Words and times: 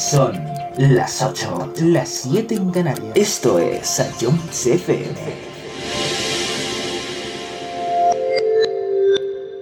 Son 0.00 0.32
las 0.78 1.22
8, 1.22 1.74
las 1.82 2.08
7 2.08 2.54
en 2.54 2.70
Canarias. 2.70 3.12
Esto 3.14 3.58
es 3.58 3.86
Sayón 3.86 4.38
CFM. 4.48 5.14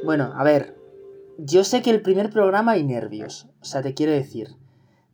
Bueno, 0.05 0.33
a 0.37 0.45
ver. 0.45 0.77
Yo 1.39 1.65
sé 1.65 1.83
que 1.83 1.91
el 1.91 2.03
primer 2.03 2.31
programa 2.31 2.73
hay 2.73 2.85
nervios. 2.85 3.49
O 3.61 3.65
sea, 3.65 3.83
te 3.83 3.95
quiero 3.95 4.13
decir. 4.13 4.51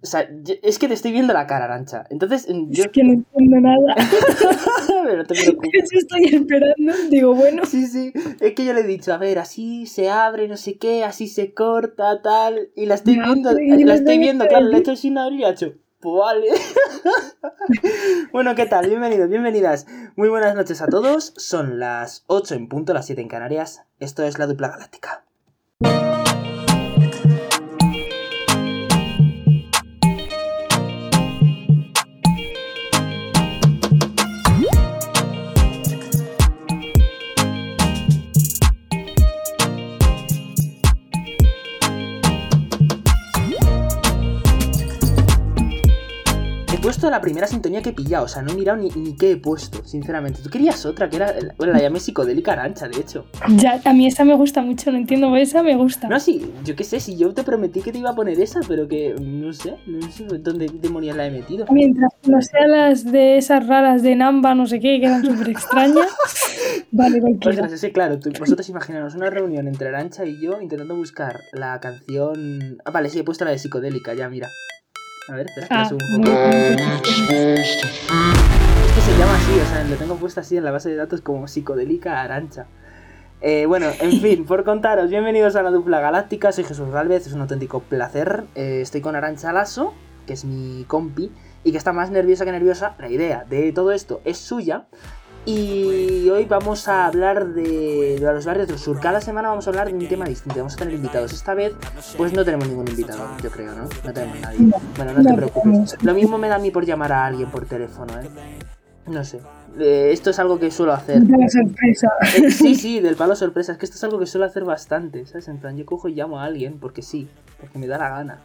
O 0.04 0.06
sea, 0.06 0.28
es 0.62 0.78
que 0.78 0.86
te 0.86 0.92
estoy 0.92 1.12
viendo 1.12 1.32
la 1.32 1.46
cara, 1.46 1.64
Arancha. 1.64 2.04
Entonces, 2.10 2.46
yo... 2.46 2.84
Es 2.84 2.90
que 2.90 3.02
no 3.02 3.14
entiendo 3.14 3.58
nada. 3.58 3.94
Pero 5.06 5.24
te. 5.24 5.34
Yo 5.44 5.52
estoy 5.92 6.24
esperando. 6.26 6.92
Digo, 7.08 7.34
bueno. 7.34 7.64
Sí, 7.64 7.86
sí. 7.86 8.12
Es 8.40 8.52
que 8.52 8.64
yo 8.64 8.72
le 8.72 8.80
he 8.80 8.86
dicho, 8.86 9.12
a 9.12 9.18
ver, 9.18 9.38
así 9.38 9.86
se 9.86 10.10
abre, 10.10 10.48
no 10.48 10.56
sé 10.56 10.78
qué, 10.78 11.04
así 11.04 11.28
se 11.28 11.52
corta, 11.52 12.22
tal. 12.22 12.70
Y 12.74 12.86
la 12.86 12.94
estoy 12.94 13.18
viendo, 13.18 13.52
la 13.52 13.94
estoy 13.94 14.18
viendo, 14.18 14.46
claro, 14.46 14.66
le 14.66 14.76
he 14.76 14.80
hecho 14.80 14.96
sin 14.96 15.18
abrir 15.18 15.40
y 15.40 15.44
ha 15.44 15.50
hecho. 15.50 15.74
Pues 16.00 16.16
vale. 16.18 16.48
bueno, 18.32 18.54
¿qué 18.54 18.66
tal? 18.66 18.88
Bienvenidos, 18.88 19.28
bienvenidas. 19.28 19.86
Muy 20.16 20.28
buenas 20.28 20.54
noches 20.54 20.82
a 20.82 20.86
todos. 20.86 21.32
Son 21.36 21.78
las 21.78 22.24
8 22.26 22.54
en 22.54 22.68
punto, 22.68 22.92
las 22.92 23.06
7 23.06 23.22
en 23.22 23.28
Canarias. 23.28 23.82
Esto 24.00 24.22
es 24.24 24.38
la 24.38 24.46
dupla 24.46 24.68
galáctica. 24.68 25.24
Puesto 47.04 47.10
la 47.10 47.20
primera 47.20 47.46
sintonía 47.46 47.82
que 47.82 47.90
he 47.90 47.92
pillado, 47.92 48.24
o 48.24 48.28
sea, 48.28 48.42
no 48.42 48.52
he 48.52 48.54
mirado 48.54 48.78
ni, 48.78 48.88
ni 48.88 49.14
qué 49.16 49.32
he 49.32 49.36
puesto, 49.36 49.84
sinceramente. 49.84 50.40
Tú 50.42 50.48
querías 50.48 50.86
otra, 50.86 51.10
que 51.10 51.16
era, 51.16 51.34
bueno, 51.58 51.72
la 51.74 51.80
llamé 51.80 52.00
psicodélica 52.00 52.52
arancha, 52.52 52.88
de 52.88 52.98
hecho. 52.98 53.26
Ya, 53.56 53.80
a 53.84 53.92
mí 53.92 54.06
esa 54.06 54.24
me 54.24 54.34
gusta 54.34 54.62
mucho, 54.62 54.90
no 54.90 54.98
entiendo, 54.98 55.34
esa 55.36 55.62
me 55.62 55.76
gusta. 55.76 56.08
No, 56.08 56.18
sí, 56.18 56.50
yo 56.64 56.74
qué 56.74 56.84
sé, 56.84 57.00
si 57.00 57.16
yo 57.16 57.34
te 57.34 57.42
prometí 57.42 57.82
que 57.82 57.92
te 57.92 57.98
iba 57.98 58.10
a 58.10 58.14
poner 58.14 58.40
esa, 58.40 58.60
pero 58.66 58.88
que 58.88 59.14
no 59.20 59.52
sé, 59.52 59.76
no 59.86 60.10
sé 60.10 60.24
dónde 60.38 60.66
demonios 60.72 61.16
la 61.16 61.26
he 61.26 61.30
metido. 61.30 61.66
Mientras 61.70 62.12
no 62.26 62.40
sean 62.40 62.70
las 62.70 63.04
de 63.04 63.36
esas 63.36 63.66
raras 63.66 64.02
de 64.02 64.16
Namba, 64.16 64.54
no 64.54 64.66
sé 64.66 64.80
qué, 64.80 64.98
que 65.00 65.06
eran 65.06 65.24
súper 65.24 65.50
extrañas. 65.50 66.08
vale, 66.90 67.20
cualquiera. 67.20 67.66
Ostras, 67.66 67.92
claro, 67.92 68.18
vosotros 68.38 68.68
imaginaros 68.68 69.14
una 69.14 69.28
reunión 69.28 69.68
entre 69.68 69.88
Arancha 69.88 70.24
y 70.24 70.40
yo 70.40 70.60
intentando 70.60 70.96
buscar 70.96 71.40
la 71.52 71.78
canción... 71.80 72.78
Ah, 72.84 72.90
vale, 72.90 73.10
sí, 73.10 73.18
he 73.18 73.24
puesto 73.24 73.44
la 73.44 73.50
de 73.50 73.58
psicodélica, 73.58 74.14
ya, 74.14 74.28
mira. 74.28 74.48
A 75.26 75.36
ver, 75.36 75.46
espera, 75.46 75.68
ah, 75.70 75.88
un 75.90 75.98
poco. 76.22 76.38
Es 76.38 77.82
que 78.94 79.00
se 79.00 79.18
llama 79.18 79.34
así, 79.36 79.58
o 79.58 79.64
sea, 79.64 79.84
lo 79.88 79.96
tengo 79.96 80.16
puesto 80.16 80.40
así 80.40 80.58
en 80.58 80.64
la 80.64 80.70
base 80.70 80.90
de 80.90 80.96
datos 80.96 81.22
como 81.22 81.48
psicodélica 81.48 82.20
arancha. 82.20 82.66
Eh, 83.40 83.64
bueno, 83.64 83.86
en 84.00 84.12
fin, 84.20 84.44
por 84.44 84.64
contaros, 84.64 85.08
bienvenidos 85.08 85.56
a 85.56 85.62
la 85.62 85.70
dupla 85.70 86.00
galáctica, 86.00 86.52
soy 86.52 86.64
Jesús 86.64 86.90
Galvez, 86.90 87.26
es 87.26 87.32
un 87.32 87.40
auténtico 87.40 87.80
placer. 87.80 88.44
Eh, 88.54 88.80
estoy 88.82 89.00
con 89.00 89.16
Arancha 89.16 89.50
Lasso, 89.54 89.94
que 90.26 90.34
es 90.34 90.44
mi 90.44 90.84
compi, 90.84 91.32
y 91.64 91.72
que 91.72 91.78
está 91.78 91.94
más 91.94 92.10
nerviosa 92.10 92.44
que 92.44 92.52
nerviosa. 92.52 92.94
La 92.98 93.08
idea 93.08 93.46
de 93.48 93.72
todo 93.72 93.92
esto 93.92 94.20
es 94.26 94.36
suya, 94.36 94.84
y 95.46 96.28
hoy 96.30 96.44
vamos 96.46 96.88
a 96.88 97.06
hablar 97.06 97.48
de, 97.52 98.18
los 98.20 98.46
barrios 98.46 98.68
del 98.68 98.78
sur. 98.78 98.98
Cada 98.98 99.20
semana 99.20 99.48
vamos 99.48 99.66
a 99.66 99.70
hablar 99.70 99.88
de 99.88 99.94
un 99.94 100.08
tema 100.08 100.24
distinto. 100.24 100.58
Vamos 100.58 100.74
a 100.74 100.76
tener 100.76 100.94
invitados. 100.94 101.32
Esta 101.32 101.54
vez, 101.54 101.74
pues 102.16 102.32
no 102.32 102.44
tenemos 102.44 102.68
ningún 102.68 102.88
invitado, 102.88 103.28
yo 103.42 103.50
creo, 103.50 103.74
¿no? 103.74 103.88
No 104.04 104.12
tenemos 104.12 104.40
nadie. 104.40 104.58
Bueno, 104.96 105.12
no 105.12 105.22
te 105.22 105.34
preocupes. 105.34 105.96
Lo 106.02 106.14
mismo 106.14 106.38
me 106.38 106.48
da 106.48 106.56
a 106.56 106.58
mí 106.58 106.70
por 106.70 106.86
llamar 106.86 107.12
a 107.12 107.26
alguien 107.26 107.50
por 107.50 107.66
teléfono, 107.66 108.12
¿eh? 108.20 108.28
No 109.06 109.22
sé. 109.22 109.40
Eh, 109.78 110.10
esto 110.12 110.30
es 110.30 110.38
algo 110.38 110.58
que 110.58 110.70
suelo 110.70 110.92
hacer. 110.92 111.20
De 111.20 111.48
sorpresa. 111.50 112.08
Eh, 112.36 112.50
sí, 112.50 112.74
sí, 112.74 113.00
del 113.00 113.16
palo 113.16 113.36
sorpresa. 113.36 113.72
Es 113.72 113.78
que 113.78 113.84
esto 113.84 113.96
es 113.96 114.04
algo 114.04 114.18
que 114.18 114.26
suelo 114.26 114.46
hacer 114.46 114.64
bastante, 114.64 115.26
¿sabes? 115.26 115.48
En 115.48 115.58
plan, 115.58 115.76
yo 115.76 115.84
cojo 115.84 116.08
y 116.08 116.14
llamo 116.14 116.40
a 116.40 116.44
alguien 116.44 116.78
porque 116.78 117.02
sí, 117.02 117.28
porque 117.60 117.78
me 117.78 117.86
da 117.86 117.98
la 117.98 118.08
gana. 118.08 118.38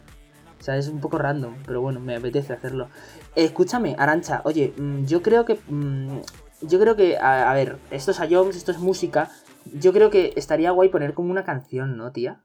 O 0.60 0.62
sea, 0.62 0.76
es 0.76 0.88
un 0.88 1.00
poco 1.00 1.16
random, 1.16 1.54
pero 1.64 1.80
bueno, 1.80 2.00
me 2.00 2.14
apetece 2.14 2.52
hacerlo. 2.52 2.88
escúchame, 3.34 3.96
Arancha, 3.98 4.42
oye, 4.44 4.74
mm, 4.76 5.06
yo 5.06 5.22
creo 5.22 5.46
que 5.46 5.58
mm, 5.68 6.18
yo 6.62 6.78
creo 6.80 6.96
que, 6.96 7.16
a, 7.18 7.52
ver, 7.54 7.78
esto 7.90 8.10
es 8.10 8.20
a 8.20 8.28
Jones, 8.30 8.56
esto 8.56 8.72
es 8.72 8.78
música. 8.78 9.30
Yo 9.72 9.92
creo 9.92 10.10
que 10.10 10.32
estaría 10.36 10.70
guay 10.70 10.88
poner 10.88 11.14
como 11.14 11.30
una 11.30 11.44
canción, 11.44 11.96
¿no, 11.96 12.12
tía? 12.12 12.40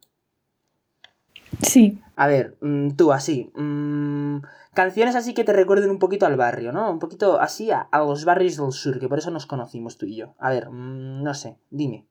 Sí. 1.61 2.01
A 2.15 2.27
ver, 2.27 2.55
mm, 2.61 2.91
tú 2.91 3.11
así. 3.11 3.51
Mm, 3.55 4.37
canciones 4.73 5.15
así 5.15 5.33
que 5.33 5.43
te 5.43 5.53
recuerden 5.53 5.89
un 5.89 5.99
poquito 5.99 6.25
al 6.25 6.37
barrio, 6.37 6.71
¿no? 6.71 6.91
Un 6.91 6.99
poquito 6.99 7.39
así 7.39 7.71
a, 7.71 7.87
los 7.93 8.25
barrios 8.25 8.57
del 8.57 8.71
sur, 8.71 8.99
que 8.99 9.09
por 9.09 9.19
eso 9.19 9.31
nos 9.31 9.45
conocimos 9.45 9.97
tú 9.97 10.05
y 10.05 10.15
yo. 10.15 10.35
A 10.39 10.49
ver, 10.49 10.69
mm, 10.69 11.23
no 11.23 11.33
sé, 11.33 11.57
dime. 11.69 12.05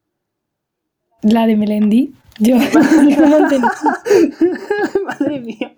La 1.23 1.47
de 1.47 1.57
Melendi. 1.57 2.15
Yo. 2.39 2.57
Madre 5.07 5.41
mía. 5.41 5.73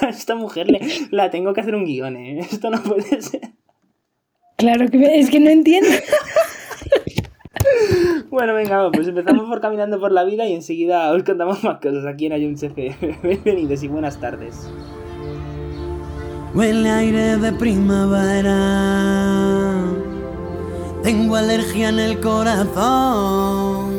A 0.00 0.08
esta 0.10 0.34
mujer 0.34 0.70
le, 0.70 0.80
la 1.10 1.30
tengo 1.30 1.52
que 1.54 1.60
hacer 1.60 1.74
un 1.74 1.84
guion, 1.84 2.16
¿eh? 2.16 2.40
Esto 2.40 2.70
no 2.70 2.82
puede 2.82 3.20
ser. 3.22 3.52
Claro 4.62 4.88
que 4.88 5.18
es 5.18 5.28
que 5.28 5.40
no 5.40 5.50
entiendo. 5.50 5.90
Bueno, 8.30 8.54
venga, 8.54 8.92
pues 8.92 9.08
empezamos 9.08 9.48
por 9.48 9.60
caminando 9.60 9.98
por 9.98 10.12
la 10.12 10.22
vida 10.22 10.46
y 10.46 10.54
enseguida 10.54 11.10
os 11.10 11.24
contamos 11.24 11.64
más 11.64 11.80
cosas 11.80 12.06
aquí 12.06 12.26
en 12.26 12.32
Ayun 12.32 12.54
CF. 12.54 12.76
Bienvenidos 13.24 13.82
y 13.82 13.88
buenas 13.88 14.20
tardes. 14.20 14.70
Huele 16.54 16.90
aire 16.90 17.38
de 17.38 17.52
primavera. 17.52 18.52
Tengo 21.02 21.34
alergia 21.34 21.88
en 21.88 21.98
el 21.98 22.20
corazón. 22.20 23.90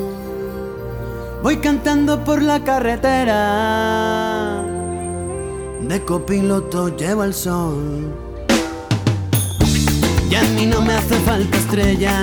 Voy 1.44 1.58
cantando 1.58 2.24
por 2.24 2.42
la 2.42 2.64
carretera. 2.64 4.64
De 5.82 6.02
copiloto 6.06 6.96
llevo 6.96 7.26
el 7.26 7.34
sol. 7.34 8.33
Y 10.34 10.36
a 10.36 10.42
mí 10.56 10.66
no 10.66 10.82
me 10.82 10.94
hace 10.96 11.14
falta 11.20 11.56
estrella 11.56 12.20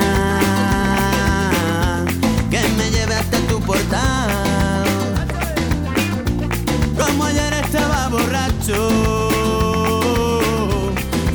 que 2.51 2.61
me 2.77 2.91
lleve 2.91 3.15
hasta 3.15 3.39
tu 3.43 3.61
portal. 3.61 4.85
Como 6.99 7.25
ayer 7.27 7.53
estaba 7.53 8.09
borracho, 8.09 9.31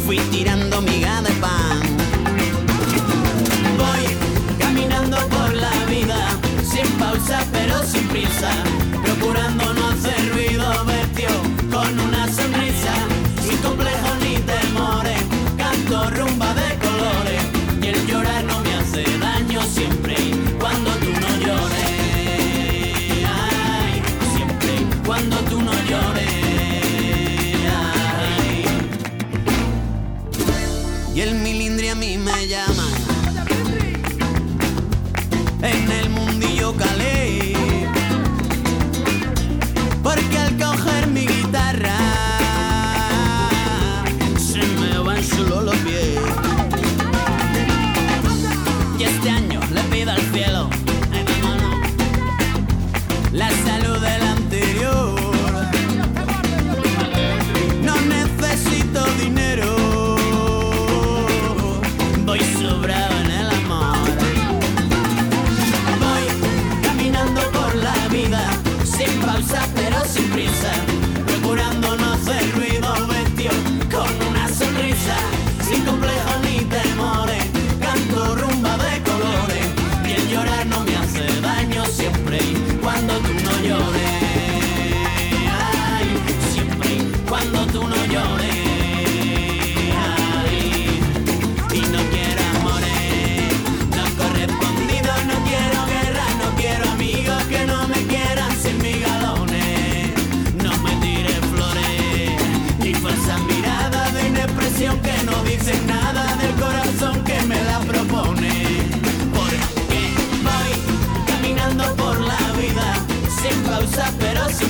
fui 0.05 0.17
tirando 0.33 0.81
miga 0.81 1.21
de 1.21 1.31
pan. 1.35 1.79
Voy 3.77 4.05
caminando 4.59 5.17
por 5.29 5.53
la 5.53 5.71
vida, 5.85 6.27
sin 6.61 6.87
pausa 6.99 7.39
pero 7.53 7.81
sin 7.85 8.05
prisa, 8.09 8.51
procurando 9.01 9.74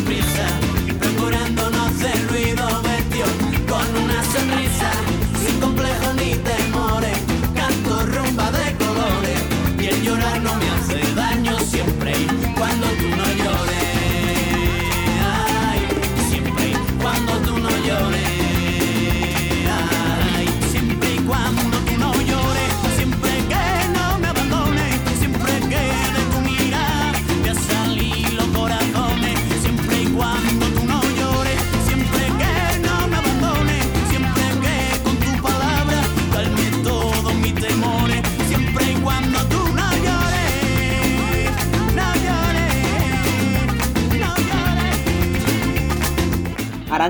pero 0.05 0.64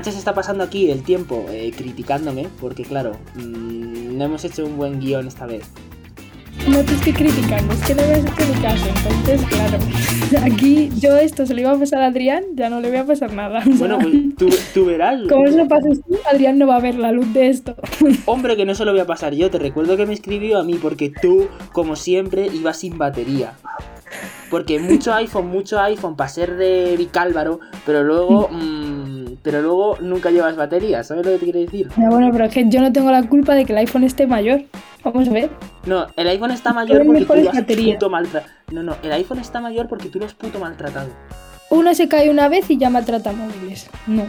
Se 0.04 0.10
está 0.10 0.34
pasando 0.34 0.62
aquí 0.62 0.90
el 0.90 1.02
tiempo 1.02 1.46
eh, 1.48 1.72
criticándome, 1.74 2.48
porque 2.60 2.84
claro, 2.84 3.12
mm, 3.34 4.16
no 4.16 4.24
hemos 4.24 4.44
hecho 4.44 4.64
un 4.64 4.76
buen 4.76 5.00
guion 5.00 5.26
esta 5.26 5.46
vez. 5.46 5.64
No 6.68 6.82
te 6.84 6.94
estoy 6.94 7.12
criticando, 7.12 7.72
es 7.72 7.80
que 7.80 7.94
ni 7.94 8.60
caso. 8.60 8.86
Entonces, 8.88 9.40
claro, 9.48 9.78
aquí 10.44 10.90
yo 10.98 11.16
esto 11.16 11.46
se 11.46 11.54
lo 11.54 11.60
iba 11.60 11.72
a 11.72 11.78
pasar 11.78 12.02
a 12.02 12.06
Adrián, 12.06 12.44
ya 12.54 12.68
no 12.68 12.80
le 12.80 12.88
voy 12.88 12.98
a 12.98 13.06
pasar 13.06 13.32
nada. 13.32 13.62
Bueno, 13.64 13.98
pues 13.98 14.14
tú, 14.36 14.48
tú 14.74 14.84
verás. 14.84 15.20
como 15.28 15.46
se 15.46 15.56
lo 15.56 15.68
pases 15.68 16.00
tú, 16.02 16.16
Adrián 16.30 16.58
no 16.58 16.66
va 16.66 16.76
a 16.76 16.80
ver 16.80 16.96
la 16.96 17.12
luz 17.12 17.32
de 17.32 17.48
esto. 17.48 17.74
Hombre, 18.26 18.56
que 18.56 18.64
no 18.64 18.74
se 18.74 18.84
lo 18.84 18.92
voy 18.92 19.00
a 19.00 19.06
pasar 19.06 19.34
yo. 19.34 19.50
Te 19.50 19.58
recuerdo 19.58 19.96
que 19.96 20.06
me 20.06 20.12
escribió 20.12 20.58
a 20.58 20.62
mí 20.62 20.74
porque 20.74 21.10
tú, 21.10 21.48
como 21.72 21.96
siempre, 21.96 22.48
ibas 22.48 22.78
sin 22.78 22.98
batería. 22.98 23.54
Porque 24.50 24.78
mucho 24.78 25.12
iPhone, 25.14 25.48
mucho 25.48 25.80
iPhone 25.80 26.16
para 26.16 26.28
ser 26.28 26.56
de 26.56 26.96
Vicálvaro, 26.96 27.60
pero 27.84 28.04
luego, 28.04 28.48
pero 29.42 29.62
luego 29.62 29.98
nunca 30.00 30.30
llevas 30.30 30.56
batería. 30.56 31.02
¿Sabes 31.04 31.24
lo 31.24 31.32
que 31.32 31.38
te 31.38 31.44
quiero 31.44 31.60
decir? 31.60 31.88
Ya, 31.96 32.08
bueno, 32.08 32.28
pero 32.32 32.44
es 32.44 32.52
que 32.52 32.68
yo 32.68 32.80
no 32.80 32.92
tengo 32.92 33.10
la 33.10 33.22
culpa 33.28 33.54
de 33.54 33.64
que 33.64 33.72
el 33.72 33.78
iPhone 33.78 34.04
esté 34.04 34.26
mayor. 34.26 34.62
Vamos 35.04 35.28
a 35.28 35.32
ver. 35.32 35.50
No, 35.86 36.06
el 36.16 36.28
iPhone 36.28 36.50
está 36.50 36.72
mayor 36.72 37.06
porque 37.06 37.24
tú 37.24 37.34
lo 37.34 37.50
has 37.50 37.94
puto 37.94 38.10
maltratado. 38.10 38.52
No, 38.72 38.82
no, 38.82 38.96
el 39.02 39.12
iPhone 39.12 39.38
está 39.38 39.60
mayor 39.60 39.88
porque 39.88 40.08
tú 40.08 40.18
lo 40.18 40.26
has 40.26 40.34
puto 40.34 40.58
maltratado. 40.58 41.10
Uno 41.70 41.94
se 41.94 42.08
cae 42.08 42.30
una 42.30 42.48
vez 42.48 42.70
y 42.70 42.78
ya 42.78 42.90
maltrata 42.90 43.32
móviles. 43.32 43.88
No. 44.06 44.24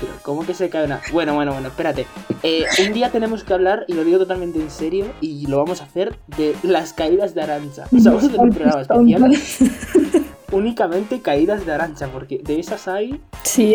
Pero, 0.00 0.12
¿cómo 0.22 0.44
que 0.44 0.54
se 0.54 0.68
cae 0.68 0.84
una.? 0.84 1.00
Bueno, 1.12 1.34
bueno, 1.34 1.52
bueno, 1.52 1.68
espérate. 1.68 2.06
Eh, 2.42 2.64
un 2.84 2.92
día 2.92 3.10
tenemos 3.10 3.44
que 3.44 3.54
hablar, 3.54 3.84
y 3.86 3.92
lo 3.92 4.04
digo 4.04 4.18
totalmente 4.18 4.58
en 4.60 4.70
serio, 4.70 5.06
y 5.20 5.46
lo 5.46 5.58
vamos 5.58 5.80
a 5.80 5.84
hacer, 5.84 6.16
de 6.36 6.56
las 6.62 6.92
caídas 6.92 7.34
de 7.34 7.42
Arancha. 7.42 7.84
O 7.92 7.98
sea, 8.00 8.12
vamos 8.12 8.24
a 8.24 8.26
hacer 8.26 8.40
un 8.40 8.50
programa 8.50 8.82
especial 8.82 10.22
únicamente 10.52 11.20
caídas 11.20 11.66
de 11.66 11.72
Arancha, 11.72 12.06
porque 12.08 12.38
de 12.38 12.60
esas 12.60 12.86
hay 12.88 13.20
Sí, 13.42 13.74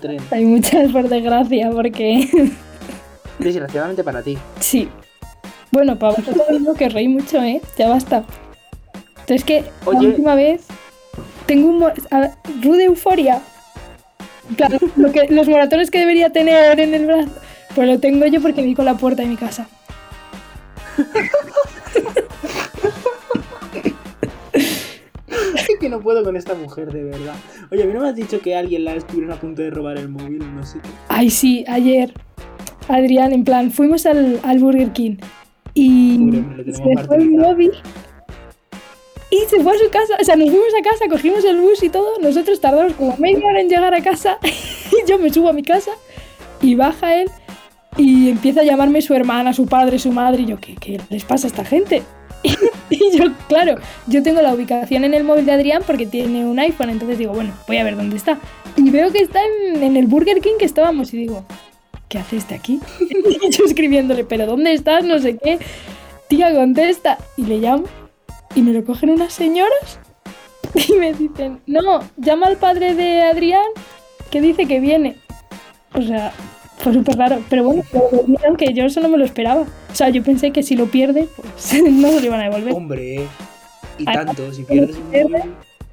tren. 0.00 0.18
hay 0.30 0.44
muchas 0.44 0.92
por 0.92 1.08
desgracia, 1.08 1.70
porque 1.70 2.28
Desgraciadamente 3.38 4.04
para 4.04 4.22
ti. 4.22 4.38
sí. 4.60 4.88
Bueno, 5.70 5.98
para 5.98 6.14
vosotros 6.14 6.46
digo 6.58 6.72
que 6.74 6.88
reí 6.88 7.08
mucho, 7.08 7.42
¿eh? 7.42 7.60
Ya 7.76 7.88
basta. 7.88 8.24
Entonces 9.20 9.44
que 9.44 9.64
Oye. 9.84 10.00
la 10.00 10.08
última 10.08 10.34
vez 10.34 10.62
tengo 11.46 11.68
un 11.68 11.80
ver, 11.80 11.92
rude 12.62 12.84
euforia. 12.84 13.42
Claro, 14.56 14.78
lo 14.96 15.12
que, 15.12 15.26
los 15.28 15.46
moratones 15.46 15.90
que 15.90 15.98
debería 15.98 16.30
tener 16.30 16.80
en 16.80 16.94
el 16.94 17.04
brazo, 17.06 17.30
pues 17.74 17.86
lo 17.86 17.98
tengo 18.00 18.24
yo 18.26 18.40
porque 18.40 18.62
me 18.62 18.68
di 18.68 18.74
con 18.74 18.86
la 18.86 18.94
puerta 18.96 19.20
de 19.22 19.28
mi 19.28 19.36
casa. 19.36 19.68
que 25.80 25.88
no 25.88 26.00
puedo 26.00 26.24
con 26.24 26.36
esta 26.36 26.54
mujer, 26.54 26.92
de 26.92 27.04
verdad. 27.04 27.34
Oye, 27.70 27.82
a 27.82 27.86
mí 27.86 27.92
no 27.92 28.00
me 28.00 28.08
has 28.08 28.16
dicho 28.16 28.40
que 28.40 28.56
alguien 28.56 28.84
la 28.84 28.94
estuvieron 28.94 29.32
a 29.32 29.36
punto 29.40 29.62
de 29.62 29.70
robar 29.70 29.98
el 29.98 30.08
móvil, 30.08 30.42
no 30.54 30.64
sé 30.64 30.80
qué. 30.80 30.88
Ay, 31.08 31.30
sí, 31.30 31.64
ayer, 31.68 32.12
Adrián, 32.88 33.32
en 33.32 33.44
plan, 33.44 33.70
fuimos 33.70 34.06
al, 34.06 34.40
al 34.42 34.58
Burger 34.58 34.92
King 34.92 35.16
y 35.74 36.18
Pobre 36.42 36.72
se 36.72 37.06
fue 37.06 37.16
el 37.16 37.30
móvil 37.30 37.72
y 39.30 39.38
se 39.48 39.60
fue 39.62 39.74
a 39.74 39.78
su 39.78 39.90
casa. 39.90 40.14
O 40.20 40.24
sea, 40.24 40.36
nos 40.36 40.50
fuimos 40.50 40.72
a 40.78 40.82
casa, 40.82 41.04
cogimos 41.08 41.44
el 41.44 41.60
bus 41.60 41.82
y 41.82 41.88
todo. 41.88 42.18
Nosotros 42.20 42.60
tardamos 42.60 42.94
como 42.94 43.16
media 43.18 43.46
hora 43.46 43.60
en 43.60 43.68
llegar 43.68 43.94
a 43.94 44.02
casa 44.02 44.38
y 44.42 45.08
yo 45.08 45.18
me 45.18 45.30
subo 45.32 45.48
a 45.48 45.52
mi 45.52 45.62
casa 45.62 45.92
y 46.60 46.74
baja 46.74 47.14
él 47.20 47.30
y 47.96 48.30
empieza 48.30 48.60
a 48.60 48.64
llamarme 48.64 49.02
su 49.02 49.14
hermana, 49.14 49.52
su 49.52 49.66
padre, 49.66 49.98
su 49.98 50.12
madre. 50.12 50.42
Y 50.42 50.46
yo, 50.46 50.58
¿qué, 50.58 50.74
qué 50.76 51.00
les 51.10 51.24
pasa 51.24 51.46
a 51.46 51.50
esta 51.50 51.64
gente? 51.64 52.02
Y 52.90 53.18
yo, 53.18 53.24
claro, 53.48 53.76
yo 54.06 54.22
tengo 54.22 54.40
la 54.40 54.54
ubicación 54.54 55.04
en 55.04 55.12
el 55.12 55.22
móvil 55.22 55.44
de 55.44 55.52
Adrián 55.52 55.82
porque 55.86 56.06
tiene 56.06 56.46
un 56.46 56.58
iPhone, 56.58 56.88
entonces 56.88 57.18
digo, 57.18 57.34
bueno, 57.34 57.52
voy 57.66 57.76
a 57.76 57.84
ver 57.84 57.96
dónde 57.96 58.16
está. 58.16 58.38
Y 58.76 58.88
veo 58.88 59.12
que 59.12 59.18
está 59.18 59.40
en, 59.44 59.82
en 59.82 59.96
el 59.98 60.06
Burger 60.06 60.40
King 60.40 60.54
que 60.58 60.64
estábamos 60.64 61.12
y 61.12 61.18
digo, 61.18 61.44
¿qué 62.08 62.18
hace 62.18 62.36
este 62.36 62.54
aquí? 62.54 62.80
Y 63.40 63.50
yo 63.50 63.64
escribiéndole, 63.66 64.24
¿pero 64.24 64.46
dónde 64.46 64.72
estás? 64.72 65.04
No 65.04 65.18
sé 65.18 65.36
qué. 65.36 65.58
Tía, 66.28 66.54
contesta. 66.54 67.18
Y 67.36 67.44
le 67.44 67.58
llamo 67.58 67.84
y 68.54 68.62
me 68.62 68.72
lo 68.72 68.84
cogen 68.84 69.10
unas 69.10 69.32
señoras 69.32 70.00
y 70.88 70.94
me 70.94 71.12
dicen, 71.12 71.60
no, 71.66 72.00
llama 72.16 72.46
al 72.46 72.56
padre 72.56 72.94
de 72.94 73.22
Adrián 73.22 73.66
que 74.30 74.40
dice 74.40 74.66
que 74.66 74.80
viene. 74.80 75.16
O 75.94 76.02
sea, 76.02 76.32
fue 76.78 76.94
súper 76.94 77.16
raro. 77.16 77.42
Pero 77.48 77.64
bueno, 77.64 77.82
lo 77.92 78.00
devolvieron, 78.10 78.56
que 78.56 78.72
yo 78.72 78.84
eso 78.84 79.00
no 79.00 79.08
me 79.08 79.18
lo 79.18 79.24
esperaba. 79.24 79.62
O 79.62 79.94
sea, 79.94 80.08
yo 80.08 80.22
pensé 80.22 80.50
que 80.50 80.62
si 80.62 80.76
lo 80.76 80.86
pierde, 80.86 81.28
pues 81.36 81.82
no 81.90 82.08
se 82.08 82.20
lo 82.20 82.26
iban 82.26 82.40
a 82.40 82.44
devolver. 82.44 82.74
Hombre, 82.74 83.26
y 83.98 84.04
tanto, 84.04 84.52
si 84.52 84.64
pierdes 84.64 84.96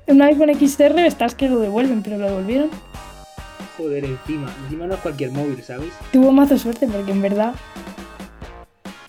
un 0.08 0.22
iPhone 0.22 0.51
XR 0.54 1.00
estás 1.00 1.34
que 1.34 1.50
lo 1.50 1.60
devuelven, 1.60 2.04
pero 2.04 2.18
lo 2.18 2.27
devolvieron. 2.27 2.70
joder, 3.77 4.06
encima. 4.06 4.54
Encima 4.65 4.86
no 4.86 4.94
es 4.94 5.00
cualquier 5.00 5.32
móvil, 5.32 5.62
¿sabes? 5.63 5.89
Tuvo 6.12 6.32
mazo 6.32 6.58
suerte 6.58 6.88
porque 6.88 7.12
en 7.12 7.22
verdad 7.22 7.56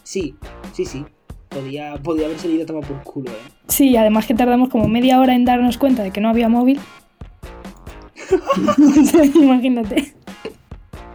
Sí, 0.02 0.35
sí, 0.73 0.85
sí. 0.87 1.04
Podía, 1.50 1.97
podía 2.02 2.26
haber 2.26 2.38
salido 2.38 2.62
a 2.62 2.66
tomar 2.66 2.85
por 2.87 3.02
culo, 3.02 3.30
eh. 3.30 3.35
Sí, 3.68 3.97
además 3.97 4.26
que 4.26 4.35
tardamos 4.35 4.68
como 4.68 4.88
media 4.88 5.21
hora 5.21 5.35
en 5.35 5.45
darnos 5.45 5.78
cuenta 5.78 6.02
de 6.02 6.11
que 6.11 6.21
no 6.21 6.28
había 6.28 6.49
móvil. 6.49 6.80
Imagínate. 9.35 10.15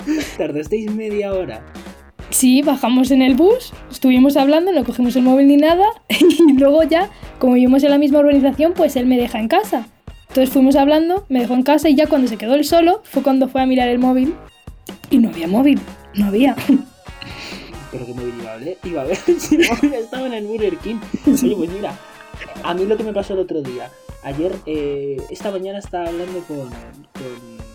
Tardasteis 0.38 0.92
media 0.94 1.34
hora. 1.34 1.62
Sí, 2.30 2.62
bajamos 2.62 3.12
en 3.12 3.22
el 3.22 3.36
bus, 3.36 3.74
estuvimos 3.92 4.38
hablando, 4.38 4.72
no 4.72 4.84
cogimos 4.86 5.16
el 5.18 5.24
móvil 5.24 5.48
ni 5.48 5.58
nada, 5.58 5.86
y 6.10 6.54
luego 6.54 6.84
ya, 6.84 7.10
como 7.40 7.54
vivimos 7.54 7.84
en 7.84 7.92
la 7.92 7.98
misma 7.98 8.20
urbanización, 8.20 8.74
pues 8.74 8.96
él 8.96 9.06
me 9.06 9.18
deja 9.18 9.40
en 9.40 9.48
casa. 9.50 9.86
Entonces 10.30 10.50
fuimos 10.50 10.78
hablando, 10.78 11.26
me 11.28 11.42
dejó 11.42 11.56
en 11.56 11.64
casa 11.64 11.90
y 11.90 11.96
ya 11.96 12.08
cuando 12.08 12.30
se 12.30 12.38
quedó 12.38 12.56
él 12.56 12.64
solo 12.64 13.02
fue 13.04 13.22
cuando 13.22 13.50
fue 13.50 13.62
a 13.62 13.66
mirar 13.66 13.90
el 13.90 14.00
móvil 14.00 14.34
y 15.10 15.18
no 15.18 15.28
había 15.28 15.48
móvil, 15.50 15.82
no 16.16 16.28
había. 16.28 16.56
Pero 17.92 18.06
qué 18.06 18.14
móvil 18.14 18.34
iba 18.40 18.54
a 18.54 18.58
ver. 18.58 18.78
Iba 18.86 19.02
a 19.02 19.06
ver 19.06 19.18
si 19.18 19.58
móvil 19.58 19.94
estaba 19.96 20.28
en 20.28 20.34
el 20.34 20.46
Burger 20.48 20.78
King. 20.78 20.96
Oye, 21.28 21.56
pues 21.58 21.70
mira, 21.70 22.00
a 22.64 22.74
mí 22.74 22.86
lo 22.86 22.96
que 22.96 23.04
me 23.04 23.12
pasó 23.12 23.34
el 23.34 23.40
otro 23.40 23.62
día. 23.62 23.90
Ayer, 24.24 24.54
eh, 24.66 25.18
esta 25.30 25.52
mañana 25.52 25.80
estaba 25.80 26.08
hablando 26.08 26.40
con, 26.48 26.60
con- 26.70 27.71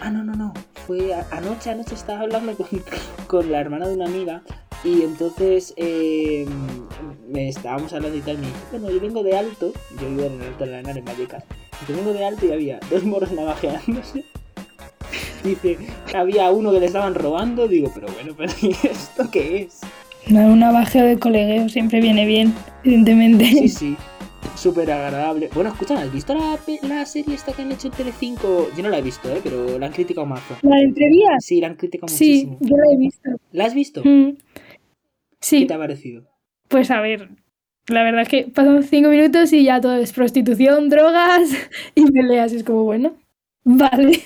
Ah, 0.00 0.10
no, 0.10 0.22
no, 0.24 0.34
no. 0.34 0.52
Fue 0.86 1.14
a- 1.14 1.26
anoche, 1.30 1.70
anoche 1.70 1.94
estaba 1.94 2.20
hablando 2.20 2.54
con, 2.56 2.66
con 3.26 3.50
la 3.50 3.60
hermana 3.60 3.88
de 3.88 3.94
una 3.94 4.06
amiga. 4.06 4.42
Y 4.84 5.02
entonces 5.02 5.72
eh, 5.76 6.46
me 7.28 7.48
estábamos 7.48 7.92
hablando 7.92 8.16
y 8.16 8.20
tal. 8.20 8.38
Me 8.38 8.46
dice, 8.46 8.58
bueno, 8.72 8.90
yo 8.90 9.00
vengo 9.00 9.22
de 9.22 9.36
alto. 9.36 9.72
Yo 10.00 10.08
vivo 10.08 10.24
en 10.24 10.34
el 10.40 10.48
alto 10.48 10.64
de 10.64 10.70
la 10.70 10.80
Henar, 10.80 10.98
en 10.98 11.04
Vallecas. 11.04 11.44
Yo 11.88 11.96
vengo 11.96 12.12
de 12.12 12.24
alto 12.24 12.46
y 12.46 12.52
había 12.52 12.78
dos 12.90 13.04
moros 13.04 13.32
navajeándose. 13.32 14.24
Dice, 15.44 15.78
había 16.14 16.50
uno 16.50 16.72
que 16.72 16.80
le 16.80 16.86
estaban 16.86 17.14
robando. 17.14 17.68
Digo, 17.68 17.90
pero 17.94 18.06
bueno, 18.12 18.34
pero 18.36 18.52
¿y 18.62 18.70
esto 18.86 19.30
qué 19.30 19.62
es? 19.62 19.80
No, 20.28 20.40
una 20.52 20.72
bajeo 20.72 21.04
de 21.06 21.18
colegueo 21.18 21.68
siempre 21.68 22.00
viene 22.00 22.26
bien, 22.26 22.52
evidentemente. 22.84 23.46
Sí, 23.46 23.68
sí. 23.68 23.96
Súper 24.54 24.90
agradable. 24.90 25.48
Bueno, 25.54 25.70
escúchame, 25.70 26.00
¿has 26.00 26.12
visto 26.12 26.34
la, 26.34 26.58
la 26.82 27.04
serie 27.06 27.34
esta 27.34 27.52
que 27.52 27.62
han 27.62 27.72
hecho 27.72 27.88
en 27.88 27.94
Telecinco? 27.94 28.68
Yo 28.76 28.82
no 28.82 28.88
la 28.88 28.98
he 28.98 29.02
visto, 29.02 29.28
¿eh? 29.30 29.40
Pero 29.42 29.78
la 29.78 29.86
han 29.86 29.92
criticado 29.92 30.26
mazo. 30.26 30.54
¿La 30.62 30.76
de 30.76 30.82
entrevías? 30.82 31.44
Sí, 31.44 31.60
la 31.60 31.68
han 31.68 31.74
criticado 31.76 32.08
Sí, 32.08 32.46
muchísimo. 32.46 32.58
yo 32.60 32.76
la 32.76 32.92
he 32.92 32.96
visto. 32.96 33.30
¿La 33.52 33.64
has 33.66 33.74
visto? 33.74 34.00
Mm. 34.04 34.32
¿Qué 34.32 34.38
Sí, 35.40 35.66
te 35.66 35.74
ha 35.74 35.78
parecido? 35.78 36.24
pues 36.68 36.90
a 36.90 37.00
ver, 37.00 37.28
la 37.88 38.02
verdad 38.02 38.22
es 38.22 38.28
que 38.28 38.44
pasan 38.52 38.82
cinco 38.82 39.08
minutos 39.10 39.52
y 39.52 39.62
ya 39.64 39.80
todo 39.80 39.94
es 39.96 40.12
prostitución, 40.12 40.88
drogas 40.88 41.48
y 41.94 42.10
peleas. 42.10 42.52
Es 42.52 42.64
como, 42.64 42.82
bueno, 42.84 43.14
vale. 43.64 44.20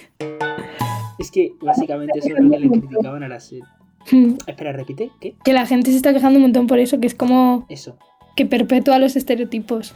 Es 1.19 1.31
que 1.31 1.53
básicamente 1.61 2.19
eso 2.19 2.29
es 2.29 2.43
lo 2.43 2.51
que 2.51 2.59
le 2.61 2.69
criticaban 2.71 3.23
a 3.23 3.29
la 3.29 3.41
serie. 3.41 3.65
Mm. 4.11 4.37
Espera, 4.47 4.73
repite, 4.73 5.11
¿qué? 5.21 5.35
Que 5.45 5.53
la 5.53 5.67
gente 5.67 5.91
se 5.91 5.97
está 5.99 6.15
quejando 6.15 6.39
un 6.39 6.43
montón 6.45 6.67
por 6.67 6.79
eso, 6.79 6.99
que 7.01 7.07
es 7.07 7.15
como 7.15 7.67
Eso. 7.69 7.99
Que 8.37 8.47
perpetúa 8.47 8.99
los 8.99 9.17
estereotipos. 9.17 9.95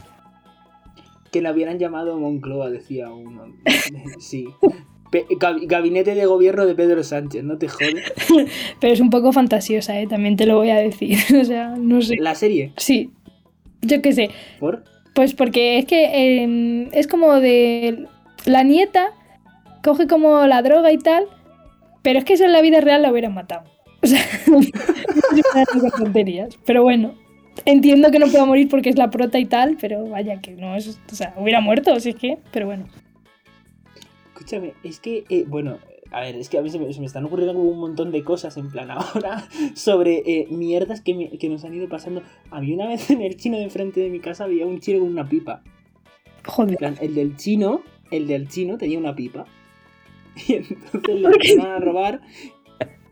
Que 1.31 1.41
la 1.41 1.51
hubieran 1.51 1.79
llamado 1.79 2.17
Moncloa, 2.19 2.69
decía 2.69 3.11
uno. 3.11 3.45
Sí. 4.19 4.47
Pe- 5.11 5.25
gabinete 5.67 6.15
de 6.15 6.25
gobierno 6.25 6.65
de 6.65 6.75
Pedro 6.75 7.03
Sánchez, 7.03 7.43
no 7.43 7.57
te 7.57 7.67
jodes. 7.67 8.11
Pero 8.79 8.93
es 8.93 8.99
un 8.99 9.09
poco 9.09 9.31
fantasiosa, 9.31 9.99
¿eh? 9.99 10.07
también 10.07 10.35
te 10.35 10.45
lo 10.45 10.57
voy 10.57 10.69
a 10.71 10.75
decir. 10.77 11.17
O 11.41 11.43
sea, 11.45 11.75
no 11.77 12.01
sé. 12.01 12.15
La 12.19 12.35
serie, 12.35 12.73
Sí, 12.77 13.11
yo 13.81 14.01
qué 14.01 14.13
sé. 14.13 14.29
¿por? 14.59 14.83
Pues 15.13 15.33
porque 15.33 15.77
es 15.77 15.85
que 15.85 16.03
eh, 16.43 16.89
es 16.91 17.07
como 17.07 17.35
de 17.39 18.07
la 18.45 18.63
nieta 18.63 19.13
coge 19.83 20.07
como 20.07 20.45
la 20.47 20.61
droga 20.61 20.91
y 20.91 20.97
tal, 20.97 21.25
pero 22.01 22.19
es 22.19 22.25
que 22.25 22.33
eso 22.33 22.43
en 22.43 22.51
la 22.51 22.61
vida 22.61 22.81
real 22.81 23.01
la 23.03 23.11
hubieran 23.11 23.33
matado. 23.33 23.63
O 24.03 24.07
sea, 24.07 24.21
tonterías. 25.97 26.57
Pero 26.65 26.83
bueno, 26.83 27.15
entiendo 27.65 28.11
que 28.11 28.19
no 28.19 28.27
pueda 28.27 28.45
morir 28.45 28.67
porque 28.69 28.89
es 28.89 28.97
la 28.97 29.09
prota 29.09 29.39
y 29.39 29.45
tal, 29.45 29.77
pero 29.79 30.07
vaya 30.09 30.41
que 30.41 30.51
no 30.51 30.75
es, 30.75 30.99
o 31.11 31.15
sea, 31.15 31.33
hubiera 31.37 31.61
muerto, 31.61 31.97
si 31.99 32.09
es 32.09 32.15
que, 32.15 32.37
pero 32.51 32.65
bueno. 32.65 32.87
Escúchame, 34.33 34.73
es 34.83 34.99
que, 34.99 35.23
eh, 35.29 35.45
bueno, 35.47 35.77
a 36.11 36.21
ver, 36.21 36.35
es 36.35 36.49
que 36.49 36.57
a 36.57 36.61
mí 36.61 36.69
se 36.69 36.77
me, 36.79 36.91
se 36.93 36.99
me 36.99 37.05
están 37.05 37.25
ocurriendo 37.25 37.53
como 37.53 37.69
un 37.69 37.79
montón 37.79 38.11
de 38.11 38.23
cosas 38.23 38.57
en 38.57 38.69
plan 38.69 38.91
ahora 38.91 39.47
sobre 39.73 40.17
eh, 40.25 40.47
mierdas 40.51 41.01
que, 41.01 41.13
me- 41.13 41.29
que 41.37 41.49
nos 41.49 41.63
han 41.65 41.73
ido 41.73 41.87
pasando. 41.89 42.21
A 42.51 42.61
mí 42.61 42.73
una 42.73 42.87
vez 42.87 43.09
en 43.09 43.21
el 43.21 43.37
chino 43.37 43.57
de 43.57 43.63
enfrente 43.63 43.99
de 44.01 44.09
mi 44.09 44.19
casa 44.19 44.43
había 44.43 44.65
un 44.65 44.79
chino 44.79 44.99
con 44.99 45.09
una 45.09 45.27
pipa. 45.27 45.61
En 45.65 46.51
Joder. 46.51 46.77
plan, 46.77 46.95
el 47.01 47.15
del 47.15 47.37
chino, 47.37 47.81
el 48.11 48.27
del 48.27 48.47
chino 48.49 48.77
tenía 48.77 48.99
una 48.99 49.15
pipa. 49.15 49.45
Y 50.47 50.53
entonces 50.55 51.15
le 51.21 51.27
empezaron 51.27 51.65
a 51.71 51.79
robar 51.79 52.21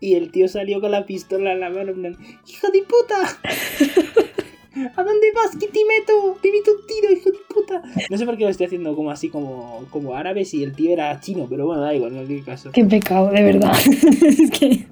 y 0.01 0.15
el 0.15 0.31
tío 0.31 0.49
salió 0.49 0.81
con 0.81 0.91
la 0.91 1.05
pistola 1.05 1.53
en 1.53 1.61
la 1.61 1.69
mano 1.69 1.91
en 1.91 2.01
plan, 2.01 2.17
¡Hijo 2.45 2.67
de 2.71 2.81
puta! 2.83 4.23
¿A 4.75 5.03
dónde 5.03 5.27
vas? 5.35 5.55
¿Qué 5.59 5.67
te 5.67 5.79
meto? 5.85 6.37
Te 6.41 6.51
meto 6.51 6.71
un 6.71 6.87
tiro, 6.87 7.13
hijo 7.13 7.29
de 7.31 7.37
puta. 7.53 7.81
No 8.09 8.17
sé 8.17 8.25
por 8.25 8.37
qué 8.37 8.43
lo 8.45 8.49
estoy 8.49 8.65
haciendo 8.67 8.95
como 8.95 9.11
así, 9.11 9.29
como, 9.29 9.85
como 9.91 10.15
árabe, 10.15 10.45
si 10.45 10.63
el 10.63 10.73
tío 10.75 10.91
era 10.91 11.19
chino, 11.19 11.45
pero 11.49 11.65
bueno, 11.67 11.81
da 11.83 11.93
igual, 11.93 12.15
no 12.15 12.23
tiene 12.23 12.43
caso. 12.43 12.71
Qué 12.71 12.83
pecado, 12.83 13.29
de 13.31 13.43
verdad. 13.43 13.73
es 14.25 14.49
que 14.51 14.87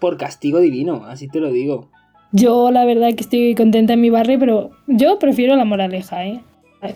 por 0.00 0.16
castigo 0.18 0.60
divino, 0.60 1.04
así 1.06 1.26
te 1.28 1.40
lo 1.40 1.50
digo. 1.50 1.88
yo 2.32 2.70
la 2.70 2.84
verdad 2.84 3.08
que 3.14 3.22
estoy 3.22 3.54
contenta 3.54 3.94
en 3.94 4.00
mi 4.02 4.10
barrio, 4.10 4.38
pero 4.38 4.70
yo 4.86 5.18
prefiero 5.18 5.56
la 5.56 5.64
moraleja, 5.64 6.26
¿eh? 6.26 6.40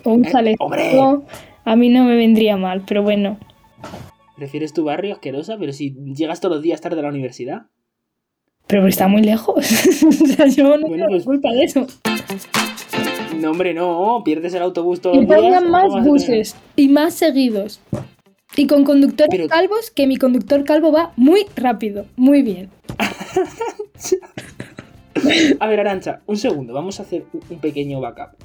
O 0.03 0.11
un 0.13 0.25
Eh, 0.25 0.31
chaleco. 0.31 0.63
¡hombre! 0.65 0.91
A 1.65 1.75
mí 1.75 1.89
no 1.89 2.03
me 2.03 2.15
vendría 2.15 2.55
mal, 2.57 2.83
pero 2.87 3.01
bueno. 3.03 3.37
Prefieres 4.35 4.71
tu 4.71 4.83
barrio 4.83 5.13
asquerosa, 5.13 5.57
pero 5.57 5.73
si 5.73 5.95
llegas 6.15 6.39
todos 6.41 6.55
los 6.57 6.63
días 6.63 6.79
tarde 6.79 6.99
a 6.99 7.03
la 7.03 7.09
universidad. 7.09 7.63
Pero 8.67 8.87
está 8.87 9.07
muy 9.07 9.21
lejos. 9.23 9.55
o 9.57 10.25
sea, 10.27 10.47
yo 10.47 10.77
no 10.77 10.87
Bueno, 10.87 11.05
tengo 11.05 11.07
pues- 11.09 11.23
culpa 11.25 11.51
de 11.53 11.63
eso. 11.63 11.87
No, 13.39 13.51
hombre, 13.51 13.73
no, 13.73 14.21
pierdes 14.25 14.53
el 14.55 14.63
autobús 14.63 14.99
todos 15.01 15.15
los 15.17 15.27
días. 15.27 15.39
pongan 15.39 15.63
¿cómo 15.65 15.71
más 15.71 16.03
buses 16.05 16.55
y 16.75 16.89
más 16.89 17.13
seguidos. 17.13 17.79
Y 18.55 18.65
con 18.67 18.83
conductores 18.83 19.29
Pero- 19.29 19.47
calvos, 19.47 19.91
que 19.91 20.07
mi 20.07 20.17
conductor 20.17 20.63
calvo 20.63 20.91
va 20.91 21.13
muy 21.15 21.45
rápido, 21.55 22.05
muy 22.15 22.41
bien. 22.41 22.69
A 25.59 25.67
ver, 25.67 25.79
Arancha, 25.79 26.21
un 26.27 26.37
segundo, 26.37 26.73
vamos 26.73 26.99
a 26.99 27.03
hacer 27.03 27.25
un 27.49 27.59
pequeño 27.59 27.99
backup. 27.99 28.35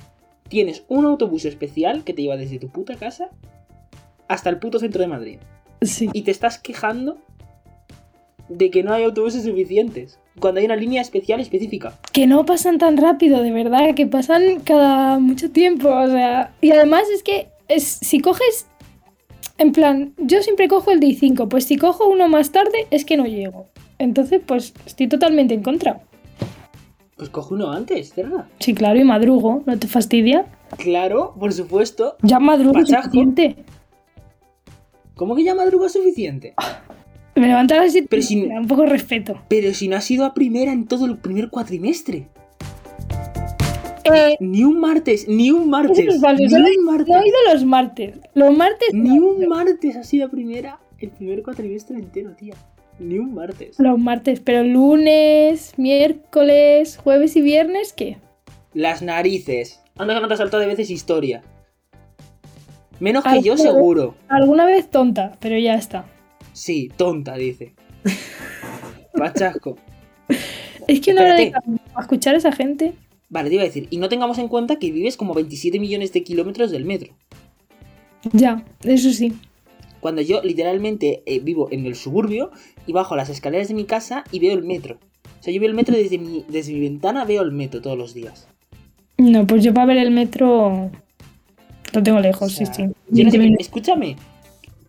Tienes 0.49 0.85
un 0.89 1.05
autobús 1.07 1.45
especial 1.45 2.05
que 2.05 2.13
te 2.15 2.23
lleva 2.23 2.37
desde 2.37 2.59
tu 2.59 2.69
puta 2.69 2.97
casa 2.97 3.31
hasta 4.29 4.51
el 4.51 4.59
puto 4.59 4.79
centro 4.79 5.01
de 5.03 5.09
Madrid. 5.09 5.39
Sí. 5.83 6.09
Y 6.13 6.23
te 6.23 6.31
estás 6.31 6.59
quejando 6.59 7.19
de 8.49 8.71
que 8.71 8.83
no 8.83 8.93
hay 8.93 9.05
autobuses 9.05 9.45
suficientes. 9.45 10.19
Cuando 10.39 10.61
hay 10.61 10.67
una 10.67 10.77
línea 10.77 11.03
especial 11.03 11.41
específica. 11.41 11.99
Que 12.13 12.27
no 12.27 12.45
pasan 12.45 12.79
tan 12.79 12.97
rápido, 12.97 13.43
de 13.43 13.51
verdad, 13.51 13.95
que 13.95 14.07
pasan 14.07 14.61
cada 14.61 15.19
mucho 15.19 15.51
tiempo, 15.51 15.89
o 15.89 16.07
sea... 16.07 16.55
Y 16.61 16.71
además 16.71 17.05
es 17.15 17.23
que 17.23 17.49
es, 17.69 17.85
si 17.85 18.21
coges... 18.21 18.67
En 19.59 19.73
plan, 19.73 20.15
yo 20.17 20.43
siempre 20.43 20.67
cojo 20.67 20.91
el 20.91 21.01
DI5, 21.01 21.49
pues 21.49 21.65
si 21.65 21.77
cojo 21.77 22.09
uno 22.09 22.29
más 22.29 22.51
tarde 22.51 22.87
es 22.91 23.05
que 23.05 23.17
no 23.17 23.27
llego. 23.27 23.67
Entonces, 23.99 24.41
pues 24.45 24.73
estoy 24.87 25.07
totalmente 25.07 25.55
en 25.55 25.63
contra. 25.63 26.01
Pues 27.17 27.29
coge 27.29 27.55
uno 27.55 27.71
antes, 27.71 28.17
¿verdad? 28.17 28.47
Sí, 28.59 28.75
claro, 28.75 28.99
y 28.99 29.05
madrugo, 29.05 29.63
¿no 29.67 29.79
te 29.79 29.87
fastidia? 29.87 30.47
Claro, 30.79 31.35
por 31.39 31.53
supuesto. 31.53 32.17
Ya 32.23 32.41
madrugo 32.41 32.85
suficiente. 32.85 33.57
¿Cómo 35.15 35.37
que 35.37 35.45
ya 35.45 35.55
madruga 35.55 35.89
suficiente? 35.89 36.55
Me 37.35 37.47
levanto 37.47 37.75
a 37.75 37.79
las 37.79 37.93
7 37.93 38.09
Pero 38.11 38.23
si- 38.23 38.43
me 38.43 38.55
da 38.55 38.61
un 38.61 38.67
poco 38.67 38.83
de 38.83 38.89
respeto. 38.91 39.41
Pero 39.49 39.73
si 39.75 39.89
no 39.89 39.97
has 39.97 40.11
ido 40.11 40.25
a 40.25 40.35
primera 40.35 40.73
en 40.73 40.87
todo 40.87 41.07
el 41.07 41.17
primer 41.17 41.49
cuatrimestre. 41.49 42.29
Eh, 44.05 44.37
Ni 44.41 44.65
un 44.65 44.81
martes, 44.81 45.27
ni 45.29 45.51
un 45.51 45.71
martes. 45.71 45.99
Es 45.99 46.07
ni 46.07 46.19
solo- 46.49 46.67
un 46.79 46.85
martes. 46.85 47.09
no 47.09 47.23
he 47.23 47.29
ido 47.29 47.37
los 47.53 47.65
martes. 47.65 48.19
Los 48.35 48.57
martes 48.57 48.89
Ni 48.93 49.17
no. 49.19 49.27
un 49.27 49.47
martes 49.49 49.97
has 49.97 50.13
ido 50.13 50.27
a 50.27 50.29
primera 50.29 50.79
el 50.99 51.11
primer 51.11 51.43
cuatrimestre 51.43 51.97
entero, 51.97 52.33
tía. 52.33 52.55
Ni 52.99 53.19
un 53.19 53.35
martes. 53.35 53.79
Los 53.79 53.99
martes, 53.99 54.41
pero 54.41 54.63
lunes, 54.65 55.73
miércoles, 55.79 56.99
jueves 57.03 57.35
y 57.37 57.41
viernes, 57.41 57.93
¿qué? 57.93 58.19
Las 58.75 59.03
narices. 59.03 59.81
Anda 59.97 60.15
que 60.15 60.21
no 60.21 60.29
te 60.29 60.35
has 60.35 60.39
saltado 60.39 60.61
de 60.61 60.67
veces 60.69 60.91
historia. 60.91 61.43
Menos 63.01 63.25
que 63.25 63.31
Ay, 63.31 63.43
yo, 63.43 63.57
seguro. 63.57 64.15
Alguna 64.29 64.65
vez 64.67 64.89
tonta, 64.91 65.33
pero 65.41 65.59
ya 65.59 65.75
está. 65.75 66.05
Sí, 66.63 66.93
tonta, 66.97 67.35
dice. 67.35 67.73
Pachasco. 69.19 69.77
Es 70.87 71.01
que 71.01 71.13
hora 71.13 71.35
de 71.35 71.53
a 71.97 72.01
escuchar 72.01 72.37
a 72.37 72.39
esa 72.39 72.53
gente. 72.53 72.93
Vale, 73.31 73.49
te 73.49 73.57
iba 73.57 73.65
a 73.65 73.67
decir. 73.67 73.89
Y 73.91 73.97
no 73.97 74.09
tengamos 74.09 74.39
en 74.39 74.47
cuenta 74.47 74.77
que 74.77 74.93
vives 74.93 75.17
como 75.17 75.35
27 75.35 75.81
millones 75.81 76.13
de 76.13 76.23
kilómetros 76.23 76.71
del 76.71 76.85
metro. 76.85 77.15
Ya, 78.33 78.65
eso 78.85 79.11
sí. 79.11 79.33
Cuando 79.99 80.23
yo 80.23 80.41
literalmente 80.41 81.25
eh, 81.27 81.41
vivo 81.41 81.67
en 81.73 81.85
el 81.85 81.97
suburbio 81.97 82.53
y 82.87 82.93
bajo 82.93 83.17
las 83.17 83.29
escaleras 83.29 83.67
de 83.67 83.75
mi 83.75 83.85
casa 83.85 84.23
y 84.31 84.39
veo 84.39 84.53
el 84.53 84.63
metro. 84.63 85.01
O 85.41 85.43
sea, 85.43 85.53
yo 85.53 85.59
veo 85.59 85.69
el 85.69 85.75
metro 85.75 85.97
desde 85.97 86.19
mi, 86.19 86.45
desde 86.47 86.75
mi 86.75 86.79
ventana, 86.79 87.25
veo 87.25 87.43
el 87.43 87.51
metro 87.51 87.83
todos 87.83 87.99
los 87.99 88.15
días. 88.15 88.47
No, 89.19 89.49
pues 89.49 89.65
yo 89.65 89.75
para 89.75 89.87
ver 89.87 89.97
el 89.97 90.13
metro 90.13 90.93
lo 91.93 92.03
tengo 92.05 92.21
lejos, 92.21 92.53
O 92.53 92.57
sea, 92.57 92.67
sí, 92.67 92.73
sí. 92.73 92.83
yo 93.11 93.25
no 93.25 93.31
20 93.31 93.31
sé, 93.33 93.39
minutos. 93.39 93.67
escúchame, 93.67 94.17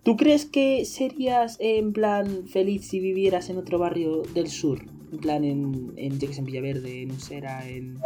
¿tú 0.04 0.18
crees 0.18 0.46
que 0.46 0.86
serías 0.86 1.58
en 1.60 1.94
plan 1.94 2.48
feliz 2.48 2.86
si 2.88 3.00
vivieras 3.00 3.50
en 3.50 3.58
otro 3.58 3.80
barrio 3.80 4.24
del 4.34 4.48
sur? 4.48 4.82
En 5.12 5.18
plan 5.20 5.44
en, 5.44 5.94
en, 5.98 6.20
yo 6.20 6.28
que 6.28 6.34
sé, 6.34 6.40
en 6.40 6.46
Villaverde, 6.46 7.02
en 7.04 7.12
Usera, 7.12 7.68
en... 7.68 7.98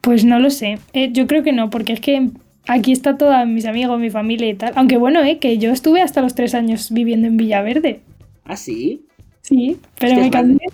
Pues 0.00 0.24
no 0.24 0.38
lo 0.38 0.50
sé. 0.50 0.78
Eh, 0.92 1.10
yo 1.12 1.26
creo 1.26 1.42
que 1.42 1.52
no, 1.52 1.70
porque 1.70 1.92
es 1.92 2.00
que 2.00 2.30
aquí 2.66 2.92
está 2.92 3.18
todos 3.18 3.46
mis 3.46 3.66
amigos, 3.66 4.00
mi 4.00 4.10
familia 4.10 4.48
y 4.48 4.54
tal. 4.54 4.72
Aunque 4.76 4.96
bueno, 4.96 5.22
eh, 5.22 5.38
que 5.38 5.58
yo 5.58 5.70
estuve 5.70 6.00
hasta 6.02 6.22
los 6.22 6.34
tres 6.34 6.54
años 6.54 6.90
viviendo 6.90 7.26
en 7.26 7.36
Villaverde. 7.36 8.00
¿Ah, 8.44 8.56
sí? 8.56 9.06
Sí, 9.42 9.76
pero 9.98 10.12
Hostia, 10.12 10.24
me 10.24 10.30
cambié. 10.30 10.66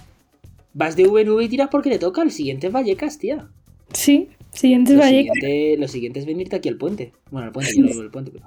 Vas 0.75 0.97
de 0.97 1.07
VNV 1.07 1.41
y 1.43 1.49
tiras 1.49 1.69
porque 1.71 1.89
le 1.89 1.99
toca, 1.99 2.23
el 2.23 2.31
siguiente 2.31 2.67
es 2.67 2.73
Vallecas, 2.73 3.19
tía. 3.19 3.49
Sí, 3.93 4.29
siguientes 4.53 4.95
Lo 4.95 5.01
Vallecas. 5.01 5.35
siguiente, 5.35 5.77
lo 5.81 5.89
siguiente 5.89 6.21
es 6.21 6.27
venirte 6.27 6.57
aquí 6.57 6.69
al 6.69 6.77
puente. 6.77 7.13
Bueno, 7.31 7.47
al 7.47 7.53
puente, 7.53 7.73
yo 7.77 7.83
no 7.95 8.03
el 8.03 8.11
puente, 8.11 8.31
pero... 8.31 8.47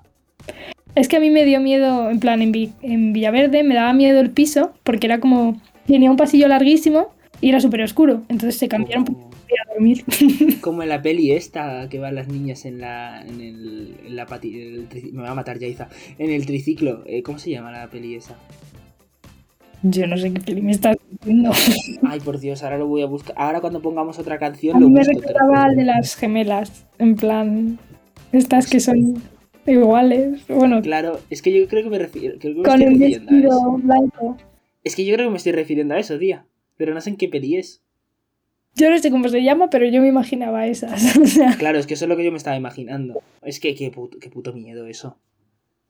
Es 0.96 1.08
que 1.08 1.18
a 1.18 1.20
mí 1.20 1.30
me 1.30 1.46
dio 1.46 1.60
miedo, 1.62 2.10
en 2.10 2.20
plan, 2.20 2.42
en, 2.42 2.52
Vi- 2.52 2.72
en 2.82 3.14
Villaverde 3.14 3.64
me 3.64 3.76
daba 3.76 3.94
miedo 3.94 4.20
el 4.20 4.32
piso, 4.32 4.74
porque 4.84 5.08
era 5.08 5.20
como. 5.20 5.62
Tenía 5.88 6.12
un 6.12 6.18
pasillo 6.18 6.48
larguísimo 6.48 7.08
y 7.42 7.50
era 7.50 7.60
súper 7.60 7.82
oscuro. 7.82 8.22
Entonces 8.30 8.58
se 8.58 8.68
cambiaron 8.68 9.06
ir 9.08 9.56
a 9.68 9.74
dormir. 9.74 10.04
como 10.62 10.84
en 10.84 10.90
la 10.90 11.02
peli 11.02 11.32
esta 11.32 11.88
que 11.90 11.98
van 12.00 12.14
las 12.16 12.28
niñas 12.28 12.66
en 12.66 12.80
la 12.80 13.22
en 13.22 13.40
el, 13.42 13.96
en 14.06 14.16
la 14.16 14.26
pati, 14.28 14.50
en 14.62 14.74
el 14.76 14.90
trici- 14.90 15.12
me 15.12 15.24
va 15.24 15.32
a 15.32 15.36
matar 15.36 15.58
Yaiza 15.58 15.88
en 16.20 16.30
el 16.30 16.46
triciclo 16.46 17.02
eh, 17.08 17.24
¿cómo 17.24 17.40
se 17.40 17.50
llama 17.50 17.72
la 17.72 17.88
peli 17.90 18.14
esa? 18.16 18.36
Yo 19.82 20.06
no 20.06 20.18
sé 20.18 20.32
qué 20.34 20.42
peli 20.42 20.62
me 20.62 20.72
estás 20.72 20.98
diciendo. 21.10 21.52
ay 22.08 22.20
por 22.20 22.40
Dios 22.40 22.62
ahora 22.64 22.78
lo 22.78 22.88
voy 22.88 23.02
a 23.02 23.06
buscar 23.08 23.34
ahora 23.38 23.62
cuando 23.62 23.82
pongamos 23.82 24.20
otra 24.20 24.36
A 24.36 24.40
canción 24.40 24.78
mí 24.78 24.84
lo 24.84 24.90
me 24.90 25.00
busco 25.00 25.14
lo 25.14 25.20
recordaba 25.22 25.64
al 25.64 25.76
de 25.76 25.84
las 25.86 26.16
gemelas. 26.16 26.86
En 27.00 27.16
plan. 27.16 27.80
Estas 28.32 28.70
que 28.70 28.80
son 28.80 29.16
iguales. 29.66 30.46
Bueno, 30.48 30.82
claro 30.82 31.20
es 31.30 31.42
que 31.42 31.52
yo 31.58 31.68
creo 31.68 31.84
que 31.84 31.90
me 31.90 32.00
refiero 32.00 32.38
creo 32.40 32.54
que 32.56 32.60
me 32.62 32.66
con 32.66 32.82
estoy 32.82 32.94
el 33.14 33.20
vestido 33.20 33.72
blanco. 33.78 34.38
es 34.84 34.96
que 34.96 35.06
yo 35.06 35.14
creo 35.16 35.28
que 35.28 35.32
me 35.32 35.38
estoy 35.38 35.52
refiriendo 35.52 35.94
a 35.96 36.00
eso 36.00 36.18
tía 36.18 36.46
pero 36.78 36.94
no 36.94 37.02
sé 37.02 37.10
en 37.12 37.18
qué 37.18 37.28
peli 37.28 37.58
es 37.58 37.84
Yo 38.76 38.90
no 38.90 38.98
sé 38.98 39.12
cómo 39.12 39.28
se 39.30 39.44
llama, 39.44 39.70
pero 39.70 39.86
yo 39.88 40.02
me 40.02 40.08
imaginaba 40.08 40.66
esas. 40.68 41.18
O 41.22 41.26
sea, 41.26 41.56
Claro, 41.58 41.78
es 41.80 41.86
que 41.88 41.96
eso 41.96 42.06
es 42.06 42.10
lo 42.10 42.16
que 42.16 42.24
yo 42.24 42.32
me 42.32 42.38
estaba 42.38 42.56
imaginando. 42.56 43.22
Es 43.42 43.60
que 43.60 43.76
qué 43.76 43.92
puto, 43.92 44.18
qué 44.20 44.30
puto 44.30 44.54
miedo 44.54 44.86
eso. 44.88 45.18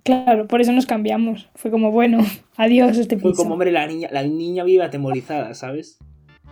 claro, 0.03 0.47
por 0.47 0.61
eso 0.61 0.71
nos 0.71 0.85
cambiamos. 0.87 1.49
Fue 1.55 1.69
como, 1.69 1.91
bueno, 1.91 2.19
adiós 2.57 2.97
este 2.97 3.17
Fue 3.19 3.31
piso. 3.31 3.43
como, 3.43 3.53
hombre, 3.53 3.71
la 3.71 3.85
niña, 3.85 4.09
la 4.11 4.23
niña 4.23 4.63
vive 4.63 4.83
atemorizada, 4.83 5.53
¿sabes? 5.53 5.99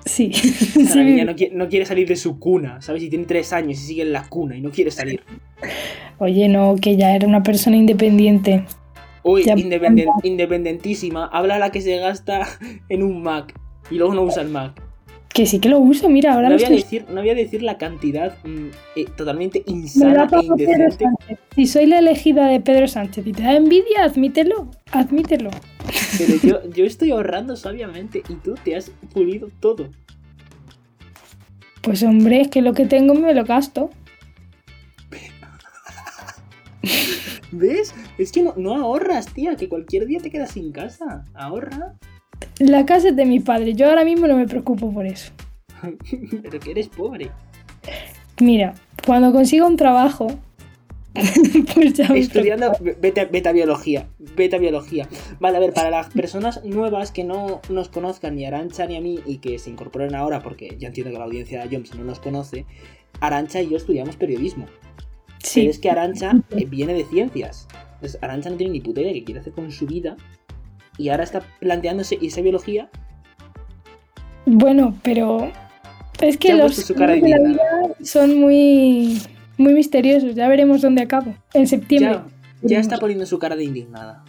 Sí. 0.05 0.31
O 0.33 0.37
sea, 0.37 0.85
Sí, 0.85 0.97
la 0.99 1.03
niña 1.03 1.25
no 1.25 1.35
quiere, 1.35 1.55
no 1.55 1.67
quiere 1.69 1.85
salir 1.85 2.07
de 2.07 2.15
su 2.15 2.39
cuna, 2.39 2.81
¿sabes? 2.81 3.03
Y 3.03 3.09
tiene 3.09 3.25
tres 3.25 3.51
años 3.53 3.73
y 3.79 3.87
sigue 3.87 4.01
en 4.03 4.13
la 4.13 4.27
cuna 4.27 4.55
y 4.55 4.61
no 4.61 4.71
quiere 4.71 4.91
salir. 4.91 5.21
Oye, 6.19 6.47
no, 6.47 6.75
que 6.81 6.95
ya 6.95 7.15
era 7.15 7.27
una 7.27 7.43
persona 7.43 7.75
independiente. 7.77 8.63
Uy, 9.23 9.43
independen- 9.43 10.07
independentísima. 10.23 11.25
Habla 11.31 11.59
la 11.59 11.71
que 11.71 11.81
se 11.81 11.97
gasta 11.97 12.47
en 12.89 13.03
un 13.03 13.21
Mac 13.21 13.53
y 13.91 13.95
luego 13.95 14.13
no 14.13 14.23
usa 14.23 14.41
el 14.41 14.49
Mac. 14.49 14.81
Que 15.33 15.45
sí 15.45 15.59
que 15.59 15.69
lo 15.69 15.77
uso, 15.77 16.09
mira, 16.09 16.33
ahora 16.33 16.49
No 16.49 16.55
voy, 16.55 16.63
a 16.63 16.69
decir, 16.69 17.05
no 17.09 17.21
voy 17.21 17.29
a 17.29 17.35
decir 17.35 17.61
la 17.61 17.77
cantidad 17.77 18.33
mm, 18.43 18.67
eh, 18.95 19.05
totalmente 19.15 19.63
Me 19.67 19.73
insana 19.73 20.27
e 20.31 20.45
indecente. 20.45 21.05
Si 21.53 21.67
soy 21.67 21.85
la 21.85 21.99
elegida 21.99 22.47
de 22.47 22.59
Pedro 22.59 22.87
Sánchez 22.87 23.27
y 23.27 23.33
te 23.33 23.43
da 23.43 23.55
envidia, 23.55 24.03
admítelo. 24.03 24.71
Admítelo. 24.91 25.51
Pero 26.17 26.35
yo, 26.41 26.69
yo 26.69 26.85
estoy 26.85 27.11
ahorrando 27.11 27.55
sabiamente 27.55 28.23
y 28.27 28.35
tú 28.35 28.55
te 28.63 28.75
has 28.75 28.91
pulido 29.13 29.49
todo. 29.59 29.89
Pues 31.81 32.03
hombre, 32.03 32.41
es 32.41 32.49
que 32.49 32.61
lo 32.61 32.73
que 32.73 32.85
tengo 32.85 33.13
me 33.13 33.33
lo 33.33 33.45
gasto. 33.45 33.89
¿Ves? 37.51 37.95
Es 38.17 38.31
que 38.31 38.43
no, 38.43 38.53
no 38.57 38.75
ahorras, 38.75 39.33
tía, 39.33 39.55
que 39.55 39.69
cualquier 39.69 40.05
día 40.05 40.19
te 40.19 40.29
quedas 40.29 40.51
sin 40.51 40.71
casa. 40.71 41.23
Ahorra. 41.33 41.95
La 42.59 42.85
casa 42.85 43.09
es 43.09 43.15
de 43.15 43.25
mi 43.25 43.39
padre, 43.39 43.73
yo 43.73 43.87
ahora 43.87 44.03
mismo 44.03 44.27
no 44.27 44.35
me 44.35 44.47
preocupo 44.47 44.91
por 44.91 45.05
eso. 45.05 45.31
Pero 46.41 46.59
que 46.59 46.71
eres 46.71 46.89
pobre. 46.89 47.31
Mira, 48.39 48.75
cuando 49.05 49.31
consiga 49.31 49.65
un 49.65 49.77
trabajo, 49.77 50.27
pues 51.73 51.93
ya 51.93 52.05
Estudiando, 52.07 52.71
vete, 52.79 53.25
vete 53.25 53.49
a 53.49 53.51
biología, 53.51 54.09
vete 54.35 54.55
a 54.55 54.59
biología. 54.59 55.07
Vale, 55.39 55.57
a 55.57 55.59
ver, 55.59 55.73
para 55.73 55.89
las 55.89 56.09
personas 56.09 56.63
nuevas 56.63 57.11
que 57.11 57.23
no 57.23 57.61
nos 57.69 57.89
conozcan 57.89 58.35
ni 58.35 58.45
a 58.45 58.49
Arancha 58.49 58.85
ni 58.85 58.95
a 58.95 59.01
mí 59.01 59.19
y 59.25 59.37
que 59.37 59.59
se 59.59 59.69
incorporen 59.69 60.15
ahora, 60.15 60.41
porque 60.41 60.75
ya 60.77 60.87
entiendo 60.87 61.11
que 61.11 61.19
la 61.19 61.25
audiencia 61.25 61.65
de 61.65 61.75
Joms 61.75 61.95
no 61.95 62.03
nos 62.03 62.19
conoce, 62.19 62.65
Arancha 63.19 63.61
y 63.61 63.69
yo 63.69 63.77
estudiamos 63.77 64.15
periodismo. 64.15 64.65
Pero 64.65 65.39
Sí, 65.43 65.67
es 65.67 65.79
que 65.79 65.89
Arancha 65.89 66.33
eh, 66.51 66.65
viene 66.65 66.93
de 66.93 67.05
ciencias. 67.05 67.67
Entonces, 67.95 68.19
Arancha 68.21 68.49
no 68.49 68.57
tiene 68.57 68.73
ni 68.73 68.81
puta 68.81 69.01
idea 69.01 69.11
de 69.11 69.19
qué 69.19 69.25
quiere 69.25 69.41
hacer 69.41 69.53
con 69.53 69.71
su 69.71 69.85
vida 69.85 70.17
y 70.97 71.09
ahora 71.09 71.23
está 71.23 71.41
planteándose 71.59 72.17
irse 72.19 72.39
a 72.39 72.43
biología. 72.43 72.89
bueno, 74.45 74.95
pero 75.03 75.51
es 76.21 76.37
que 76.37 76.53
los 76.53 76.75
su 76.75 76.95
cara 76.95 77.13
de 77.13 77.21
vida 77.21 77.37
son 78.01 78.39
muy, 78.39 79.21
muy 79.57 79.73
misteriosos. 79.73 80.35
Ya 80.35 80.47
veremos 80.47 80.81
dónde 80.81 81.01
acabo. 81.01 81.35
En 81.53 81.67
septiembre. 81.67 82.21
Ya, 82.61 82.69
ya 82.69 82.79
está 82.79 82.97
poniendo 82.97 83.25
su 83.25 83.39
cara 83.39 83.55
de 83.55 83.63
indignada. 83.63 84.23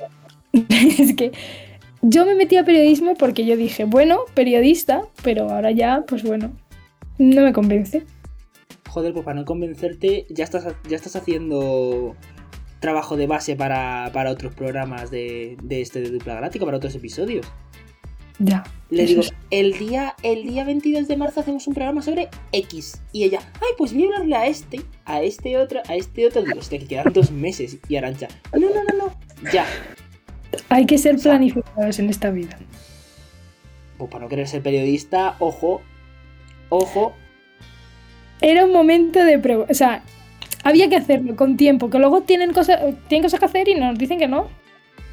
es 0.52 1.14
que 1.14 1.32
yo 2.02 2.24
me 2.24 2.34
metí 2.34 2.56
a 2.56 2.64
periodismo 2.64 3.14
porque 3.14 3.44
yo 3.44 3.56
dije, 3.56 3.84
bueno, 3.84 4.20
periodista, 4.34 5.02
pero 5.22 5.50
ahora 5.50 5.70
ya, 5.70 6.04
pues 6.06 6.22
bueno, 6.22 6.52
no 7.18 7.42
me 7.42 7.52
convence. 7.52 8.04
Joder, 8.88 9.12
pues 9.12 9.24
para 9.24 9.40
no 9.40 9.44
convencerte, 9.44 10.26
ya 10.30 10.44
estás, 10.44 10.66
ya 10.88 10.96
estás 10.96 11.16
haciendo 11.16 12.16
trabajo 12.80 13.16
de 13.16 13.26
base 13.26 13.56
para, 13.56 14.10
para 14.12 14.30
otros 14.30 14.54
programas 14.54 15.10
de, 15.10 15.56
de 15.62 15.80
este 15.80 16.00
de 16.00 16.10
Dupla 16.10 16.34
Galáctica, 16.34 16.64
para 16.64 16.76
otros 16.76 16.94
episodios. 16.94 17.46
Ya. 18.38 18.64
Le 18.90 19.04
digo, 19.04 19.20
es- 19.20 19.34
el 19.50 19.76
día, 19.78 20.14
el 20.22 20.44
día 20.44 20.64
22 20.64 21.08
de 21.08 21.16
marzo 21.16 21.40
hacemos 21.40 21.66
un 21.66 21.74
programa 21.74 22.00
sobre 22.02 22.28
X. 22.52 23.00
Y 23.12 23.24
ella, 23.24 23.40
ay, 23.54 23.68
pues 23.76 23.92
voy 23.92 24.04
a 24.04 24.06
hablarle 24.06 24.36
a 24.36 24.46
este, 24.46 24.80
a 25.04 25.20
este 25.22 25.58
otro, 25.58 25.80
a 25.88 25.94
este 25.96 26.26
otro. 26.26 26.42
Digo, 26.42 26.58
hostia, 26.58 26.78
que 26.78 26.86
quedan 26.86 27.12
dos 27.12 27.30
meses. 27.30 27.78
Y 27.88 27.96
Arancha, 27.96 28.28
no, 28.52 28.60
no, 28.60 28.68
no, 28.84 29.06
no, 29.06 29.50
ya. 29.52 29.66
Hay 30.70 30.86
que 30.86 30.96
ser 30.98 31.16
planificados 31.18 31.98
en 31.98 32.08
esta 32.08 32.30
vida. 32.30 32.56
Pues 33.98 34.10
para 34.10 34.24
no 34.24 34.28
querer 34.30 34.46
ser 34.48 34.62
periodista, 34.62 35.36
ojo, 35.40 35.82
ojo. 36.70 37.14
Era 38.40 38.64
un 38.64 38.72
momento 38.72 39.22
de 39.24 39.38
prueba. 39.38 39.66
O 39.68 39.74
sea, 39.74 40.02
había 40.64 40.88
que 40.88 40.96
hacerlo 40.96 41.36
con 41.36 41.56
tiempo, 41.56 41.90
que 41.90 41.98
luego 41.98 42.22
tienen 42.22 42.52
cosas, 42.52 42.80
tienen 43.08 43.24
cosas 43.24 43.40
que 43.40 43.46
hacer 43.46 43.68
y 43.68 43.74
nos 43.74 43.98
dicen 43.98 44.18
que 44.18 44.28
no. 44.28 44.48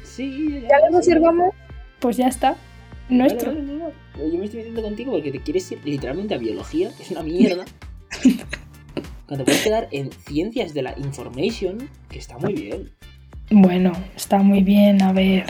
Sí, 0.04 0.60
Ya 0.62 0.78
lo 0.88 0.92
sí. 0.92 0.96
observamos, 1.10 1.52
pues 1.98 2.16
ya 2.16 2.28
está. 2.28 2.56
Nuestro. 3.08 3.52
vale, 3.52 3.62
no, 3.62 3.74
no. 3.74 3.92
Yo 4.18 4.38
me 4.38 4.44
estoy 4.44 4.58
metiendo 4.58 4.82
contigo 4.82 5.12
porque 5.12 5.30
te 5.30 5.40
quieres 5.40 5.70
ir 5.70 5.80
literalmente 5.84 6.34
a 6.34 6.38
biología, 6.38 6.90
que 6.96 7.02
es 7.02 7.10
una 7.10 7.22
mierda. 7.22 7.64
Cuando 9.26 9.44
puedes 9.44 9.62
quedar 9.62 9.88
en 9.90 10.10
ciencias 10.12 10.72
de 10.72 10.82
la 10.82 10.94
information, 10.98 11.88
que 12.08 12.18
está 12.18 12.38
muy 12.38 12.54
bien. 12.54 12.90
Bueno, 13.50 13.92
está 14.14 14.38
muy 14.38 14.62
bien, 14.62 15.02
a 15.02 15.12
ver. 15.12 15.46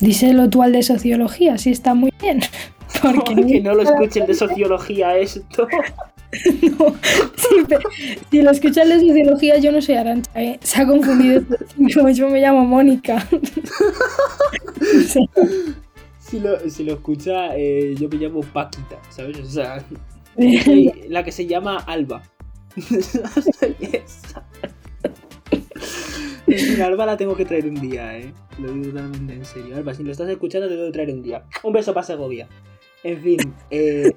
Díselo 0.00 0.48
tú 0.48 0.62
al 0.62 0.72
de 0.72 0.82
sociología, 0.82 1.58
sí 1.58 1.70
está 1.70 1.94
muy 1.94 2.12
bien. 2.20 2.40
Porque 3.02 3.34
que 3.34 3.60
no 3.60 3.74
lo 3.74 3.82
escuchen 3.82 4.26
de 4.26 4.34
sociología 4.34 5.16
esto. 5.16 5.68
No, 6.62 6.94
sí, 7.36 7.56
pero 7.68 7.82
si 8.30 8.40
lo 8.40 8.52
escuchas 8.52 8.88
de 8.88 9.00
sociología, 9.00 9.58
yo 9.58 9.70
no 9.70 9.82
soy 9.82 9.96
Arancha, 9.96 10.30
¿eh? 10.34 10.58
Se 10.62 10.80
ha 10.80 10.86
confundido. 10.86 11.42
Como 11.94 12.08
yo 12.08 12.30
me 12.30 12.40
llamo 12.40 12.64
Mónica. 12.64 13.28
Sí. 15.06 15.28
Si 16.32 16.40
lo, 16.40 16.58
si 16.70 16.82
lo 16.82 16.94
escucha, 16.94 17.54
eh, 17.54 17.94
yo 17.94 18.08
me 18.08 18.16
llamo 18.16 18.40
Paquita, 18.40 18.98
¿sabes? 19.10 19.38
O 19.38 19.44
sea, 19.44 19.84
la 21.10 21.22
que 21.22 21.30
se 21.30 21.46
llama 21.46 21.76
Alba. 21.80 22.22
Alba 26.82 27.04
la 27.04 27.18
tengo 27.18 27.36
que 27.36 27.44
traer 27.44 27.66
un 27.66 27.74
día, 27.74 28.16
¿eh? 28.16 28.32
Lo 28.58 28.72
digo 28.72 28.86
totalmente 28.86 29.34
en 29.34 29.44
serio. 29.44 29.76
Alba, 29.76 29.92
si 29.92 30.04
lo 30.04 30.10
estás 30.10 30.30
escuchando, 30.30 30.68
te 30.68 30.74
tengo 30.74 30.86
que 30.86 30.92
traer 30.92 31.10
un 31.10 31.22
día. 31.22 31.44
Un 31.64 31.74
beso 31.74 31.92
para 31.92 32.06
Segovia. 32.06 32.48
En 33.04 33.20
fin, 33.20 33.54
eh... 33.68 34.10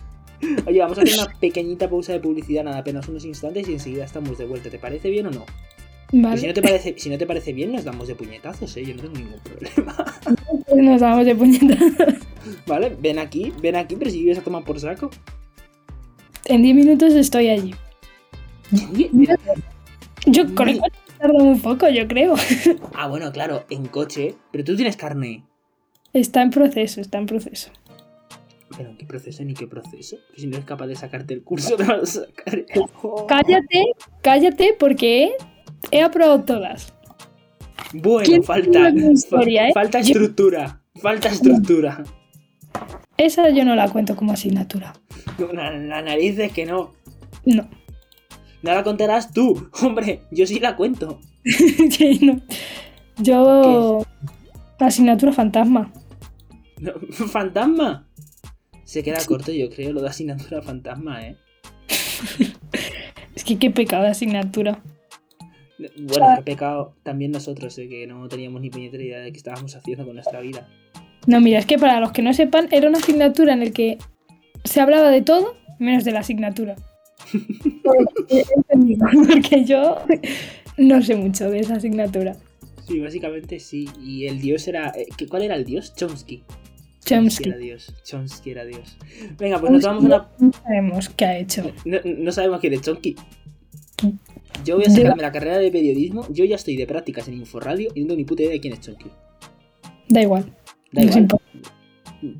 Oye, 0.66 0.80
vamos 0.80 0.98
a 0.98 1.00
hacer 1.00 1.18
una 1.18 1.32
pequeñita 1.40 1.88
pausa 1.88 2.12
de 2.12 2.20
publicidad, 2.20 2.64
nada, 2.64 2.76
apenas 2.76 3.08
unos 3.08 3.24
instantes 3.24 3.66
y 3.70 3.72
enseguida 3.72 4.04
estamos 4.04 4.36
de 4.36 4.44
vuelta. 4.44 4.68
¿Te 4.68 4.78
parece 4.78 5.08
bien 5.08 5.28
o 5.28 5.30
no? 5.30 5.46
Y 6.12 6.18
si 6.18 6.22
Vale, 6.22 6.46
no 6.46 6.52
te 6.52 6.60
parece, 6.60 6.94
si 6.98 7.08
no 7.08 7.16
te 7.16 7.26
parece 7.26 7.54
bien, 7.54 7.72
nos 7.72 7.84
damos 7.84 8.06
de 8.06 8.14
puñetazos, 8.14 8.76
¿eh? 8.76 8.84
Yo 8.84 8.94
no 8.94 9.00
tengo 9.00 9.16
ningún 9.16 9.40
problema. 9.40 9.96
Nos 10.82 11.00
damos 11.00 11.24
de 11.24 11.34
puñetas. 11.34 11.78
¿Vale? 12.66 12.96
Ven 13.00 13.18
aquí, 13.18 13.52
ven 13.60 13.76
aquí, 13.76 13.96
pero 13.96 14.10
si 14.10 14.20
vives 14.20 14.38
a 14.38 14.42
tomar 14.42 14.64
por 14.64 14.78
saco. 14.80 15.10
En 16.46 16.62
10 16.62 16.74
minutos 16.74 17.14
estoy 17.14 17.48
allí. 17.48 17.74
Yo 20.26 20.54
con 20.54 20.68
el 20.68 20.78
coche 20.78 20.98
tardo 21.18 21.38
un 21.38 21.60
poco, 21.60 21.88
yo 21.88 22.06
creo. 22.06 22.34
Ah, 22.94 23.08
bueno, 23.08 23.32
claro, 23.32 23.64
en 23.70 23.86
coche. 23.86 24.34
Pero 24.52 24.64
tú 24.64 24.76
tienes 24.76 24.96
carne. 24.96 25.44
Está 26.12 26.42
en 26.42 26.50
proceso, 26.50 27.00
está 27.00 27.18
en 27.18 27.26
proceso. 27.26 27.70
Pero 28.76 28.90
¿en 28.90 28.96
qué 28.96 29.04
proceso 29.06 29.42
ni 29.44 29.54
qué 29.54 29.66
proceso? 29.66 30.16
Si 30.36 30.46
no 30.46 30.56
eres 30.56 30.66
capaz 30.66 30.86
de 30.86 30.96
sacarte 30.96 31.34
el 31.34 31.42
curso, 31.42 31.76
te 31.76 31.84
vas 31.84 32.16
a 32.18 32.26
sacar 32.26 32.54
el... 32.54 32.66
Cállate, 33.28 33.82
cállate, 34.22 34.76
porque 34.78 35.32
he 35.90 36.02
aprobado 36.02 36.44
todas. 36.44 36.94
Bueno, 37.94 38.26
¿Quién 38.26 38.42
falta... 38.42 38.90
historia, 38.90 39.68
eh? 39.68 39.72
Falta 39.72 40.00
Yo- 40.00 40.06
estructura. 40.12 40.80
Falta 41.00 41.28
estructura. 41.28 42.04
Esa 43.16 43.50
yo 43.50 43.64
no 43.64 43.74
la 43.76 43.88
cuento 43.88 44.16
como 44.16 44.32
asignatura. 44.32 44.92
La, 45.52 45.70
la 45.70 46.02
nariz 46.02 46.38
es 46.38 46.52
que 46.52 46.66
no. 46.66 46.92
No. 47.44 47.68
No 48.62 48.72
la 48.74 48.82
contarás 48.82 49.32
tú. 49.32 49.68
Hombre, 49.82 50.22
yo 50.30 50.46
sí 50.46 50.58
la 50.60 50.76
cuento. 50.76 51.20
Sí, 51.90 52.18
no. 52.22 52.40
Yo. 53.18 54.04
Asignatura 54.80 55.32
fantasma. 55.32 55.92
No, 56.80 56.92
¿Fantasma? 57.28 58.08
Se 58.84 59.02
queda 59.02 59.18
corto, 59.26 59.52
yo 59.52 59.70
creo, 59.70 59.92
lo 59.92 60.02
de 60.02 60.08
asignatura 60.08 60.60
fantasma, 60.62 61.26
¿eh? 61.26 61.36
Es 63.34 63.44
que 63.44 63.58
qué 63.58 63.70
pecado 63.70 64.02
de 64.04 64.10
asignatura. 64.10 64.82
Bueno, 65.98 66.26
qué 66.36 66.42
pecado 66.42 66.94
también 67.02 67.32
nosotros, 67.32 67.76
¿eh? 67.78 67.88
que 67.88 68.06
no 68.06 68.28
teníamos 68.28 68.60
ni 68.60 68.70
puñetera 68.70 69.02
idea 69.02 69.18
de 69.20 69.32
qué 69.32 69.36
estábamos 69.38 69.74
haciendo 69.76 70.04
con 70.04 70.14
nuestra 70.14 70.40
vida. 70.40 70.68
No, 71.26 71.40
mira, 71.40 71.58
es 71.58 71.66
que 71.66 71.78
para 71.78 72.00
los 72.00 72.12
que 72.12 72.22
no 72.22 72.32
sepan, 72.34 72.68
era 72.70 72.88
una 72.88 72.98
asignatura 72.98 73.54
en 73.54 73.60
la 73.60 73.70
que 73.70 73.98
se 74.64 74.80
hablaba 74.80 75.10
de 75.10 75.22
todo 75.22 75.56
menos 75.78 76.04
de 76.04 76.12
la 76.12 76.20
asignatura. 76.20 76.76
Porque 79.28 79.64
yo 79.64 79.98
no 80.76 81.02
sé 81.02 81.14
mucho 81.16 81.50
de 81.50 81.60
esa 81.60 81.76
asignatura. 81.76 82.36
Sí, 82.86 83.00
básicamente 83.00 83.60
sí. 83.60 83.88
Y 84.02 84.26
el 84.26 84.40
dios 84.40 84.68
era. 84.68 84.88
eh, 84.90 85.06
¿qué- 85.16 85.26
¿Cuál 85.26 85.42
era 85.42 85.56
el 85.56 85.64
dios? 85.64 85.94
Chomsky. 85.94 86.42
Chomsky. 87.04 87.48
era 87.48 87.58
Dios. 87.58 87.94
Chomsky 88.04 88.50
era 88.50 88.64
Dios. 88.64 88.96
Venga, 89.38 89.58
pues 89.60 89.72
nos 89.72 89.82
vamos 89.82 90.04
a 90.04 90.06
una. 90.06 90.28
No 90.38 90.52
sabemos 90.52 91.08
qué 91.10 91.24
ha 91.24 91.38
hecho. 91.38 91.70
No, 91.84 91.98
no 92.04 92.32
sabemos 92.32 92.60
quién 92.60 92.74
es 92.74 92.80
Chomsky. 92.82 93.16
Yo 94.64 94.76
voy 94.76 94.84
a 94.86 94.90
sacarme 94.90 95.22
la 95.22 95.32
carrera 95.32 95.58
de 95.58 95.70
periodismo. 95.70 96.26
Yo 96.30 96.44
ya 96.44 96.56
estoy 96.56 96.76
de 96.76 96.86
prácticas 96.86 97.28
en 97.28 97.34
Inforadio 97.34 97.90
y 97.94 98.00
no 98.00 98.08
tengo 98.08 98.18
ni 98.18 98.24
puta 98.24 98.42
idea 98.42 98.52
de 98.52 98.60
quién 98.60 98.72
es 98.74 98.80
Chomsky. 98.80 99.10
Da 100.08 100.22
igual. 100.22 100.44
Da 100.92 101.02
No 101.02 101.08
igual. 101.08 101.18
importa. 101.22 101.44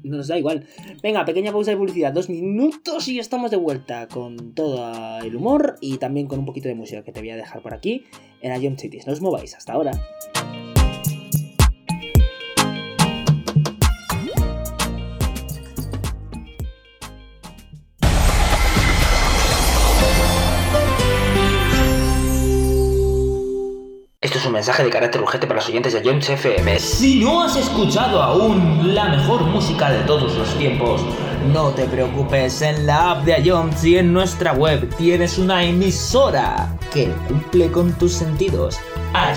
nos 0.02 0.28
da 0.28 0.38
igual. 0.38 0.66
Venga, 1.02 1.24
pequeña 1.24 1.52
pausa 1.52 1.72
de 1.72 1.76
publicidad, 1.76 2.12
dos 2.12 2.30
minutos 2.30 3.06
y 3.08 3.18
estamos 3.18 3.50
de 3.50 3.58
vuelta 3.58 4.08
con 4.08 4.54
todo 4.54 5.20
el 5.20 5.36
humor 5.36 5.76
y 5.80 5.98
también 5.98 6.26
con 6.26 6.38
un 6.38 6.46
poquito 6.46 6.68
de 6.68 6.74
música 6.74 7.02
que 7.02 7.12
te 7.12 7.20
voy 7.20 7.30
a 7.30 7.36
dejar 7.36 7.62
por 7.62 7.74
aquí 7.74 8.04
en 8.40 8.62
Ion 8.62 8.78
Cities. 8.78 9.06
No 9.06 9.12
os 9.12 9.20
mováis, 9.20 9.54
hasta 9.54 9.74
ahora. 9.74 9.92
Es 24.44 24.48
un 24.48 24.52
mensaje 24.52 24.84
de 24.84 24.90
carácter 24.90 25.22
urgente 25.22 25.46
para 25.46 25.60
los 25.60 25.68
oyentes 25.70 25.94
de 25.94 26.02
Jones 26.04 26.28
FM. 26.28 26.78
Si 26.78 27.18
no 27.18 27.42
has 27.42 27.56
escuchado 27.56 28.22
aún 28.22 28.94
la 28.94 29.08
mejor 29.08 29.42
música 29.44 29.90
de 29.90 30.00
todos 30.00 30.34
los 30.36 30.54
tiempos, 30.58 31.00
no 31.50 31.70
te 31.70 31.86
preocupes, 31.86 32.60
en 32.60 32.84
la 32.84 33.12
app 33.12 33.24
de 33.24 33.40
Ions 33.42 33.82
y 33.84 33.96
en 33.96 34.12
nuestra 34.12 34.52
web 34.52 34.94
tienes 34.96 35.38
una 35.38 35.64
emisora 35.64 36.76
que 36.92 37.10
cumple 37.26 37.70
con 37.70 37.92
tus 37.94 38.12
sentidos. 38.12 38.76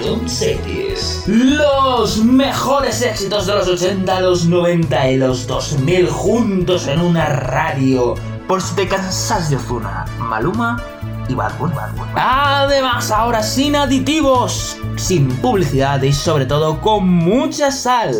Ion 0.03 0.27
Cities. 0.27 1.23
Los 1.27 2.17
mejores 2.17 3.01
éxitos 3.01 3.47
de 3.47 3.53
los 3.55 3.67
80, 3.69 4.19
los 4.19 4.45
90 4.45 5.11
y 5.11 5.17
los 5.17 5.47
2000 5.47 6.09
juntos 6.09 6.87
en 6.87 6.99
una 6.99 7.27
radio. 7.27 8.15
Por 8.45 8.61
si 8.61 8.75
te 8.75 8.87
cansas 8.89 9.49
de 9.49 9.55
Ozuna, 9.55 10.03
Maluma 10.19 10.83
y 11.27 11.35
Bad 11.35 11.57
Bunny. 11.57 11.75
Además, 12.15 13.11
ahora 13.11 13.43
sin 13.43 13.75
aditivos, 13.75 14.77
sin 14.95 15.27
publicidad 15.37 16.01
y 16.01 16.13
sobre 16.13 16.45
todo 16.45 16.81
con 16.81 17.07
mucha 17.07 17.71
sal. 17.71 18.15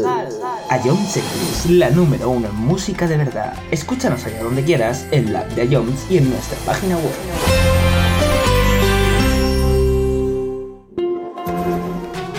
Ion 0.83 0.97
Cities, 0.97 1.69
la 1.69 1.89
número 1.89 2.29
uno 2.29 2.47
en 2.47 2.55
música 2.55 3.07
de 3.07 3.17
verdad. 3.17 3.53
Escúchanos 3.71 4.25
allá 4.25 4.43
donde 4.43 4.63
quieras, 4.63 5.05
en 5.11 5.33
la 5.33 5.41
app 5.41 5.51
de 5.51 5.65
Ions 5.67 6.05
y 6.09 6.17
en 6.17 6.29
nuestra 6.29 6.57
página 6.65 6.95
web. 6.97 7.13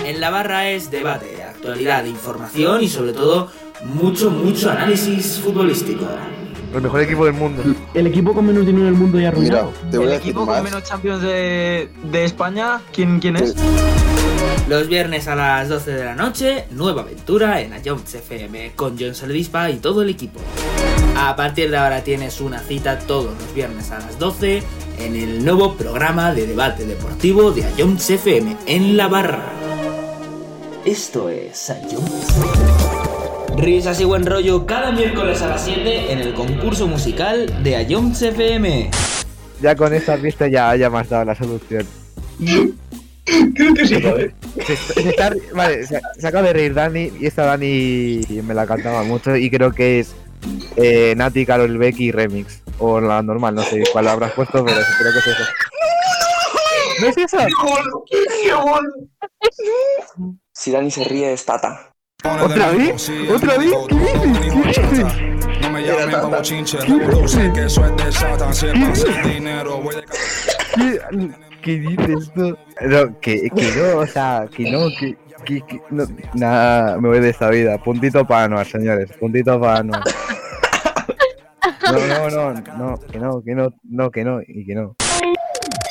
En 0.04 0.20
la 0.20 0.30
barra 0.30 0.70
es 0.70 0.90
debate, 0.90 1.42
actualidad, 1.42 2.04
información 2.04 2.82
y 2.82 2.88
sobre 2.88 3.12
todo 3.12 3.50
mucho, 3.84 4.30
mucho 4.30 4.70
análisis 4.70 5.40
futbolístico. 5.40 6.06
El 6.74 6.82
mejor 6.82 7.00
equipo 7.00 7.24
del 7.24 7.34
mundo. 7.34 7.62
El 7.94 8.06
equipo 8.06 8.34
con 8.34 8.46
menos 8.46 8.66
dinero 8.66 8.84
del 8.84 8.94
mundo 8.94 9.18
ya 9.18 9.30
Mira, 9.32 9.60
arruinado. 9.60 9.72
te 9.90 9.96
voy 9.98 10.06
El 10.06 10.12
a 10.12 10.14
decir 10.16 10.30
equipo 10.30 10.46
con 10.46 10.62
menos 10.62 10.82
Champions 10.84 11.22
de, 11.22 11.88
de 12.10 12.24
España, 12.24 12.80
¿quién, 12.92 13.18
quién 13.20 13.36
es? 13.36 13.54
Los 14.68 14.86
viernes 14.86 15.26
a 15.28 15.34
las 15.34 15.68
12 15.70 15.90
de 15.92 16.04
la 16.04 16.14
noche, 16.14 16.66
nueva 16.70 17.02
aventura 17.02 17.60
en 17.62 17.72
Jones 17.84 18.14
FM 18.14 18.72
con 18.76 18.96
John 18.98 19.14
Soledispa 19.14 19.70
y 19.70 19.78
todo 19.78 20.02
el 20.02 20.10
equipo. 20.10 20.40
A 21.16 21.34
partir 21.36 21.70
de 21.70 21.78
ahora 21.78 22.04
tienes 22.04 22.40
una 22.40 22.58
cita 22.60 22.98
todos 22.98 23.32
los 23.40 23.54
viernes 23.54 23.90
a 23.90 23.98
las 23.98 24.18
12 24.18 24.62
en 24.98 25.16
el 25.16 25.44
nuevo 25.44 25.74
programa 25.74 26.34
de 26.34 26.46
debate 26.46 26.84
deportivo 26.84 27.50
de 27.50 27.64
Jones 27.78 28.10
FM 28.10 28.56
en 28.66 28.96
la 28.96 29.08
barra. 29.08 29.52
Esto 30.84 31.28
es 31.30 31.72
Ion 31.90 32.04
Risas 33.60 34.00
y 34.00 34.04
buen 34.04 34.24
rollo 34.24 34.66
cada 34.66 34.92
miércoles 34.92 35.42
a 35.42 35.48
las 35.48 35.64
7 35.64 36.12
en 36.12 36.18
el 36.20 36.34
concurso 36.34 36.86
musical 36.86 37.62
de 37.62 37.82
Ions 37.84 38.22
FM. 38.22 38.90
Ya 39.60 39.74
con 39.74 39.92
esta 39.92 40.16
pista 40.16 40.46
ya, 40.48 40.74
ya 40.76 40.88
me 40.90 40.98
has 40.98 41.08
dado 41.08 41.24
la 41.24 41.34
solución. 41.34 41.86
Creo 43.54 43.74
que 43.74 43.86
sí, 43.86 44.00
joder. 44.00 44.34
Se, 44.64 44.76
se 44.76 45.08
está- 45.10 45.32
vale, 45.54 45.84
se, 45.86 46.00
se 46.18 46.26
acaba 46.26 46.46
de 46.46 46.52
reír 46.52 46.74
Dani 46.74 47.10
y 47.20 47.26
esta 47.26 47.44
Dani 47.44 48.20
me 48.44 48.54
la 48.54 48.66
cantaba 48.66 49.02
mucho 49.02 49.34
y 49.36 49.50
creo 49.50 49.72
que 49.72 50.00
es 50.00 50.14
eh, 50.76 51.14
Nati, 51.16 51.44
Carol 51.44 51.76
Becky 51.78 52.12
Remix. 52.12 52.62
O 52.78 53.00
la 53.00 53.20
normal, 53.22 53.56
no 53.56 53.62
sé 53.62 53.82
cuál 53.92 54.06
habrás 54.06 54.32
puesto, 54.32 54.64
pero 54.64 54.76
creo 54.98 55.12
que 55.12 55.18
es 55.18 55.26
eso. 55.26 55.44
¿No 57.00 57.06
es 57.08 57.16
eso? 57.18 57.38
Si 60.52 60.70
Dani 60.70 60.90
se 60.90 61.04
ríe 61.04 61.32
es 61.32 61.44
Tata. 61.44 61.92
¿Otra 62.28 62.72
vez? 62.72 63.10
¿Otra 63.32 63.58
vez? 63.58 63.72
¿Qué 63.88 63.96
dices? 63.96 64.78
¿Qué 64.78 64.86
dices? 64.88 65.14
No 65.62 65.70
me 65.70 65.82
llamen 65.86 66.20
como 66.20 66.42
chinche, 66.42 66.78
produce 66.78 67.52
que 67.52 67.64
eso 67.66 67.84
es 67.86 67.96
de 68.04 68.12
Satan. 68.12 68.52
Si 68.54 68.66
es 68.66 69.24
dinero, 69.24 69.80
voy 69.80 69.94
de 69.94 70.04
¿Qué, 70.74 71.30
qué 71.62 71.78
dices 71.78 72.32
tú? 72.34 72.56
No, 72.80 73.20
que, 73.20 73.48
que 73.54 73.72
no, 73.76 73.98
o 74.00 74.06
sea, 74.06 74.48
que 74.52 74.68
no, 74.68 74.88
que, 74.98 75.16
que, 75.44 75.60
que- 75.64 75.80
no, 75.90 76.04
nada, 76.34 76.98
me 76.98 77.08
voy 77.08 77.20
de 77.20 77.30
esta 77.30 77.50
vida. 77.50 77.78
Puntito 77.78 78.26
para 78.26 78.44
Anuar, 78.44 78.66
señores, 78.66 79.10
puntito 79.20 79.60
para 79.60 79.78
Anuar. 79.78 80.02
No, 81.92 82.30
no, 82.30 82.30
no, 82.52 82.52
no, 82.76 82.98
que 82.98 83.18
no, 83.20 83.42
que 83.42 83.54
no, 83.54 83.72
no, 83.84 84.10
que 84.10 84.24
no, 84.24 84.40
y 84.46 84.66
que 84.66 84.74
no. 84.74 84.96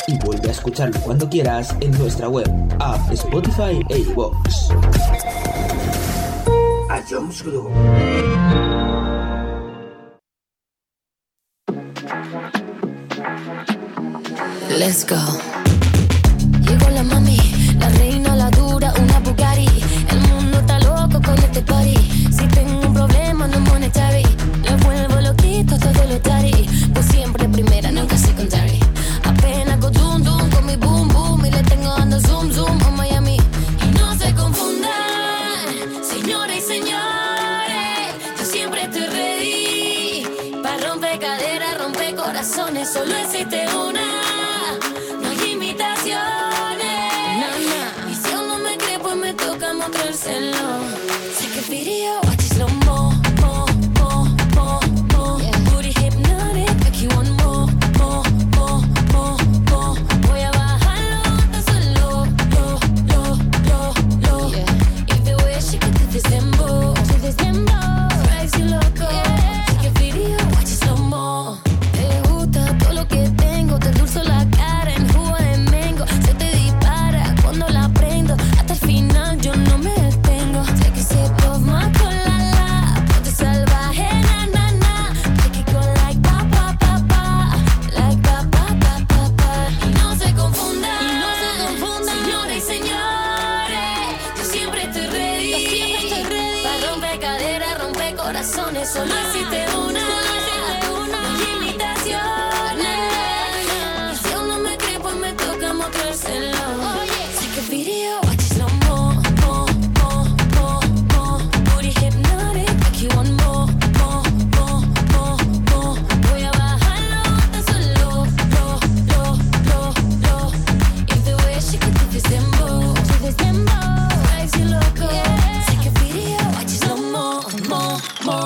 Y 0.08 0.18
vuelve 0.26 0.50
a 0.50 0.52
escucharlo 0.52 1.00
cuando 1.02 1.30
quieras 1.30 1.74
en 1.80 1.92
nuestra 1.98 2.28
web, 2.28 2.50
app, 2.80 3.12
Spotify 3.14 3.82
e 3.90 4.00
iVoox. 4.00 4.70
Jones 7.10 7.42
Group. 7.42 7.72
Let's 14.78 15.06
go. 15.06 15.16
Llegó 16.62 16.90
la 16.90 17.04
mami, 17.04 17.38
la 17.80 17.90
reina, 17.90 18.36
la 18.36 18.50
dura, 18.52 18.94
una 19.00 19.20
Bugatti. 19.20 19.68
El 20.10 20.20
mundo 20.30 20.60
está 20.60 20.80
loco 20.80 21.22
con 21.22 21.38
este 21.38 21.62
party. 21.62 22.27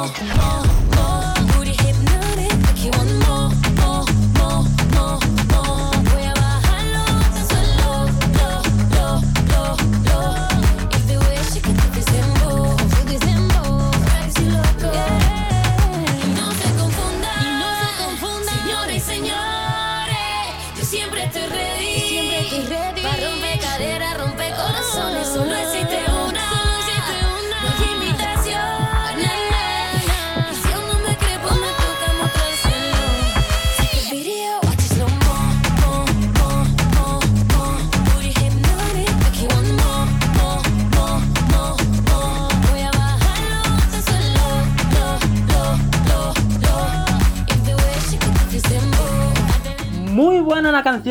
oh. 0.03 0.50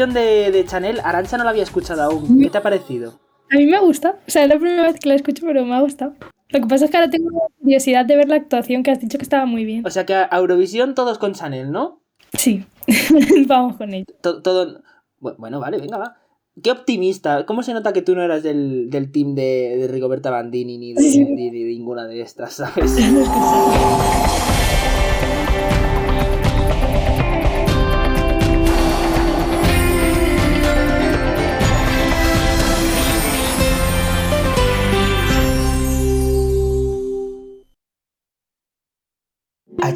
Canción 0.01 0.15
de, 0.15 0.51
de 0.51 0.65
Chanel. 0.65 1.01
Arancha 1.05 1.37
no 1.37 1.45
la 1.45 1.51
había 1.51 1.63
escuchado 1.63 2.03
aún. 2.03 2.41
¿Qué 2.41 2.51
te 2.51 2.59
ha 2.59 2.63
parecido? 2.63 3.21
A 3.53 3.57
mí 3.57 3.67
me 3.67 3.79
gusta. 3.81 4.17
O 4.27 4.31
sea, 4.31 4.45
es 4.45 4.49
la 4.49 4.59
primera 4.59 4.85
vez 4.85 4.99
que 4.99 5.09
la 5.09 5.15
escucho, 5.15 5.45
pero 5.47 5.65
me 5.65 5.75
ha 5.75 5.81
gustado. 5.81 6.15
Lo 6.49 6.61
que 6.61 6.67
pasa 6.67 6.87
es 6.87 6.91
que 6.91 6.97
ahora 6.97 7.11
tengo 7.11 7.29
curiosidad 7.61 8.05
de 8.07 8.17
ver 8.17 8.29
la 8.29 8.37
actuación 8.37 8.83
que 8.83 8.91
has 8.91 9.01
dicho 9.01 9.19
que 9.19 9.25
estaba 9.25 9.45
muy 9.47 9.65
bien. 9.65 9.87
O 9.87 9.91
sea 9.91 10.07
que 10.07 10.15
a 10.15 10.29
Eurovisión 10.33 10.95
todos 10.95 11.19
con 11.19 11.35
Chanel, 11.35 11.71
¿no? 11.71 12.01
Sí, 12.33 12.65
vamos 13.47 13.77
con 13.77 13.93
ello. 13.93 14.07
To- 14.23 14.41
todo. 14.43 14.83
bu- 15.21 15.37
Bueno, 15.37 15.61
vale, 15.61 15.79
venga, 15.79 15.99
va. 15.99 16.17
Qué 16.63 16.71
optimista. 16.71 17.45
¿Cómo 17.47 17.63
se 17.63 17.75
nota 17.75 17.93
que 17.93 18.03
tú 18.03 18.15
no 18.15 18.23
eras 18.23 18.43
del, 18.43 18.89
del 18.91 19.13
team 19.13 19.35
de, 19.35 19.77
de 19.79 19.89
Rigoberta 19.89 20.31
Bandini 20.31 20.79
ni 20.79 20.95
de, 20.95 21.03
ni 21.03 21.51
de 21.51 21.65
ninguna 21.73 22.07
de 22.07 22.23
estas, 22.23 22.53
¿sabes? 22.55 22.97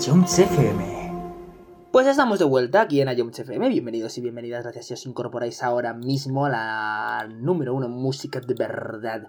Jones 0.00 0.38
FM. 0.38 1.12
Pues 1.92 2.06
estamos 2.06 2.40
de 2.40 2.44
vuelta 2.44 2.80
aquí 2.80 3.00
en 3.00 3.08
Ayom 3.08 3.28
FM. 3.28 3.68
Bienvenidos 3.68 4.18
y 4.18 4.22
bienvenidas. 4.22 4.64
Gracias 4.64 4.86
si 4.86 4.94
os 4.94 5.06
incorporáis 5.06 5.62
ahora 5.62 5.94
mismo 5.94 6.46
a 6.46 6.48
la 6.48 7.28
número 7.28 7.74
uno 7.74 7.88
música 7.88 8.40
de 8.40 8.54
verdad. 8.54 9.28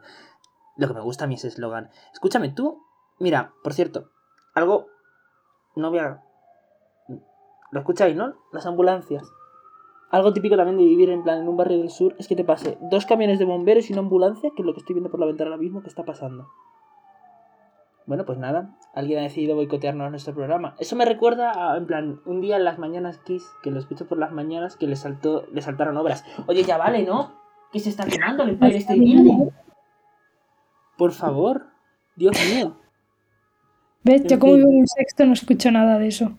Lo 0.77 0.87
que 0.87 0.93
me 0.93 1.01
gusta 1.01 1.25
a 1.25 1.27
mí 1.27 1.35
es 1.35 1.45
eslogan. 1.45 1.89
Escúchame, 2.13 2.49
tú. 2.49 2.81
Mira, 3.19 3.53
por 3.63 3.73
cierto, 3.73 4.09
algo. 4.55 4.87
No 5.75 5.91
voy 5.91 5.99
a. 5.99 6.23
Lo 7.71 7.79
escucháis, 7.79 8.15
¿no? 8.15 8.33
Las 8.51 8.65
ambulancias. 8.65 9.23
Algo 10.09 10.33
típico 10.33 10.55
también 10.55 10.77
de 10.77 10.85
vivir 10.85 11.11
en 11.11 11.23
plan 11.23 11.41
en 11.41 11.47
un 11.47 11.57
barrio 11.57 11.77
del 11.77 11.91
sur 11.91 12.15
es 12.17 12.27
que 12.27 12.35
te 12.35 12.43
pase 12.43 12.79
dos 12.89 13.05
camiones 13.05 13.37
de 13.37 13.45
bomberos 13.45 13.89
y 13.89 13.93
una 13.93 14.01
ambulancia, 14.01 14.49
que 14.55 14.63
es 14.63 14.65
lo 14.65 14.73
que 14.73 14.79
estoy 14.79 14.95
viendo 14.95 15.11
por 15.11 15.19
la 15.19 15.27
ventana 15.27 15.51
ahora 15.51 15.61
mismo 15.61 15.83
que 15.83 15.89
está 15.89 16.03
pasando. 16.03 16.47
Bueno, 18.07 18.23
pues 18.25 18.37
nada, 18.37 18.77
alguien 18.93 19.19
ha 19.19 19.23
decidido 19.23 19.55
boicotearnos 19.55 20.11
nuestro 20.11 20.33
programa. 20.35 20.75
Eso 20.79 20.95
me 20.95 21.05
recuerda 21.05 21.73
a, 21.73 21.77
en 21.77 21.87
plan, 21.87 22.21
un 22.25 22.39
día 22.41 22.57
en 22.57 22.63
las 22.63 22.77
mañanas 22.77 23.17
Kiss, 23.19 23.43
que 23.63 23.71
lo 23.71 23.79
escucho 23.79 24.07
por 24.07 24.19
las 24.19 24.31
mañanas, 24.31 24.75
que 24.77 24.85
le 24.87 24.95
saltó, 24.95 25.45
le 25.51 25.61
saltaron 25.61 25.97
obras. 25.97 26.23
Oye, 26.47 26.63
ya 26.63 26.77
vale, 26.77 27.03
¿no? 27.03 27.33
Que 27.71 27.79
se 27.79 27.89
está 27.89 28.05
quemando 28.05 28.43
el 28.43 28.49
Empire 28.51 28.77
State 28.77 28.99
Building. 28.99 29.49
Por 30.97 31.11
favor, 31.13 31.67
Dios 32.15 32.35
mío. 32.53 32.77
¿Ves? 34.03 34.23
Yo 34.25 34.39
como 34.39 34.53
vivo 34.53 34.69
en 34.69 34.77
un 34.81 34.87
sexto 34.87 35.25
no 35.25 35.33
escucho 35.33 35.71
nada 35.71 35.97
de 35.97 36.07
eso. 36.07 36.37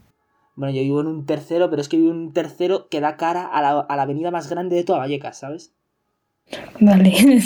Bueno, 0.54 0.72
yo 0.72 0.82
vivo 0.82 1.00
en 1.00 1.08
un 1.08 1.26
tercero, 1.26 1.68
pero 1.68 1.82
es 1.82 1.88
que 1.88 1.96
vivo 1.96 2.12
en 2.12 2.16
un 2.18 2.32
tercero 2.32 2.88
que 2.88 3.00
da 3.00 3.16
cara 3.16 3.44
a 3.44 3.60
la, 3.60 3.80
a 3.80 3.96
la 3.96 4.02
avenida 4.02 4.30
más 4.30 4.48
grande 4.48 4.76
de 4.76 4.84
toda 4.84 5.00
Vallecas, 5.00 5.38
¿sabes? 5.40 5.74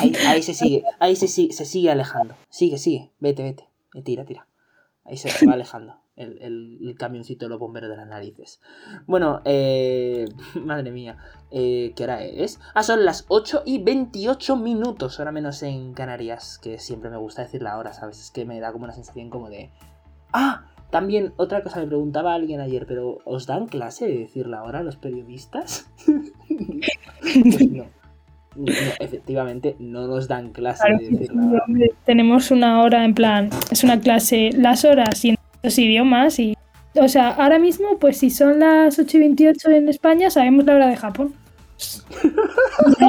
Ahí, 0.01 0.13
ahí 0.29 0.43
se 0.43 0.53
sigue, 0.55 0.85
ahí 1.01 1.17
se, 1.17 1.27
sigue- 1.27 1.53
se 1.55 1.65
sigue 1.65 1.91
alejando. 1.91 2.35
Sigue, 2.51 2.77
sigue, 2.79 3.11
vete, 3.19 3.43
vete. 3.43 3.65
Eh, 3.95 4.03
Tira, 4.03 4.25
tira. 4.25 4.47
Ahí 5.05 5.17
se, 5.17 5.29
se 5.31 5.47
va 5.47 5.55
alejando 5.55 5.97
el, 6.17 6.39
el- 6.43 6.79
el 6.89 6.95
camioncito 6.97 7.47
de 7.47 7.51
los 7.51 7.59
bomberos 7.59 7.89
de 7.91 7.97
las 7.97 8.07
narices. 8.07 8.61
Bueno, 9.07 9.41
eh, 9.45 10.27
madre 10.65 10.91
mía, 10.91 11.17
eh, 11.51 11.93
¿qué 11.97 12.05
hora 12.05 12.23
es? 12.25 12.61
Ah, 12.75 12.83
son 12.83 13.05
las 13.05 13.25
8 13.29 13.63
y 13.65 13.83
28 13.83 14.57
minutos, 14.57 15.19
ahora 15.19 15.33
menos 15.33 15.63
en 15.63 15.95
Canarias, 15.95 16.59
que 16.59 16.79
siempre 16.79 17.11
me 17.11 17.17
gusta 17.17 17.43
decir 17.43 17.63
la 17.63 17.79
hora, 17.79 17.93
¿sabes? 17.95 18.21
Es 18.21 18.31
que 18.31 18.45
me 18.45 18.61
da 18.61 18.73
como 18.73 18.85
una 18.85 18.93
sensación 18.95 19.31
como 19.31 19.49
de... 19.49 19.71
Ah, 20.33 20.67
también 20.91 21.33
otra 21.37 21.63
cosa 21.63 21.81
me 21.81 21.87
preguntaba 21.87 22.35
alguien 22.35 22.61
ayer, 22.61 22.85
pero 22.87 23.19
¿os 23.25 23.47
dan 23.47 23.67
clase 23.69 24.07
de 24.07 24.19
decir 24.19 24.47
la 24.49 24.63
hora 24.65 24.81
a 24.81 24.83
los 24.83 24.97
periodistas? 24.97 25.89
pues 27.21 27.71
no. 27.71 27.87
No, 28.67 28.73
efectivamente, 29.01 29.77
no 29.79 30.07
nos 30.07 30.29
dan 30.29 30.51
clase 30.51 30.85
Claro 31.29 31.63
de. 31.69 31.93
Tenemos 32.05 32.51
una 32.51 32.83
hora 32.83 33.05
en 33.05 33.15
plan, 33.15 33.51
es 33.71 33.85
una 33.85 34.01
clase, 34.01 34.51
las 34.55 34.85
horas 34.85 35.25
y 35.25 35.31
en 35.31 35.37
los 35.63 35.79
idiomas 35.79 36.39
y... 36.39 36.57
O 36.97 37.09
sea, 37.09 37.29
ahora 37.29 37.59
mismo, 37.59 37.99
pues 37.99 38.19
si 38.19 38.31
son 38.31 38.61
las 38.61 38.99
8 38.99 39.17
y 39.17 39.21
28 39.21 39.71
en 39.71 39.89
España, 39.89 40.29
sabemos 40.29 40.65
la 40.65 40.75
hora 40.75 40.87
de 40.89 40.97
Japón. 40.97 41.33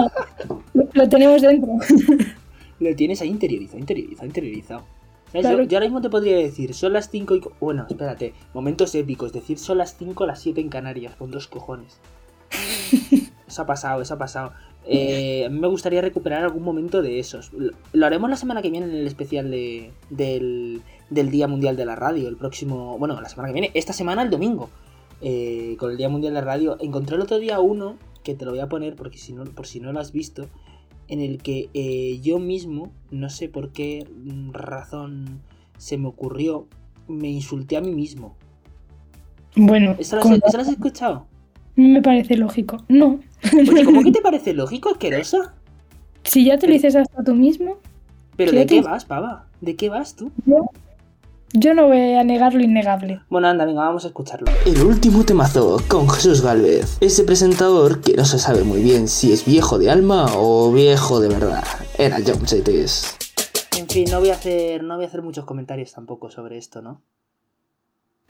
lo, 0.73 0.87
lo 0.93 1.09
tenemos 1.09 1.41
dentro. 1.41 1.73
Lo 2.79 2.95
tienes 2.95 3.21
ahí 3.21 3.29
interiorizado, 3.29 3.79
interiorizado, 3.79 4.27
interiorizado. 4.27 4.83
Claro. 5.31 5.57
Yo, 5.59 5.63
yo 5.63 5.77
ahora 5.77 5.85
mismo 5.85 6.01
te 6.01 6.09
podría 6.09 6.37
decir, 6.37 6.73
son 6.73 6.93
las 6.93 7.09
5 7.09 7.35
y... 7.35 7.41
Bueno, 7.59 7.85
espérate, 7.89 8.33
momentos 8.53 8.93
épicos, 8.95 9.33
decir 9.33 9.57
son 9.57 9.77
las 9.77 9.97
5 9.97 10.23
o 10.23 10.27
las 10.27 10.41
7 10.41 10.59
en 10.61 10.69
Canarias, 10.69 11.15
con 11.15 11.31
dos 11.31 11.47
cojones. 11.47 11.99
Eso 13.47 13.61
ha 13.63 13.65
pasado, 13.65 14.01
eso 14.01 14.13
ha 14.13 14.17
pasado. 14.17 14.53
Eh, 14.85 15.45
a 15.45 15.49
mí 15.49 15.59
me 15.59 15.67
gustaría 15.67 16.01
recuperar 16.01 16.43
algún 16.43 16.63
momento 16.63 17.01
de 17.01 17.19
esos. 17.19 17.51
Lo, 17.93 18.05
haremos 18.05 18.29
la 18.29 18.35
semana 18.35 18.61
que 18.61 18.69
viene 18.71 18.87
en 18.87 18.93
el 18.93 19.07
especial 19.07 19.51
de, 19.51 19.91
del, 20.09 20.81
del 21.09 21.29
Día 21.29 21.47
Mundial 21.47 21.75
de 21.75 21.85
la 21.85 21.95
Radio, 21.95 22.27
el 22.27 22.35
próximo... 22.37 22.97
Bueno, 22.97 23.19
la 23.21 23.29
semana 23.29 23.49
que 23.49 23.53
viene, 23.53 23.71
esta 23.73 23.93
semana 23.93 24.23
el 24.23 24.29
domingo, 24.29 24.69
eh, 25.21 25.75
con 25.77 25.91
el 25.91 25.97
Día 25.97 26.09
Mundial 26.09 26.33
de 26.33 26.39
la 26.39 26.45
Radio. 26.45 26.77
Encontré 26.79 27.15
el 27.15 27.21
otro 27.21 27.37
día 27.39 27.59
uno, 27.59 27.97
que 28.23 28.33
te 28.33 28.43
lo 28.45 28.51
voy 28.51 28.59
a 28.59 28.69
poner 28.69 28.95
porque 28.95 29.17
si 29.17 29.33
no, 29.33 29.43
por 29.45 29.67
si 29.67 29.79
no 29.79 29.93
lo 29.93 29.99
has 29.99 30.11
visto, 30.11 30.47
en 31.07 31.19
el 31.19 31.41
que 31.43 31.69
eh, 31.73 32.19
yo 32.21 32.39
mismo, 32.39 32.91
no 33.11 33.29
sé 33.29 33.49
por 33.49 33.71
qué 33.71 34.07
razón 34.51 35.41
se 35.77 35.97
me 35.97 36.07
ocurrió, 36.07 36.67
me 37.07 37.29
insulté 37.29 37.77
a 37.77 37.81
mí 37.81 37.91
mismo. 37.91 38.35
Bueno, 39.55 39.95
¿Eso 39.99 40.15
lo 40.15 40.21
has, 40.21 40.27
como- 40.27 40.35
eso 40.37 40.57
lo 40.57 40.63
has 40.63 40.69
escuchado? 40.69 41.27
Me 41.75 42.01
parece 42.01 42.37
lógico. 42.37 42.83
No. 42.87 43.19
Oye, 43.53 43.85
¿cómo 43.85 44.01
que 44.03 44.11
te 44.11 44.21
parece 44.21 44.53
lógico, 44.53 44.89
asquerosa? 44.89 45.53
Si 46.23 46.45
ya 46.45 46.57
te 46.57 46.67
lo 46.67 46.73
dices 46.73 46.95
hasta 46.95 47.23
tú 47.23 47.33
mismo, 47.33 47.77
¿Pero 48.37 48.51
de 48.51 48.65
qué 48.65 48.81
vas, 48.81 49.05
pava? 49.05 49.47
¿De 49.59 49.75
qué 49.75 49.89
vas 49.89 50.15
tú? 50.15 50.31
yo, 50.45 50.65
yo 51.53 51.73
no 51.73 51.87
voy 51.87 52.13
a 52.13 52.23
negar 52.23 52.53
lo 52.53 52.61
innegable. 52.61 53.21
Bueno, 53.29 53.47
anda, 53.47 53.65
venga, 53.65 53.81
vamos 53.81 54.05
a 54.05 54.07
escucharlo. 54.07 54.47
El 54.65 54.81
último 54.83 55.25
temazo 55.25 55.81
con 55.87 56.09
Jesús 56.09 56.41
Galvez, 56.41 56.97
ese 57.01 57.23
presentador 57.23 58.01
que 58.01 58.13
no 58.13 58.25
se 58.25 58.39
sabe 58.39 58.63
muy 58.63 58.81
bien 58.81 59.07
si 59.07 59.33
es 59.33 59.45
viejo 59.45 59.77
de 59.77 59.89
alma 59.89 60.27
o 60.35 60.71
viejo 60.71 61.19
de 61.19 61.27
verdad. 61.27 61.63
Era 61.97 62.19
John 62.25 62.47
Cities. 62.47 63.17
En 63.77 63.87
fin, 63.87 64.05
no 64.09 64.19
voy 64.19 64.29
a 64.29 64.33
hacer, 64.33 64.83
no 64.83 64.95
voy 64.95 65.05
a 65.05 65.07
hacer 65.07 65.21
muchos 65.21 65.45
comentarios 65.45 65.91
tampoco 65.91 66.29
sobre 66.29 66.57
esto, 66.57 66.81
¿no? 66.81 67.01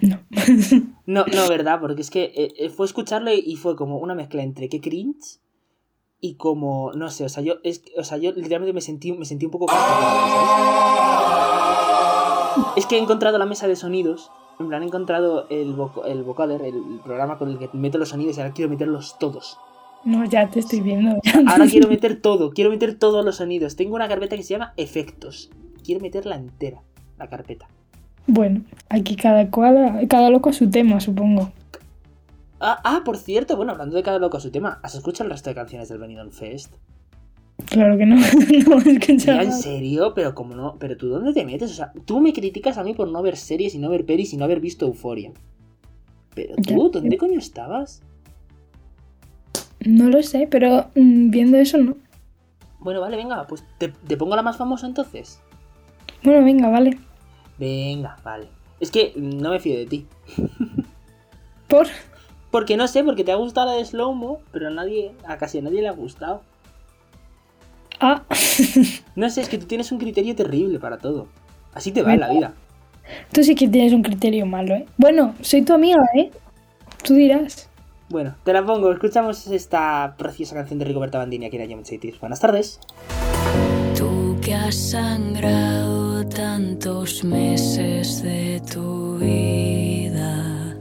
No. 0.01 0.19
No, 1.05 1.25
no, 1.25 1.49
¿verdad? 1.49 1.79
Porque 1.79 2.01
es 2.01 2.09
que 2.09 2.31
eh, 2.35 2.53
eh, 2.57 2.69
fue 2.69 2.85
escucharlo 2.85 3.31
y 3.33 3.55
fue 3.55 3.75
como 3.75 3.97
una 3.97 4.15
mezcla 4.15 4.43
entre 4.43 4.69
qué 4.69 4.79
cringe 4.79 5.39
y 6.19 6.35
como, 6.35 6.91
no 6.93 7.09
sé, 7.09 7.25
o 7.25 7.29
sea, 7.29 7.43
yo, 7.43 7.55
es, 7.63 7.83
o 7.97 8.03
sea, 8.03 8.17
yo 8.17 8.31
literalmente 8.31 8.73
me 8.73 8.81
sentí, 8.81 9.11
me 9.11 9.25
sentí 9.25 9.45
un 9.45 9.51
poco. 9.51 9.65
Es 12.75 12.85
que 12.85 12.97
he 12.97 12.99
encontrado 12.99 13.37
la 13.37 13.45
mesa 13.45 13.67
de 13.67 13.75
sonidos, 13.75 14.31
en 14.59 14.67
plan 14.67 14.83
he 14.83 14.85
encontrado 14.85 15.47
el, 15.49 15.75
el 16.05 16.23
vocader, 16.23 16.61
el, 16.61 16.75
el 16.75 16.99
programa 17.03 17.37
con 17.37 17.49
el 17.49 17.57
que 17.57 17.69
meto 17.73 17.97
los 17.97 18.09
sonidos 18.09 18.37
y 18.37 18.41
ahora 18.41 18.53
quiero 18.53 18.69
meterlos 18.69 19.17
todos. 19.19 19.57
No, 20.03 20.25
ya 20.25 20.49
te 20.49 20.59
estoy 20.59 20.81
viendo. 20.81 21.19
Ahora 21.47 21.67
quiero 21.67 21.87
meter 21.89 22.21
todo, 22.21 22.51
quiero 22.51 22.69
meter 22.69 22.97
todos 22.97 23.25
los 23.25 23.37
sonidos. 23.37 23.75
Tengo 23.75 23.95
una 23.95 24.07
carpeta 24.07 24.35
que 24.35 24.43
se 24.43 24.53
llama 24.53 24.73
efectos. 24.77 25.49
Quiero 25.83 26.01
meterla 26.01 26.35
entera, 26.35 26.83
la 27.17 27.27
carpeta. 27.27 27.67
Bueno, 28.27 28.61
aquí 28.89 29.15
cada 29.15 29.49
cual, 29.49 30.07
cada 30.07 30.29
loco 30.29 30.49
a 30.49 30.53
su 30.53 30.69
tema, 30.69 30.99
supongo. 30.99 31.51
Ah, 32.59 32.79
ah, 32.83 33.01
por 33.03 33.17
cierto, 33.17 33.57
bueno, 33.57 33.71
hablando 33.71 33.95
de 33.95 34.03
cada 34.03 34.19
loco 34.19 34.37
a 34.37 34.39
su 34.39 34.51
tema, 34.51 34.79
¿has 34.83 34.95
escuchado 34.95 35.25
el 35.25 35.31
resto 35.31 35.49
de 35.49 35.55
canciones 35.55 35.89
del 35.89 35.97
Benidorm 35.97 36.31
Fest? 36.31 36.75
Claro 37.65 37.97
que 37.97 38.05
no. 38.05 38.15
no 38.67 38.81
he 38.81 38.91
escuchado 38.91 39.39
Mira, 39.39 39.43
en 39.43 39.51
serio, 39.51 40.13
pero 40.13 40.35
como 40.35 40.55
no, 40.55 40.75
pero 40.79 40.95
tú 40.95 41.09
dónde 41.09 41.33
te 41.33 41.45
metes, 41.45 41.71
o 41.71 41.73
sea, 41.73 41.91
tú 42.05 42.19
me 42.19 42.33
criticas 42.33 42.77
a 42.77 42.83
mí 42.83 42.93
por 42.93 43.07
no 43.07 43.21
ver 43.21 43.35
series 43.35 43.73
y 43.73 43.79
no 43.79 43.89
ver 43.89 44.05
pelis 44.05 44.33
y 44.33 44.37
no 44.37 44.45
haber 44.45 44.59
visto 44.59 44.85
Euforia. 44.85 45.31
Pero 46.35 46.55
tú, 46.55 46.89
¿dónde 46.91 47.17
coño 47.17 47.39
estabas? 47.39 48.03
No 49.83 50.09
lo 50.09 50.21
sé, 50.21 50.47
pero 50.49 50.89
mm, 50.95 51.31
viendo 51.31 51.57
eso 51.57 51.77
no. 51.77 51.95
Bueno, 52.79 53.01
vale, 53.01 53.17
venga, 53.17 53.45
pues 53.47 53.63
te, 53.77 53.89
te 53.89 54.17
pongo 54.17 54.35
la 54.35 54.43
más 54.43 54.57
famosa 54.57 54.87
entonces. 54.87 55.39
Bueno, 56.23 56.45
venga, 56.45 56.69
vale. 56.69 56.97
Venga, 57.61 58.17
vale. 58.23 58.47
Es 58.79 58.89
que 58.89 59.13
no 59.15 59.51
me 59.51 59.59
fío 59.59 59.77
de 59.77 59.85
ti. 59.85 60.07
¿Por? 61.67 61.85
Porque 62.49 62.75
no 62.75 62.87
sé, 62.87 63.03
porque 63.03 63.23
te 63.23 63.31
ha 63.31 63.35
gustado 63.35 63.67
la 63.67 63.73
de 63.73 63.85
Slow 63.85 64.15
Mo, 64.15 64.39
pero 64.51 64.69
a 64.69 64.71
nadie, 64.71 65.11
a 65.27 65.37
casi 65.37 65.59
a 65.59 65.61
nadie 65.61 65.83
le 65.83 65.87
ha 65.87 65.91
gustado. 65.91 66.41
Ah, 67.99 68.23
No 69.15 69.29
sé, 69.29 69.41
es 69.41 69.49
que 69.49 69.59
tú 69.59 69.67
tienes 69.67 69.91
un 69.91 69.99
criterio 69.99 70.35
terrible 70.35 70.79
para 70.79 70.97
todo. 70.97 71.27
Así 71.75 71.91
te 71.91 72.01
va 72.01 72.15
en 72.15 72.21
la 72.21 72.29
vida. 72.29 72.53
tú 73.31 73.43
sí 73.43 73.53
que 73.53 73.67
tienes 73.67 73.93
un 73.93 74.01
criterio 74.01 74.47
malo, 74.47 74.73
¿eh? 74.73 74.87
Bueno, 74.97 75.35
soy 75.41 75.61
tu 75.61 75.73
amiga, 75.73 76.01
¿eh? 76.15 76.31
Tú 77.03 77.13
dirás. 77.13 77.69
Bueno, 78.09 78.35
te 78.43 78.53
la 78.53 78.65
pongo. 78.65 78.91
Escuchamos 78.91 79.45
esta 79.45 80.15
preciosa 80.17 80.55
canción 80.55 80.79
de 80.79 80.85
Rigoberta 80.85 81.19
Bandini 81.19 81.45
aquí 81.45 81.57
en 81.57 81.61
Ayam. 81.61 81.83
Buenas 82.19 82.39
tardes. 82.39 82.79
Tú 83.95 84.35
que 84.41 84.55
has 84.55 84.75
sangrado 84.75 85.80
tantos 86.25 87.23
meses 87.23 88.21
de 88.21 88.61
tu 88.71 89.17
vida. 89.17 90.75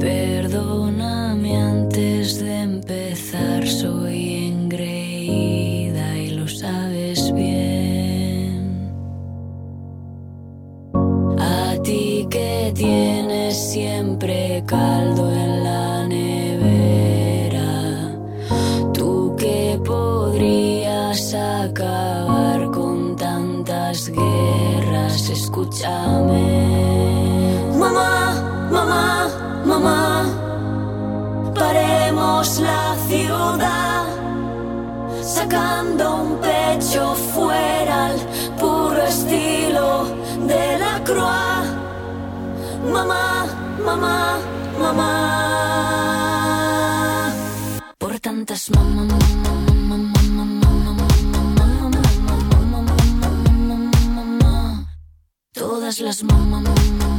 Perdóname 0.00 1.56
antes 1.56 2.40
de 2.40 2.60
empezar, 2.60 3.66
soy 3.66 4.48
engreída 4.48 6.16
y 6.16 6.30
lo 6.30 6.48
sabes 6.48 7.32
bien. 7.32 8.90
A 11.38 11.76
ti 11.82 12.26
que 12.30 12.72
tienes 12.74 13.56
siempre 13.56 14.62
caldo 14.66 15.32
en 15.32 15.41
Mamá, 27.76 28.34
mamá, 28.70 29.28
mamá, 29.64 30.26
paremos 31.54 32.60
la 32.60 32.94
ciudad 33.08 34.04
sacando 35.22 36.16
un 36.22 36.38
pecho 36.38 37.14
fuera 37.34 38.06
al 38.06 38.16
puro 38.60 39.02
estilo 39.02 40.04
de 40.46 40.78
la 40.78 41.02
croix. 41.02 41.66
Mamá, 42.92 43.46
mamá, 43.84 44.38
mamá. 44.78 45.12
Por 47.98 48.20
tantas 48.20 48.70
mamá, 48.70 49.18
todas 55.92 56.00
las 56.00 56.22
mamá. 56.22 56.62
Tú 56.74 57.11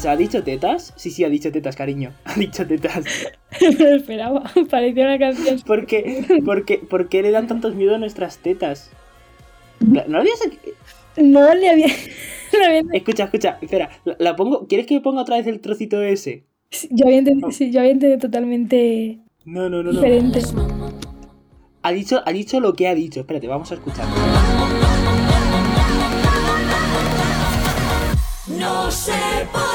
Arancha, 0.00 0.12
¿ha 0.12 0.16
dicho 0.16 0.42
tetas? 0.42 0.92
Sí, 0.96 1.10
sí, 1.10 1.24
ha 1.24 1.28
dicho 1.28 1.52
tetas, 1.52 1.76
cariño. 1.76 2.12
Ha 2.24 2.34
dicho 2.34 2.66
tetas. 2.66 3.04
Me 3.60 3.70
lo 3.84 3.96
esperaba. 3.96 4.50
Parecía 4.70 5.04
una 5.04 5.18
canción. 5.18 5.60
¿Por 5.60 5.86
qué, 5.86 6.24
por 6.44 6.64
qué, 6.64 6.78
por 6.78 7.08
qué 7.08 7.22
le 7.22 7.30
dan 7.30 7.46
tantos 7.46 7.74
miedo 7.74 7.94
a 7.94 7.98
nuestras 7.98 8.38
tetas? 8.38 8.90
¿No 9.80 10.02
lo 10.06 10.18
habías... 10.18 10.40
No 11.16 11.54
le 11.54 11.68
había. 11.68 11.86
Escucha, 12.92 13.24
escucha, 13.24 13.58
espera, 13.60 13.90
la, 14.04 14.16
la 14.18 14.36
pongo... 14.36 14.66
¿Quieres 14.66 14.86
que 14.86 15.00
ponga 15.00 15.22
otra 15.22 15.36
vez 15.36 15.46
el 15.46 15.60
trocito 15.60 16.02
ese? 16.02 16.44
Yo 16.90 17.06
había 17.06 17.18
entendido, 17.18 17.50
sí, 17.50 17.70
yo 17.70 17.80
había 17.80 17.92
entendido 17.92 18.20
totalmente 18.20 19.18
No, 19.44 19.68
no, 19.68 19.82
no, 19.82 19.92
no. 19.92 20.00
diferente. 20.00 20.40
Ha 21.82 21.92
dicho, 21.92 22.22
ha 22.24 22.32
dicho 22.32 22.60
lo 22.60 22.74
que 22.74 22.88
ha 22.88 22.94
dicho. 22.94 23.20
Espérate, 23.20 23.48
vamos 23.48 23.70
a 23.70 23.74
escuchar. 23.74 24.06
No 28.58 28.90
sé 28.90 29.12
por 29.52 29.69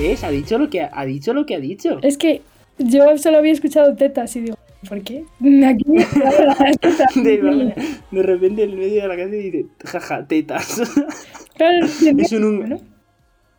¿Ves? 0.00 0.24
Ha 0.24 0.30
dicho 0.30 0.58
lo 0.58 0.70
que 0.70 0.80
ha, 0.82 0.90
ha 0.92 1.04
dicho 1.04 1.34
lo 1.34 1.44
que 1.46 1.54
ha 1.56 1.60
dicho. 1.60 1.98
Es 2.02 2.16
que 2.16 2.42
yo 2.78 3.16
solo 3.18 3.38
había 3.38 3.52
escuchado 3.52 3.94
tetas 3.94 4.34
y 4.36 4.40
digo, 4.40 4.56
¿por 4.88 5.02
qué? 5.02 5.24
Aquí. 5.66 5.84
De, 7.22 7.74
de 8.10 8.22
repente 8.22 8.62
en 8.64 8.78
medio 8.78 9.02
de 9.02 9.08
la 9.08 9.16
canción 9.16 9.42
dice, 9.42 9.66
jaja, 9.84 10.26
tetas. 10.26 10.80
Claro, 11.56 11.84
Es 11.84 12.32
un, 12.32 12.44
un- 12.44 12.58
Bueno, 12.60 12.80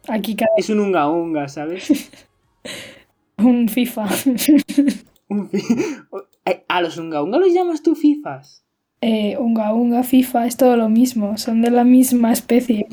aquí 0.07 0.35
cada 0.35 0.49
es 0.57 0.69
un 0.71 0.79
unga 0.79 1.07
unga, 1.07 1.47
¿sabes? 1.47 2.09
un 3.37 3.69
FIFA. 3.69 4.07
Un 5.27 5.47
fi- 5.49 5.63
¿A 6.67 6.81
los 6.81 6.97
unga 6.97 7.21
unga 7.21 7.37
los 7.37 7.53
llamas 7.53 7.83
tú 7.83 7.93
fifas? 7.93 8.63
Eh, 9.01 9.35
unga 9.37 9.71
unga, 9.75 10.01
FIFA, 10.03 10.47
es 10.47 10.57
todo 10.57 10.77
lo 10.77 10.89
mismo, 10.89 11.37
son 11.37 11.61
de 11.61 11.69
la 11.69 11.83
misma 11.83 12.31
especie. 12.33 12.87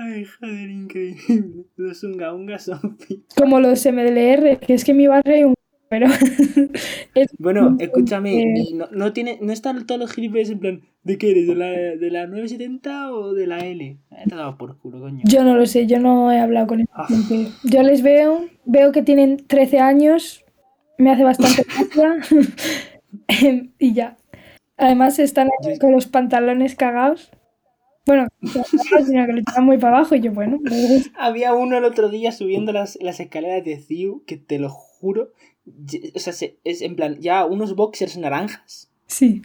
Ay, 0.00 0.24
joder, 0.24 0.70
increíble. 0.70 1.64
Los 1.76 2.04
unga 2.04 2.32
unga 2.32 2.58
son 2.60 2.96
fifas. 2.98 3.34
Como 3.36 3.58
los 3.58 3.84
MDLR, 3.84 4.60
que 4.60 4.74
es 4.74 4.84
que 4.84 4.92
en 4.92 4.96
mi 4.96 5.08
barrio 5.08 5.34
hay 5.34 5.44
un... 5.44 5.54
Pero 5.90 6.06
es 7.14 7.34
Bueno, 7.38 7.76
escúchame, 7.80 8.42
Eh, 8.42 8.74
no, 8.74 8.86
no 8.92 9.12
tiene, 9.12 9.38
no 9.40 9.52
están 9.52 9.86
todos 9.86 9.98
los 9.98 10.12
gilipollas 10.12 10.50
en 10.50 10.58
plan, 10.60 10.82
¿de 11.02 11.18
qué 11.18 11.30
eres? 11.30 11.48
¿De 11.48 11.54
la, 11.54 11.66
de 11.66 12.10
la 12.10 12.26
970 12.26 13.10
o 13.12 13.32
de 13.32 13.46
la 13.46 13.58
L? 13.60 13.84
Eh, 13.84 13.98
te 14.28 14.34
he 14.34 14.38
dado 14.38 14.56
por 14.56 14.78
culo, 14.78 15.00
coño. 15.00 15.22
Yo 15.24 15.42
no 15.42 15.56
lo 15.56 15.66
sé, 15.66 15.86
yo 15.86 15.98
no 15.98 16.30
he 16.30 16.38
hablado 16.38 16.66
con 16.68 16.80
esa 16.82 17.06
gente. 17.06 17.50
Yo 17.64 17.82
les 17.82 18.02
veo, 18.02 18.44
veo 18.66 18.92
que 18.92 19.02
tienen 19.02 19.38
13 19.38 19.80
años, 19.80 20.44
me 20.98 21.10
hace 21.10 21.24
bastante 21.24 21.64
gracia 21.96 22.46
y 23.78 23.94
ya. 23.94 24.16
Además 24.76 25.18
están 25.18 25.48
con 25.80 25.90
los 25.90 26.06
pantalones 26.06 26.76
cagados. 26.76 27.32
Bueno, 28.08 28.26
sino 29.06 29.26
que 29.26 29.32
lo 29.34 29.62
muy 29.62 29.76
para 29.76 29.98
abajo 29.98 30.14
y 30.14 30.20
yo, 30.20 30.32
bueno. 30.32 30.58
Había 31.18 31.52
uno 31.52 31.76
el 31.76 31.84
otro 31.84 32.08
día 32.08 32.32
subiendo 32.32 32.72
las, 32.72 32.96
las 33.02 33.20
escaleras 33.20 33.62
de 33.64 33.76
CIU 33.76 34.24
que 34.26 34.38
te 34.38 34.58
lo 34.58 34.70
juro, 34.70 35.28
o 36.14 36.18
sea, 36.18 36.32
se- 36.32 36.56
es 36.64 36.80
en 36.80 36.96
plan, 36.96 37.18
ya 37.20 37.44
unos 37.44 37.76
boxers 37.76 38.16
naranjas. 38.16 38.90
sí, 39.06 39.42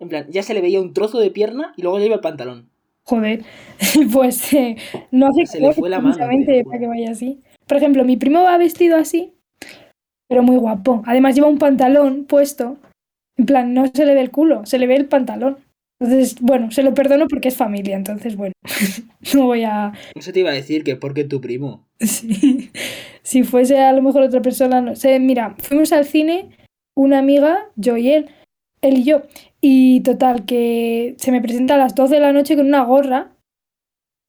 En 0.00 0.08
plan, 0.08 0.26
ya 0.30 0.42
se 0.42 0.54
le 0.54 0.62
veía 0.62 0.80
un 0.80 0.94
trozo 0.94 1.18
de 1.18 1.30
pierna 1.30 1.74
y 1.76 1.82
luego 1.82 1.98
lleva 1.98 2.14
el 2.14 2.20
pantalón. 2.22 2.70
joder, 3.04 3.44
pues 4.12 4.50
eh, 4.54 4.76
no 5.10 5.26
hace 5.28 5.44
Se 5.44 5.60
le 5.60 5.72
fue 5.74 5.90
la 5.90 6.00
mano, 6.00 6.16
para 6.16 6.78
que 6.78 6.86
vaya 6.86 7.10
así. 7.10 7.42
Por 7.66 7.76
ejemplo, 7.76 8.02
mi 8.04 8.16
primo 8.16 8.42
va 8.42 8.56
vestido 8.56 8.96
así, 8.96 9.34
pero 10.26 10.42
muy 10.42 10.56
guapo. 10.56 11.02
Además 11.04 11.34
lleva 11.34 11.48
un 11.48 11.58
pantalón 11.58 12.24
puesto, 12.24 12.78
en 13.36 13.44
plan, 13.44 13.74
no 13.74 13.86
se 13.92 14.06
le 14.06 14.14
ve 14.14 14.22
el 14.22 14.30
culo, 14.30 14.64
se 14.64 14.78
le 14.78 14.86
ve 14.86 14.96
el 14.96 15.04
pantalón. 15.06 15.58
Entonces, 15.98 16.40
bueno, 16.40 16.70
se 16.70 16.82
lo 16.82 16.92
perdono 16.92 17.26
porque 17.26 17.48
es 17.48 17.56
familia, 17.56 17.96
entonces, 17.96 18.36
bueno, 18.36 18.52
no 19.34 19.46
voy 19.46 19.64
a... 19.64 19.92
Eso 20.14 20.32
te 20.32 20.40
iba 20.40 20.50
a 20.50 20.54
decir 20.54 20.84
que 20.84 20.96
porque 20.96 21.24
tu 21.24 21.40
primo. 21.40 21.86
Sí. 22.00 22.70
Si 23.22 23.42
fuese 23.42 23.78
a 23.78 23.92
lo 23.92 24.02
mejor 24.02 24.22
otra 24.22 24.40
persona, 24.40 24.80
no 24.80 24.94
sé. 24.94 25.18
Mira, 25.18 25.56
fuimos 25.58 25.92
al 25.92 26.04
cine, 26.04 26.50
una 26.94 27.18
amiga, 27.18 27.70
yo 27.74 27.96
y 27.96 28.10
él, 28.10 28.30
él 28.82 28.98
y 28.98 29.02
yo. 29.04 29.22
Y 29.60 30.00
total, 30.02 30.44
que 30.44 31.14
se 31.18 31.32
me 31.32 31.40
presenta 31.40 31.74
a 31.74 31.78
las 31.78 31.94
12 31.94 32.14
de 32.14 32.20
la 32.20 32.32
noche 32.32 32.56
con 32.56 32.66
una 32.66 32.84
gorra. 32.84 33.32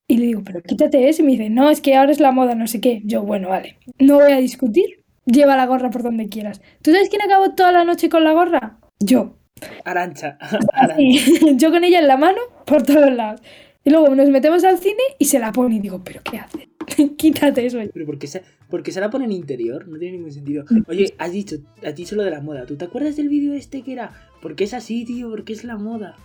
Y 0.08 0.16
le 0.16 0.26
digo, 0.26 0.42
pero 0.44 0.62
quítate 0.62 1.08
eso. 1.08 1.22
Y 1.22 1.26
me 1.26 1.32
dice, 1.32 1.50
no, 1.50 1.70
es 1.70 1.80
que 1.80 1.94
ahora 1.94 2.10
es 2.10 2.18
la 2.18 2.32
moda, 2.32 2.54
no 2.54 2.66
sé 2.66 2.80
qué. 2.80 3.02
Yo, 3.04 3.22
bueno, 3.22 3.50
vale. 3.50 3.78
No 4.00 4.16
voy 4.16 4.32
a 4.32 4.38
discutir. 4.38 5.04
Lleva 5.26 5.56
la 5.56 5.66
gorra 5.66 5.90
por 5.90 6.02
donde 6.02 6.28
quieras. 6.28 6.60
¿Tú 6.82 6.90
sabes 6.90 7.08
quién 7.08 7.22
acabó 7.22 7.54
toda 7.54 7.70
la 7.70 7.84
noche 7.84 8.08
con 8.08 8.24
la 8.24 8.32
gorra? 8.32 8.80
Yo. 8.98 9.37
Arancha. 9.84 10.38
Yo 11.56 11.70
con 11.70 11.84
ella 11.84 12.00
en 12.00 12.08
la 12.08 12.16
mano 12.16 12.38
por 12.64 12.82
todos 12.82 13.12
lados. 13.12 13.40
Y 13.84 13.90
luego 13.90 14.14
nos 14.14 14.28
metemos 14.28 14.64
al 14.64 14.78
cine 14.78 15.02
y 15.18 15.24
se 15.24 15.38
la 15.38 15.52
pone 15.52 15.76
y 15.76 15.78
digo, 15.80 16.02
¿pero 16.04 16.20
qué 16.22 16.38
hace? 16.38 16.68
Quítate 17.16 17.64
eso. 17.64 17.78
Pero 17.92 18.06
¿por 18.06 18.18
qué, 18.18 18.26
se, 18.26 18.42
por 18.68 18.82
qué 18.82 18.92
se 18.92 19.00
la 19.00 19.10
pone 19.10 19.24
en 19.24 19.32
interior? 19.32 19.88
No 19.88 19.98
tiene 19.98 20.18
ningún 20.18 20.32
sentido. 20.32 20.64
Oye, 20.86 21.14
has 21.18 21.32
dicho, 21.32 21.56
has 21.84 21.94
dicho 21.94 22.16
lo 22.16 22.22
de 22.22 22.30
la 22.30 22.40
moda. 22.40 22.66
¿Tú 22.66 22.76
te 22.76 22.84
acuerdas 22.84 23.16
del 23.16 23.28
vídeo 23.28 23.54
este 23.54 23.82
que 23.82 23.92
era? 23.92 24.12
¿Por 24.42 24.56
qué 24.56 24.64
es 24.64 24.74
así, 24.74 25.04
tío? 25.04 25.30
¿Por 25.30 25.44
qué 25.44 25.52
es 25.52 25.64
la 25.64 25.76
moda? 25.76 26.16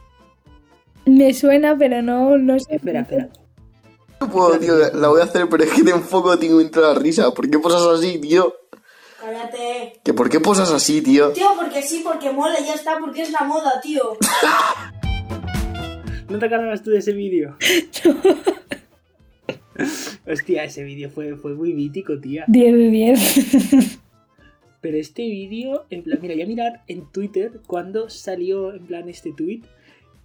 Me 1.05 1.33
suena, 1.33 1.77
pero 1.77 2.01
no, 2.01 2.37
no 2.37 2.59
sé. 2.59 2.75
Espera, 2.75 3.01
espera. 3.01 3.29
No 4.19 4.29
puedo, 4.29 4.57
tío, 4.57 4.73
la 4.93 5.09
voy 5.09 5.21
a 5.21 5.25
hacer, 5.25 5.47
pero 5.49 5.63
es 5.63 5.71
que 5.71 5.83
de 5.83 5.91
enfoco 5.91 6.37
tengo 6.37 6.61
entra 6.61 6.93
la 6.93 6.95
risa. 6.95 7.31
¿Por 7.33 7.49
qué 7.49 7.59
posas 7.59 7.99
así, 7.99 8.19
tío? 8.19 8.53
Cállate. 9.23 10.01
¿Que 10.03 10.13
por 10.13 10.29
qué 10.29 10.41
posas 10.41 10.69
así, 10.69 11.01
tío? 11.01 11.31
Tío, 11.31 11.47
porque 11.55 11.81
sí, 11.81 12.01
porque 12.03 12.29
mola, 12.29 12.59
ya 12.59 12.73
está, 12.73 12.97
porque 12.99 13.21
es 13.21 13.31
la 13.31 13.45
moda, 13.45 13.79
tío. 13.81 14.03
¿No 16.29 16.39
te 16.39 16.45
acuerdas 16.45 16.83
tú 16.83 16.91
de 16.91 16.97
ese 16.97 17.13
vídeo? 17.13 17.55
Hostia, 20.27 20.65
ese 20.65 20.83
vídeo 20.83 21.09
fue, 21.09 21.37
fue 21.37 21.53
muy 21.53 21.73
mítico, 21.73 22.19
tía. 22.19 22.43
10 22.49 22.73
de 22.73 22.89
10. 22.89 23.99
Pero 24.81 24.97
este 24.97 25.21
vídeo, 25.21 25.85
en 25.89 26.03
plan, 26.03 26.19
mira, 26.21 26.33
voy 26.33 26.43
a 26.43 26.47
mirar 26.47 26.83
en 26.89 27.09
Twitter 27.09 27.61
cuando 27.65 28.09
salió, 28.09 28.73
en 28.73 28.85
plan, 28.85 29.07
este 29.07 29.31
tweet. 29.31 29.61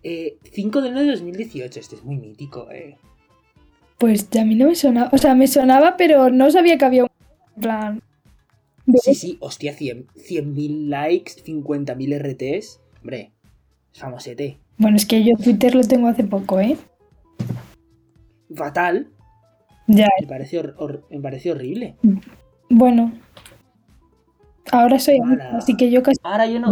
Eh, 0.03 0.39
5 0.53 0.81
de 0.81 0.89
enero 0.89 1.07
de 1.07 1.13
2018. 1.13 1.79
Este 1.79 1.95
es 1.95 2.03
muy 2.03 2.17
mítico, 2.17 2.69
eh. 2.73 2.97
Pues 3.97 4.29
a 4.37 4.45
mí 4.45 4.57
no 4.57 4.67
me 4.67 4.75
sonaba. 4.75 5.09
O 5.13 5.19
sea, 5.19 5.37
me 5.37 5.47
sonaba, 5.47 5.97
pero 5.97 6.31
no 6.31 6.51
sabía 6.51 6.79
que 6.79 6.85
había 6.85 7.05
un 7.05 7.11
en 7.61 8.08
plan. 8.93 9.01
Sí, 9.03 9.15
sí, 9.15 9.37
hostia, 9.41 9.73
100 9.73 10.07
100.000 10.09 10.89
likes, 10.89 11.33
50.000 11.45 12.19
RTs. 12.19 12.81
Hombre, 13.01 13.33
es 13.93 14.01
famosete. 14.01 14.59
Bueno, 14.77 14.97
es 14.97 15.07
que 15.07 15.25
yo 15.25 15.35
Twitter 15.37 15.75
lo 15.75 15.83
tengo 15.83 16.09
hace 16.09 16.25
poco, 16.25 16.61
¿eh? 16.61 16.77
Fatal. 18.55 19.09
Ya. 19.87 20.07
Me 20.21 20.27
parece, 20.27 20.63
me 21.11 21.21
parece 21.21 21.51
horrible. 21.51 21.97
Bueno. 22.69 23.13
Ahora 24.71 24.99
soy 24.99 25.19
Ahora- 25.19 25.57
así 25.57 25.77
que 25.79 25.91
yo 25.91 26.03
casi 26.03 26.19
Ahora 26.23 26.47
yo 26.47 26.61
no. 26.61 26.71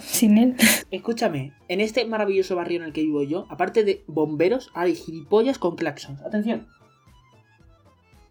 sin 0.00 0.38
él. 0.38 0.56
Escúchame, 0.90 1.52
en 1.68 1.80
este 1.82 2.06
maravilloso 2.06 2.56
barrio 2.56 2.78
en 2.78 2.84
el 2.86 2.92
que 2.94 3.02
vivo 3.02 3.22
yo, 3.22 3.46
aparte 3.50 3.84
de 3.84 4.02
bomberos, 4.06 4.70
hay 4.74 4.94
gilipollas 4.94 5.58
con 5.58 5.76
claxons. 5.76 6.22
Atención. 6.22 6.66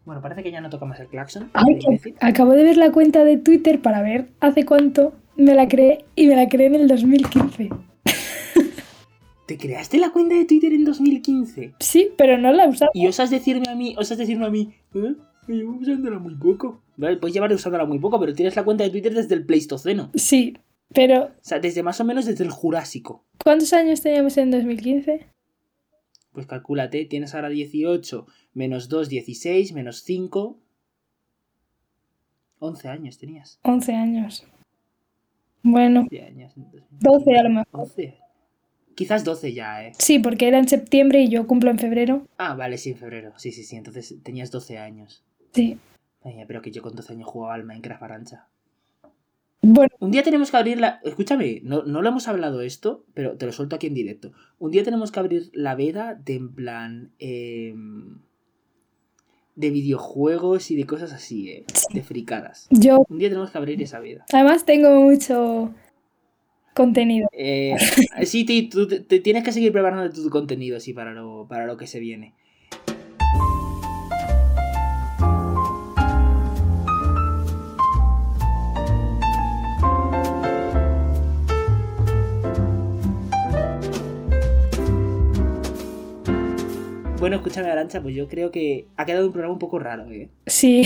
Bueno, 0.06 0.22
parece 0.22 0.44
que 0.44 0.52
ya 0.52 0.60
no 0.60 0.70
toca 0.70 0.86
más 0.86 1.00
el 1.00 1.08
claxon. 1.08 1.50
Ay, 1.54 1.80
acabo 2.20 2.52
de 2.52 2.64
ver 2.64 2.78
la 2.78 2.92
cuenta 2.92 3.24
de 3.24 3.38
Twitter 3.38 3.82
para 3.82 4.02
ver 4.02 4.30
hace 4.42 4.66
cuánto 4.66 5.14
me 5.38 5.56
la 5.56 5.68
creé 5.68 6.06
y 6.16 6.28
me 6.28 6.36
la 6.36 6.50
creé 6.50 6.68
en 6.68 6.76
el 6.76 6.88
2015. 6.88 7.70
¿Te 9.48 9.58
creaste 9.58 9.98
la 9.98 10.12
cuenta 10.12 10.36
de 10.36 10.46
Twitter 10.46 10.74
en 10.74 10.84
2015? 10.84 11.76
Sí, 11.80 12.12
pero 12.18 12.38
no 12.38 12.52
la 12.52 12.68
usaba. 12.68 12.92
Y 12.94 13.08
osas 13.08 13.30
decirme 13.30 13.70
a 13.70 13.76
mí, 13.76 13.96
osas 13.98 14.18
decirme 14.18 14.46
a 14.46 14.50
mí, 14.50 14.74
¿eh? 14.94 15.16
Que 15.46 15.54
Llevo 15.54 15.78
usándola 15.78 16.20
muy 16.20 16.36
poco. 16.36 16.82
Vale, 16.98 17.18
puedes 17.18 17.34
llevar 17.34 17.52
usándola 17.54 17.86
muy 17.86 18.00
poco, 18.00 18.20
pero 18.20 18.34
tienes 18.34 18.56
la 18.56 18.64
cuenta 18.64 18.84
de 18.84 18.90
Twitter 18.90 19.14
desde 19.14 19.36
el 19.36 19.46
Pleistoceno. 19.46 20.12
Sí, 20.16 20.58
pero 20.94 21.24
O 21.24 21.32
sea, 21.42 21.60
desde 21.60 21.84
más 21.84 22.00
o 22.00 22.06
menos 22.06 22.26
desde 22.26 22.44
el 22.44 22.52
Jurásico. 22.52 23.26
¿cuántos 23.44 23.74
años 23.74 24.02
teníamos 24.02 24.38
en 24.38 24.52
2015? 24.52 25.28
Pues 26.32 26.48
calcúlate, 26.48 27.06
tienes 27.06 27.36
ahora 27.36 27.50
18, 27.50 28.26
menos 28.54 28.90
2, 28.90 29.10
16, 29.10 29.74
menos 29.74 30.04
5. 30.04 30.60
11 32.60 32.88
años 32.88 33.18
tenías. 33.18 33.60
11 33.64 33.94
años. 33.94 34.46
Bueno, 35.64 36.02
11 36.02 36.22
años. 36.24 36.54
entonces. 36.58 36.84
12 37.00 37.38
a 37.38 37.44
lo 37.44 37.50
mejor. 37.50 37.68
11. 37.72 38.18
Quizás 38.96 39.24
12 39.24 39.54
ya, 39.54 39.86
eh. 39.88 39.92
Sí, 39.98 40.20
porque 40.20 40.48
era 40.48 40.60
en 40.60 40.68
septiembre 40.68 41.22
y 41.22 41.30
yo 41.30 41.48
cumplo 41.48 41.72
en 41.72 41.80
febrero. 41.80 42.28
Ah, 42.38 42.54
vale, 42.56 42.78
sí, 42.78 42.92
en 42.92 42.98
febrero. 42.98 43.34
Sí, 43.38 43.52
sí, 43.52 43.64
sí. 43.64 43.76
Entonces 43.76 44.16
tenías 44.24 44.52
12 44.52 44.78
años. 44.78 45.24
Sí. 45.54 45.80
Ay, 46.24 46.44
pero 46.48 46.62
que 46.62 46.72
yo 46.72 46.82
con 46.82 46.96
12 46.96 47.14
años 47.14 47.28
jugaba 47.28 47.56
al 47.56 47.64
Minecraft 47.66 48.04
Arancha. 48.04 48.48
Bueno, 49.62 49.90
Un 50.00 50.12
día 50.12 50.24
tenemos 50.24 50.52
que 50.52 50.58
abrir 50.58 50.80
la. 50.80 51.00
Escúchame, 51.04 51.62
no, 51.64 51.84
no 51.84 52.02
lo 52.02 52.10
hemos 52.10 52.28
hablado 52.28 52.62
esto, 52.62 53.06
pero 53.14 53.38
te 53.38 53.46
lo 53.46 53.52
suelto 53.54 53.76
aquí 53.78 53.88
en 53.88 53.94
directo. 53.94 54.32
Un 54.60 54.72
día 54.72 54.84
tenemos 54.84 55.12
que 55.12 55.20
abrir 55.20 55.50
la 55.54 55.74
veda 55.76 56.16
de 56.16 56.36
en 56.36 56.54
plan. 56.54 57.12
em, 57.20 58.20
de 59.56 59.70
videojuegos 59.70 60.72
y 60.72 60.76
de 60.76 60.86
cosas 60.86 61.14
así, 61.14 61.50
eh. 61.50 61.66
De 61.94 62.02
fricadas. 62.02 62.68
yo 62.72 63.06
Un 63.10 63.20
día 63.20 63.30
tenemos 63.30 63.52
que 63.52 63.58
abrir 63.58 63.82
esa 63.82 64.00
veda. 64.00 64.26
además 64.34 64.66
tengo 64.66 65.02
mucho 65.02 65.74
contenido. 66.74 67.28
Eh, 67.32 67.76
sí, 68.26 68.46
tú 68.70 68.88
te, 68.88 69.00
te 69.00 69.20
tienes 69.20 69.44
que 69.44 69.52
seguir 69.52 69.72
preparando 69.72 70.12
tu 70.12 70.30
contenido, 70.30 70.80
sí, 70.80 70.94
para 70.94 71.14
lo, 71.14 71.48
para 71.48 71.66
lo 71.66 71.78
que 71.78 71.88
se 71.88 72.00
viene. 72.00 72.34
Bueno, 87.24 87.38
escúchame, 87.38 87.70
Arancha, 87.70 88.02
pues 88.02 88.14
yo 88.16 88.28
creo 88.28 88.52
que 88.52 88.86
ha 88.98 89.06
quedado 89.06 89.26
un 89.28 89.32
programa 89.32 89.54
un 89.54 89.60
poco 89.60 89.80
raro, 89.80 90.12
¿eh? 90.12 90.28
Sí, 90.46 90.86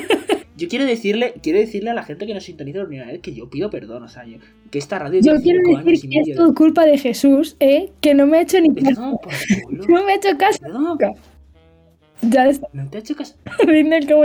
Yo 0.56 0.68
quiero 0.68 0.84
decirle, 0.84 1.34
quiero 1.42 1.58
decirle 1.58 1.90
a 1.90 1.94
la 1.94 2.04
gente 2.04 2.24
que 2.24 2.34
nos 2.34 2.44
sintoniza 2.44 2.78
por 2.78 2.86
primera 2.86 3.10
vez 3.10 3.20
que 3.20 3.34
yo 3.34 3.50
pido 3.50 3.68
perdón, 3.68 4.04
o 4.04 4.08
sea, 4.08 4.24
yo- 4.24 4.36
que 4.70 4.78
esta 4.78 5.00
radio 5.00 5.20
yo 5.20 5.34
quiero 5.42 5.58
decir 5.82 6.08
que 6.08 6.20
es 6.20 6.36
todo 6.36 6.54
culpa 6.54 6.84
de 6.86 6.98
Jesús, 6.98 7.56
¿eh? 7.58 7.90
Que 8.00 8.14
no 8.14 8.26
me 8.28 8.38
ha 8.38 8.42
hecho 8.42 8.60
ni 8.60 8.72
caso. 8.72 8.94
tomar 8.94 9.18
por 9.20 9.32
culo. 9.64 9.84
No 9.88 10.04
me 10.04 10.12
ha 10.12 10.14
hecho 10.14 10.38
caso. 10.38 10.68
No. 10.68 10.96
Ya 12.20 12.46
está. 12.48 12.68
no 12.72 12.88
te 12.88 12.98
ha 12.98 13.00
hecho 13.00 13.16
caso. 13.16 13.34
Como- 14.08 14.24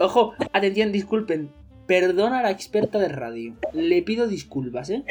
Ojo, 0.00 0.32
atención, 0.54 0.92
disculpen. 0.92 1.50
Perdona 1.86 2.38
a 2.38 2.42
la 2.44 2.50
experta 2.50 2.98
de 2.98 3.08
radio. 3.08 3.54
Le 3.74 4.00
pido 4.02 4.26
disculpas, 4.28 4.88
¿eh? 4.88 5.02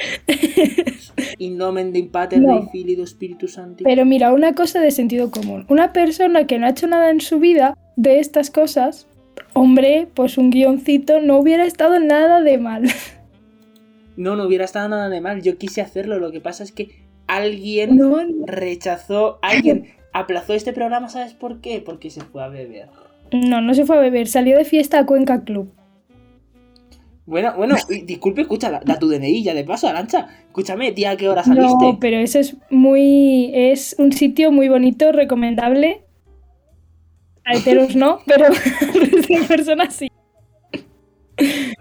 In 1.38 2.10
Pater, 2.12 2.42
No. 2.42 2.70
Filii, 2.70 3.06
Spiritus 3.06 3.54
Sancti. 3.54 3.84
Pero 3.84 4.06
mira, 4.06 4.34
una 4.34 4.54
cosa 4.54 4.80
de 4.80 4.92
sentido 4.92 5.32
común. 5.32 5.66
Una 5.70 5.94
persona 5.94 6.46
que 6.48 6.60
no 6.60 6.66
ha 6.66 6.70
hecho 6.70 6.88
nada 6.88 7.10
en 7.10 7.22
su 7.22 7.40
vida 7.40 7.78
de 7.96 8.20
estas 8.20 8.52
cosas, 8.52 9.08
hombre, 9.54 10.08
pues 10.14 10.38
un 10.38 10.50
guioncito 10.50 11.20
no 11.20 11.38
hubiera 11.38 11.66
estado 11.66 12.00
nada 12.00 12.42
de 12.42 12.58
mal. 12.58 12.84
No, 14.18 14.36
no 14.36 14.46
hubiera 14.46 14.66
estado 14.66 14.90
nada 14.90 15.10
de 15.10 15.22
mal. 15.22 15.44
Yo 15.44 15.60
quise 15.60 15.80
hacerlo. 15.80 16.18
Lo 16.18 16.32
que 16.32 16.42
pasa 16.42 16.64
es 16.64 16.72
que 16.72 16.90
alguien 17.28 17.98
No, 17.98 18.18
rechazó. 18.48 19.38
Alguien 19.44 19.90
aplazó 20.12 20.56
este 20.56 20.74
programa, 20.74 21.08
¿sabes 21.08 21.34
por 21.34 21.62
qué? 21.62 21.84
Porque 21.86 22.10
se 22.10 22.22
fue 22.22 22.44
a 22.44 22.48
beber. 22.48 22.88
no, 23.32 23.62
no 23.62 23.76
se 23.76 23.86
fue 23.86 23.96
a 23.96 24.02
beber, 24.02 24.28
salió 24.28 24.58
de 24.58 24.66
fiesta 24.66 24.98
a 24.98 25.06
Cuenca 25.06 25.44
Club. 25.44 25.72
Bueno, 27.28 27.54
bueno, 27.58 27.76
disculpe, 28.06 28.42
escucha, 28.42 28.72
da, 28.72 28.80
da 28.86 28.98
tu 28.98 29.10
DNI 29.10 29.44
ya 29.44 29.54
de 29.54 29.66
paso, 29.66 29.86
Arancha. 29.90 30.30
Escúchame, 30.48 30.94
tía, 30.94 31.12
¿a 31.12 31.18
qué 31.18 31.28
hora 31.28 31.44
saliste? 31.44 31.86
No, 31.86 32.00
pero 32.00 32.18
eso 32.18 32.40
es 32.40 32.56
muy. 32.70 33.52
Es 33.54 33.98
un 34.00 34.14
sitio 34.14 34.50
muy 34.50 34.70
bonito, 34.70 35.12
recomendable. 35.12 36.04
A 37.44 37.54
heteros 37.54 37.98
no, 37.98 38.20
pero 38.26 38.46
a 39.44 39.48
personas 39.48 39.94
sí. 39.94 40.08
Eh, 41.38 41.74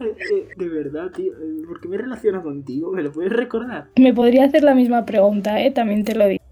eh, 0.00 0.48
de 0.54 0.68
verdad, 0.68 1.10
tío. 1.16 1.32
eh, 1.32 1.62
¿Por 1.66 1.80
qué 1.80 1.88
me 1.88 1.96
relaciono 1.96 2.42
contigo? 2.42 2.92
¿Me 2.92 3.02
lo 3.02 3.10
puedes 3.10 3.32
recordar? 3.32 3.88
Me 3.96 4.12
podría 4.12 4.44
hacer 4.44 4.62
la 4.62 4.74
misma 4.74 5.06
pregunta, 5.06 5.62
¿eh? 5.62 5.70
También 5.70 6.04
te 6.04 6.14
lo 6.14 6.26
digo. 6.28 6.44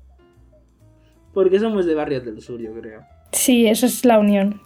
Porque 1.34 1.61
somos 1.61 1.84
de 1.84 1.94
barrios 1.94 2.24
del 2.24 2.40
sur, 2.40 2.59
yo 2.59 2.72
creo. 2.72 3.03
Sí, 3.32 3.66
eso 3.66 3.84
es 3.84 4.07
la 4.07 4.18
unión. 4.18 4.62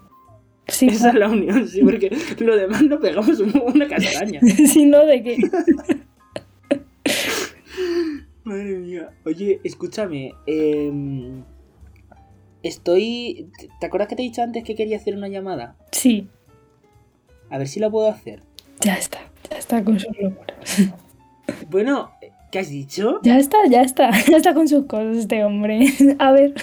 Sí, 0.69 0.87
Esa 0.89 1.09
es 1.09 1.15
la 1.17 1.29
unión, 1.29 1.67
sí, 1.69 1.83
porque 1.83 2.11
lo 2.39 2.57
demás 2.57 2.83
no 2.83 2.99
pegamos 3.01 3.39
un- 3.41 3.63
una 3.75 3.89
castaña. 3.89 4.41
si 4.41 4.85
no, 4.87 5.05
¿de 5.05 5.23
qué? 5.23 5.37
Madre 8.45 8.77
mía. 8.79 9.11
Oye, 9.25 9.61
escúchame. 9.65 10.33
em, 10.47 11.45
estoy. 12.63 13.49
¿Te 13.81 13.87
acuerdas 13.87 14.09
que 14.09 14.17
te 14.17 14.23
he 14.23 14.25
dicho 14.27 14.43
antes 14.43 14.65
que 14.65 14.75
quería 14.75 14.97
hacer 14.97 15.17
una 15.17 15.29
llamada? 15.29 15.77
Sí, 15.93 16.29
A 17.51 17.59
ver 17.59 17.69
si 17.69 17.79
la 17.81 17.91
puedo 17.91 18.09
hacer. 18.09 18.43
ya 18.81 18.95
está. 18.97 19.19
Ya 19.51 19.59
está 19.59 19.85
con 19.85 19.99
sus 20.01 20.09
locuras. 20.19 20.83
Bueno, 21.71 22.11
¿qué 22.51 22.61
has 22.61 22.71
dicho? 22.71 23.21
Ya 23.23 23.39
está, 23.39 23.59
ya 23.69 23.83
está. 23.83 24.11
Ya 24.31 24.37
está 24.39 24.55
con 24.55 24.67
sus 24.69 24.87
cosas 24.87 25.17
este 25.19 25.45
hombre. 25.45 25.87
A 26.19 26.33
ver. 26.33 26.55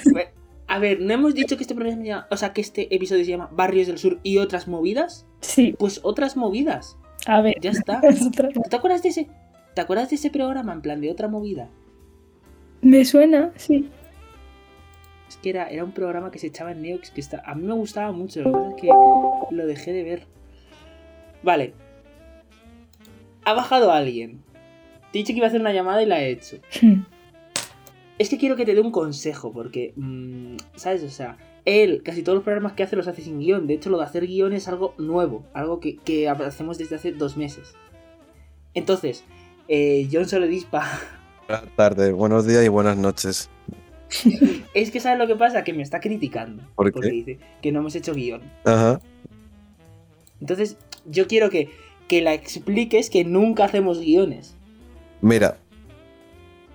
A 0.70 0.78
ver, 0.80 1.02
¿no 1.02 1.12
hemos 1.14 1.34
dicho 1.34 1.58
que 1.58 1.64
este 1.64 1.74
programa 1.76 2.04
llama- 2.04 2.28
O 2.30 2.38
sea, 2.38 2.54
que 2.54 2.62
este 2.62 2.94
episodio 2.96 3.26
se 3.26 3.32
llama 3.32 3.50
Barrios 3.52 3.88
del 3.88 3.98
Sur 3.98 4.20
y 4.24 4.38
otras 4.38 4.68
movidas? 4.68 5.26
Sí, 5.42 5.76
Pues 5.78 6.00
otras 6.04 6.38
movidas. 6.38 6.96
a 7.26 7.42
ver. 7.42 7.56
Ya 7.60 7.72
está. 7.72 8.00
Es 8.04 8.26
otra- 8.26 8.50
¿Te 8.50 8.76
acuerdas 8.76 9.02
de 9.04 9.10
ese? 9.10 9.28
¿Te 9.74 9.82
acuerdas 9.82 10.10
de 10.10 10.16
ese 10.16 10.30
programa 10.30 10.72
en 10.74 10.82
plan 10.82 11.02
de 11.02 11.12
otra 11.12 11.28
movida? 11.28 11.70
Me 12.82 13.04
suena, 13.04 13.52
sí. 13.56 13.90
Es 15.28 15.38
que 15.38 15.50
era, 15.50 15.68
era 15.70 15.84
un 15.84 15.92
programa 15.92 16.32
que 16.32 16.40
se 16.40 16.48
echaba 16.48 16.72
en 16.72 16.82
Neox 16.82 17.12
que 17.12 17.22
está, 17.22 17.42
a 17.46 17.54
mí 17.56 17.64
me 17.66 17.74
gustaba 17.74 18.12
mucho, 18.12 18.42
lo 18.42 18.52
que 18.52 18.58
pasa 18.58 18.70
es 18.70 18.82
que 18.82 18.90
lo 19.56 19.66
dejé 19.68 19.92
de 19.94 20.04
ver. 20.04 20.28
Vale. 21.44 21.74
Ha 23.46 23.54
bajado 23.54 23.92
alguien. 23.92 24.42
Te 25.12 25.20
he 25.20 25.22
dicho 25.22 25.34
que 25.34 25.38
iba 25.38 25.46
a 25.46 25.50
hacer 25.50 25.62
una 25.62 25.74
llamada 25.74 26.02
y 26.04 26.06
la 26.06 26.22
he 26.22 26.32
hecho. 26.32 26.58
Es 28.20 28.30
que 28.30 28.38
quiero 28.38 28.56
que 28.56 28.66
te 28.66 28.76
dé 28.76 28.82
un 28.82 28.92
consejo, 28.92 29.52
porque, 29.52 29.94
mm, 29.96 30.58
¿sabes? 30.76 31.04
O 31.04 31.10
sea, 31.10 31.38
él, 31.66 32.04
casi 32.04 32.22
todos 32.22 32.36
los 32.36 32.44
programas 32.44 32.74
que 32.74 32.84
hace 32.84 32.96
los 32.96 33.08
hace 33.08 33.24
sin 33.24 33.40
guion. 33.40 33.66
De 33.66 33.74
hecho, 33.74 33.90
lo 33.90 33.98
de 33.98 34.04
hacer 34.04 34.28
guion 34.28 34.54
es 34.54 34.68
algo 34.68 34.94
nuevo, 34.98 35.44
algo 35.54 35.80
que, 35.80 35.98
que 35.98 36.30
hacemos 36.30 36.78
desde 36.78 36.98
hace 36.98 37.12
dos 37.12 37.38
meses. 37.38 37.74
Entonces, 38.76 39.24
eh, 39.68 40.08
John 40.12 40.28
Soledispa, 40.28 40.86
Buenas 41.50 41.76
tardes, 41.76 42.14
buenos 42.14 42.46
días 42.46 42.64
y 42.64 42.68
buenas 42.68 42.96
noches. 42.96 43.50
es 44.76 44.92
que 44.92 45.00
¿sabes 45.00 45.18
lo 45.18 45.26
que 45.26 45.36
pasa? 45.36 45.64
Que 45.64 45.74
me 45.74 45.82
está 45.82 46.00
criticando. 46.00 46.62
¿Por 46.76 46.86
qué? 46.86 46.92
Porque 46.92 47.10
dice 47.10 47.40
que 47.60 47.72
no 47.72 47.80
hemos 47.80 47.96
hecho 47.96 48.14
guion. 48.14 48.42
Ajá. 48.66 49.02
Entonces, 50.40 50.78
yo 51.08 51.28
quiero 51.28 51.50
que, 51.50 51.72
que 52.08 52.22
la 52.22 52.36
expliques 52.36 53.10
que 53.10 53.24
nunca 53.24 53.66
hacemos 53.66 54.00
guiones. 54.00 54.56
Mira. 55.22 55.58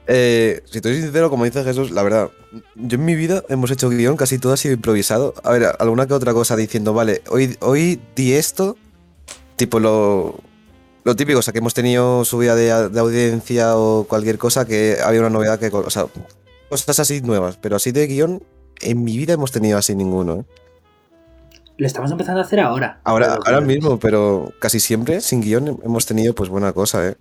Eh, 0.07 0.63
si 0.67 0.81
te 0.81 0.91
soy 0.91 1.03
sincero, 1.03 1.31
como 1.31 1.45
dice 1.45 1.65
Jesús, 1.65 1.91
la 1.91 2.03
verdad, 2.03 2.31
yo 2.75 2.97
en 2.97 3.05
mi 3.05 3.15
vida 3.15 3.43
hemos 3.49 3.71
hecho 3.71 3.89
guion, 3.89 4.17
casi 4.17 4.39
todo 4.39 4.53
ha 4.53 4.57
sido 4.57 4.75
improvisado. 4.75 5.35
A 5.43 5.53
ver, 5.53 5.75
alguna 5.79 6.07
que 6.07 6.15
otra 6.15 6.33
cosa 6.33 6.57
diciendo, 6.57 6.93
vale, 6.93 7.23
hoy, 7.31 7.57
hoy 7.61 8.01
di 8.15 8.35
esto, 8.35 8.77
tipo 9.57 9.81
lo, 9.81 10.41
lo 11.05 11.17
típico, 11.17 11.39
o 11.39 11.43
sea, 11.43 11.53
que 11.53 11.61
hemos 11.61 11.75
tenido 11.75 12.25
subida 12.25 12.55
de, 12.55 12.91
de 12.91 13.01
audiencia 13.01 13.77
o 13.77 14.05
cualquier 14.05 14.39
cosa, 14.39 14.67
que 14.67 14.99
había 15.03 15.21
una 15.21 15.31
novedad 15.31 15.59
que, 15.59 15.69
o 15.69 15.91
sea, 15.91 16.07
cosas 16.69 16.99
así 16.99 17.21
nuevas, 17.23 17.57
pero 17.57 17.77
así 17.77 17.93
de 17.93 18.07
guion, 18.07 18.43
en 18.81 19.05
mi 19.05 19.17
vida 19.17 19.33
hemos 19.33 19.53
tenido 19.53 19.79
así 19.79 19.95
ninguno. 19.95 20.41
¿eh? 20.41 20.45
Lo 21.77 21.87
estamos 21.87 22.11
empezando 22.11 22.41
a 22.41 22.45
hacer 22.45 22.61
ahora. 22.61 23.01
Ahora, 23.05 23.39
ahora 23.45 23.61
mismo, 23.61 23.99
pero 23.99 24.53
casi 24.61 24.81
siempre 24.81 25.21
sin 25.21 25.41
guion 25.41 25.81
hemos 25.83 26.07
tenido 26.07 26.35
pues 26.35 26.49
buena 26.49 26.73
cosa, 26.73 27.09
¿eh? 27.09 27.17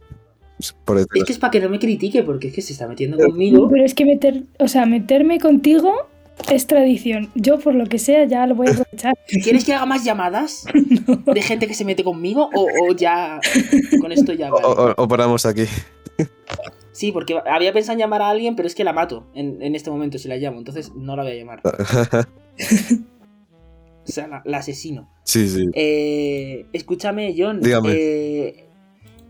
Por 0.86 0.98
decirlo 0.98 1.22
Es 1.22 1.24
que 1.26 1.34
es 1.34 1.40
para 1.40 1.52
que 1.52 1.60
no 1.60 1.70
me 1.70 1.80
critique, 1.80 2.24
porque 2.24 2.48
es 2.48 2.54
que 2.54 2.62
se 2.62 2.74
está 2.74 2.88
metiendo 2.88 3.18
conmigo. 3.18 3.68
Pero 3.70 3.84
es 3.86 3.94
que 3.94 4.06
meter, 4.06 4.44
o 4.60 4.68
sea, 4.68 4.86
meterme 4.86 5.40
contigo 5.40 5.94
es 6.52 6.68
tradición. 6.68 7.30
Yo, 7.36 7.60
por 7.60 7.76
lo 7.76 7.86
que 7.86 8.00
sea, 8.00 8.26
ya 8.26 8.46
lo 8.48 8.56
voy 8.56 8.68
a 8.68 8.72
aprovechar. 8.72 9.16
¿Quieres 9.44 9.66
que 9.66 9.74
haga 9.74 9.86
más 9.86 10.04
llamadas 10.04 10.66
de 11.34 11.42
gente 11.42 11.68
que 11.68 11.74
se 11.74 11.86
mete 11.86 12.04
conmigo? 12.04 12.50
O, 12.56 12.68
o 12.90 12.96
ya 12.96 13.40
con 14.00 14.12
esto 14.12 14.34
ya 14.34 14.50
O, 14.54 14.54
vale? 14.54 14.94
o- 14.98 15.04
o 15.04 15.08
paramos 15.08 15.46
aquí. 15.46 15.64
Sí, 16.92 17.12
porque 17.12 17.36
había 17.46 17.74
pensado 17.74 17.94
en 17.94 18.00
llamar 18.00 18.22
a 18.22 18.30
alguien, 18.30 18.56
pero 18.56 18.68
es 18.68 18.76
que 18.76 18.84
la 18.84 18.94
mato 18.94 19.26
en, 19.34 19.62
en 19.64 19.74
este 19.76 19.90
momento 19.90 20.18
si 20.20 20.28
la 20.28 20.38
llamo, 20.38 20.60
entonces 20.60 20.92
no 20.96 21.16
la 21.16 21.24
voy 21.24 21.32
a 21.32 21.36
llamar. 21.36 21.62
O 24.06 24.12
sea, 24.12 24.28
la, 24.28 24.42
la 24.46 24.58
asesino. 24.58 25.10
sí, 25.24 25.48
sí. 25.48 25.66
Eh, 25.74 26.66
escúchame, 26.74 27.34
John. 27.38 27.62
Dígame. 27.62 27.90
eh, 27.94 28.66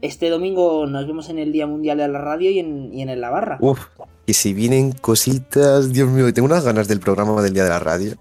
este 0.06 0.30
domingo 0.30 0.86
nos 0.86 1.08
vemos 1.08 1.30
en 1.30 1.40
el 1.40 1.52
Día 1.52 1.66
Mundial 1.66 1.98
de 1.98 2.08
la 2.08 2.20
Radio 2.20 2.52
y 2.52 2.60
en, 2.60 2.94
y 2.94 3.02
en 3.02 3.10
el 3.10 3.22
La 3.22 3.30
Barra. 3.30 3.58
Uf, 3.62 3.88
y 4.26 4.34
si 4.34 4.54
vienen 4.54 4.92
cositas, 4.92 5.92
Dios 5.92 6.10
mío, 6.10 6.32
tengo 6.34 6.46
unas 6.46 6.64
ganas 6.66 6.88
del 6.88 7.00
programa 7.00 7.42
del 7.42 7.54
día 7.54 7.64
de 7.64 7.70
la 7.70 7.80
radio, 7.80 8.14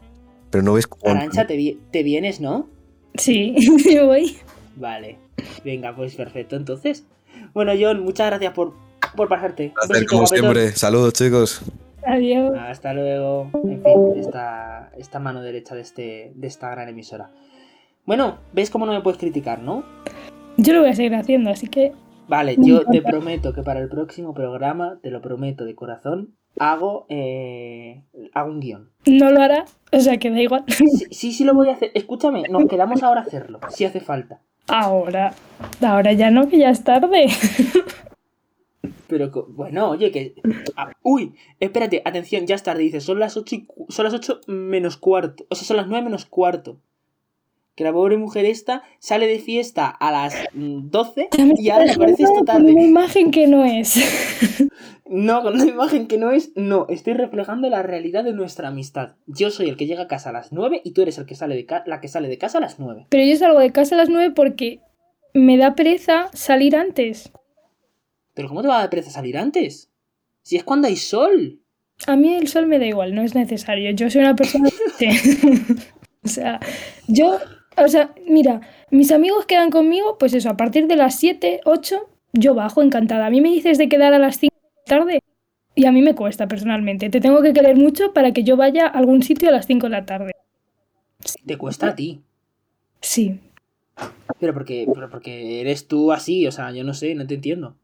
pero 0.50 0.62
no 0.64 0.72
ves 0.74 0.86
cómo... 0.86 1.12
Arancha, 1.12 1.46
te, 1.46 1.56
vi- 1.56 1.78
te 1.90 2.02
vienes, 2.02 2.40
¿no? 2.40 2.68
Sí, 3.14 3.54
sí 3.82 3.98
voy. 3.98 4.36
Vale. 4.76 5.18
Venga, 5.64 5.94
pues 5.94 6.14
perfecto, 6.14 6.56
entonces. 6.56 7.04
Bueno, 7.52 7.72
John, 7.78 8.02
muchas 8.04 8.28
gracias 8.28 8.52
por, 8.54 8.74
por 9.16 9.28
pasarte. 9.28 9.72
Un 9.82 9.88
besito, 9.88 10.08
como 10.10 10.22
guapetón. 10.22 10.52
siempre. 10.54 10.76
Saludos, 10.76 11.12
chicos. 11.14 11.62
Adiós. 12.06 12.52
Hasta 12.58 12.94
luego. 12.94 13.50
En 13.64 13.82
fin, 13.82 14.18
esta, 14.20 14.90
esta 14.96 15.18
mano 15.18 15.40
derecha 15.42 15.74
de, 15.74 15.80
este, 15.82 16.32
de 16.34 16.46
esta 16.46 16.70
gran 16.70 16.88
emisora. 16.88 17.30
Bueno, 18.06 18.38
¿ves 18.52 18.70
cómo 18.70 18.86
no 18.86 18.92
me 18.92 19.00
puedes 19.00 19.18
criticar, 19.18 19.60
no? 19.60 19.84
Yo 20.56 20.72
lo 20.72 20.80
voy 20.80 20.90
a 20.90 20.94
seguir 20.94 21.14
haciendo, 21.14 21.50
así 21.50 21.66
que 21.66 21.92
Vale, 22.28 22.56
yo 22.58 22.84
te 22.86 23.02
prometo 23.02 23.52
que 23.52 23.62
para 23.62 23.80
el 23.80 23.88
próximo 23.88 24.32
programa, 24.32 24.98
te 25.02 25.10
lo 25.10 25.20
prometo 25.20 25.64
de 25.64 25.74
corazón, 25.74 26.34
hago, 26.58 27.06
eh, 27.08 28.04
hago 28.32 28.50
un 28.50 28.60
guion. 28.60 28.90
no 29.06 29.30
lo 29.30 29.42
hará, 29.42 29.64
o 29.92 30.00
sea 30.00 30.16
que 30.18 30.30
da 30.30 30.40
igual. 30.40 30.64
Sí, 30.68 30.86
sí, 31.10 31.32
sí 31.32 31.44
lo 31.44 31.54
voy 31.54 31.68
a 31.68 31.72
hacer. 31.72 31.90
Escúchame, 31.94 32.44
nos 32.48 32.64
quedamos 32.66 33.02
ahora 33.02 33.20
a 33.20 33.24
hacerlo, 33.24 33.60
si 33.68 33.84
hace 33.84 34.00
falta. 34.00 34.40
Ahora, 34.68 35.34
ahora 35.82 36.12
ya 36.12 36.30
no, 36.30 36.48
que 36.48 36.58
ya 36.58 36.70
es 36.70 36.84
tarde. 36.84 37.26
Pero 39.08 39.30
bueno, 39.48 39.90
oye, 39.90 40.10
que. 40.10 40.34
ah, 40.76 40.90
uy, 41.02 41.34
espérate, 41.60 42.00
atención, 42.02 42.46
ya 42.46 42.54
es 42.54 42.62
tarde. 42.62 42.82
Dice, 42.82 43.00
son 43.00 43.18
las 43.18 43.36
8 43.36 43.54
y 43.54 43.68
son 43.90 44.04
las 44.04 44.14
8 44.14 44.40
menos 44.46 44.96
cuarto. 44.96 45.44
O 45.50 45.54
sea, 45.54 45.66
son 45.66 45.76
las 45.76 45.86
9 45.86 46.04
menos 46.04 46.24
cuarto. 46.24 46.78
Que 47.82 47.88
la 47.88 47.92
pobre 47.92 48.16
mujer 48.16 48.44
esta 48.44 48.84
sale 49.00 49.26
de 49.26 49.40
fiesta 49.40 49.88
a 49.88 50.12
las 50.12 50.36
mm, 50.52 50.90
12 50.90 51.30
y 51.58 51.68
ahora 51.70 51.86
le 51.86 51.96
parece 51.96 52.22
esta 52.22 52.36
Con 52.36 52.44
tarde. 52.44 52.70
una 52.70 52.82
imagen 52.82 53.32
que 53.32 53.48
no 53.48 53.64
es. 53.64 53.96
No, 55.10 55.42
con 55.42 55.54
una 55.60 55.66
imagen 55.66 56.06
que 56.06 56.16
no 56.16 56.30
es. 56.30 56.52
No, 56.54 56.86
estoy 56.88 57.12
reflejando 57.12 57.68
la 57.68 57.82
realidad 57.82 58.24
de 58.24 58.32
nuestra 58.32 58.68
amistad. 58.68 59.16
Yo 59.26 59.50
soy 59.50 59.68
el 59.68 59.76
que 59.76 59.84
llega 59.86 60.04
a 60.04 60.08
casa 60.08 60.30
a 60.30 60.32
las 60.32 60.52
9 60.52 60.80
y 60.84 60.92
tú 60.92 61.02
eres 61.02 61.18
el 61.18 61.26
que 61.26 61.34
sale 61.34 61.54
de 61.54 61.66
la 61.84 62.00
que 62.00 62.08
sale 62.08 62.28
de 62.28 62.38
casa 62.38 62.58
a 62.58 62.60
las 62.62 62.78
9. 62.78 63.08
Pero 63.10 63.24
yo 63.26 63.36
salgo 63.36 63.58
de 63.58 63.72
casa 63.72 63.94
a 63.94 63.98
las 63.98 64.08
9 64.08 64.32
porque 64.34 64.80
me 65.34 65.58
da 65.58 65.74
pereza 65.74 66.30
salir 66.32 66.76
antes. 66.76 67.30
Pero 68.32 68.48
¿cómo 68.48 68.62
te 68.62 68.68
va 68.68 68.76
a 68.76 68.80
dar 68.80 68.90
pereza 68.90 69.10
salir 69.10 69.36
antes? 69.36 69.90
Si 70.40 70.56
es 70.56 70.64
cuando 70.64 70.88
hay 70.88 70.96
sol. 70.96 71.60
A 72.06 72.16
mí 72.16 72.34
el 72.34 72.48
sol 72.48 72.66
me 72.66 72.78
da 72.78 72.86
igual, 72.86 73.14
no 73.14 73.20
es 73.20 73.34
necesario. 73.34 73.90
Yo 73.90 74.08
soy 74.08 74.22
una 74.22 74.36
persona... 74.36 74.70
o 76.24 76.28
sea, 76.28 76.58
yo... 77.06 77.38
O 77.76 77.88
sea, 77.88 78.14
mira, 78.26 78.60
mis 78.90 79.12
amigos 79.12 79.46
quedan 79.46 79.70
conmigo, 79.70 80.18
pues 80.18 80.34
eso, 80.34 80.50
a 80.50 80.56
partir 80.56 80.86
de 80.86 80.96
las 80.96 81.18
7, 81.18 81.60
8, 81.64 82.08
yo 82.32 82.54
bajo 82.54 82.82
encantada. 82.82 83.26
A 83.26 83.30
mí 83.30 83.40
me 83.40 83.50
dices 83.50 83.78
de 83.78 83.88
quedar 83.88 84.12
a 84.14 84.18
las 84.18 84.36
5 84.38 84.54
de 84.54 84.70
la 84.76 84.84
tarde 84.84 85.20
y 85.74 85.86
a 85.86 85.92
mí 85.92 86.02
me 86.02 86.14
cuesta 86.14 86.48
personalmente. 86.48 87.08
Te 87.10 87.20
tengo 87.20 87.42
que 87.42 87.52
querer 87.52 87.76
mucho 87.76 88.12
para 88.12 88.32
que 88.32 88.44
yo 88.44 88.56
vaya 88.56 88.86
a 88.86 88.90
algún 88.90 89.22
sitio 89.22 89.48
a 89.48 89.52
las 89.52 89.66
5 89.66 89.86
de 89.86 89.90
la 89.90 90.04
tarde. 90.04 90.32
Te 91.46 91.56
cuesta 91.56 91.88
a 91.88 91.94
ti. 91.94 92.20
Sí. 93.00 93.38
Pero 94.38 94.54
porque, 94.54 94.86
pero 94.92 95.08
porque 95.10 95.60
eres 95.60 95.86
tú 95.86 96.12
así, 96.12 96.46
o 96.46 96.52
sea, 96.52 96.72
yo 96.72 96.84
no 96.84 96.94
sé, 96.94 97.14
no 97.14 97.26
te 97.26 97.34
entiendo. 97.34 97.76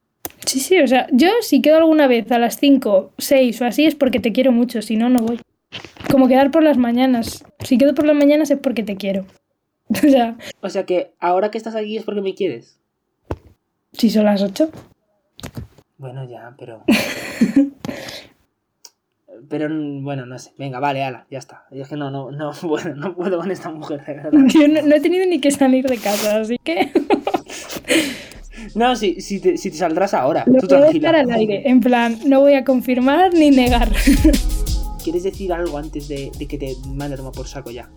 Sí, 0.45 0.61
sí, 0.61 0.79
o 0.81 0.87
sea, 0.87 1.07
yo 1.13 1.29
si 1.41 1.61
quedo 1.61 1.77
alguna 1.77 2.07
vez 2.07 2.31
a 2.33 2.39
las 2.39 2.59
5, 2.59 3.13
6 3.19 3.61
o 3.61 3.65
así 3.65 3.85
es 3.85 3.95
porque 3.95 4.21
te 4.21 4.33
quiero 4.33 4.53
mucho, 4.53 4.83
si 4.83 4.97
no, 4.97 5.09
no 5.09 5.21
voy. 5.21 5.41
Como 6.11 6.29
quedar 6.29 6.51
por 6.51 6.63
las 6.63 6.79
mañanas. 6.79 7.45
Si 7.61 7.77
quedo 7.77 7.95
por 7.95 8.07
las 8.07 8.17
mañanas 8.17 8.51
es 8.51 8.59
porque 8.59 8.83
te 8.83 8.97
quiero. 8.97 9.27
O 9.91 9.95
sea, 10.11 10.37
O 10.61 10.69
sea 10.69 10.85
que 10.87 11.13
ahora 11.21 11.51
que 11.51 11.59
estás 11.59 11.75
aquí 11.75 11.97
es 11.97 12.05
porque 12.05 12.21
me 12.21 12.35
quieres. 12.35 12.79
si 13.93 14.11
son 14.11 14.25
las 14.27 14.43
8. 14.43 14.71
Bueno, 15.99 16.29
ya, 16.29 16.55
pero. 16.59 16.83
pero 19.49 19.69
bueno, 20.03 20.27
no 20.27 20.39
sé. 20.39 20.53
Venga, 20.59 20.81
vale, 20.81 21.03
ala, 21.05 21.27
ya 21.31 21.39
está. 21.39 21.65
Y 21.71 21.81
es 21.81 21.89
que 21.89 21.97
no, 21.97 22.11
no, 22.11 22.31
no, 22.31 22.53
bueno, 22.63 22.95
no 22.95 23.15
puedo 23.15 23.39
con 23.39 23.51
esta 23.51 23.71
mujer, 23.71 24.05
de 24.05 24.15
verdad. 24.15 24.31
Yo 24.49 24.69
no, 24.69 24.83
no 24.83 24.95
he 24.95 25.01
tenido 25.01 25.27
ni 25.27 25.41
que 25.41 25.51
salir 25.51 25.87
de 25.87 25.99
casa, 25.99 26.41
así 26.41 26.59
que 26.63 26.91
No, 28.75 28.97
si, 28.97 29.21
si, 29.21 29.41
te, 29.41 29.57
si 29.57 29.71
te 29.71 29.77
saldrás 29.77 30.15
ahora, 30.15 30.45
lo 30.47 30.61
tú 30.61 30.69
puedo 30.69 30.83
tranquila. 30.83 31.11
al 31.21 31.31
aire. 31.31 31.69
En 31.69 31.81
plan, 31.81 32.19
no 32.27 32.41
voy 32.41 32.55
a 32.55 32.65
confirmar 32.65 33.33
ni 33.35 33.51
negar. 33.51 33.89
¿Quieres 35.03 35.23
decir 35.23 35.53
algo 35.53 35.79
antes 35.79 36.09
de, 36.09 36.31
de 36.39 36.47
que 36.47 36.59
te 36.59 36.75
mande 36.87 37.15
a 37.15 37.17
tomar 37.17 37.33
por 37.33 37.47
saco 37.49 37.71
ya? 37.71 37.89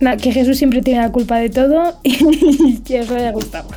Que 0.00 0.32
Jesús 0.32 0.56
siempre 0.56 0.80
tiene 0.82 1.00
la 1.00 1.12
culpa 1.12 1.38
de 1.38 1.50
todo 1.50 1.98
y 2.02 2.78
que 2.78 3.00
os 3.00 3.10
haya 3.10 3.32
gustado. 3.32 3.68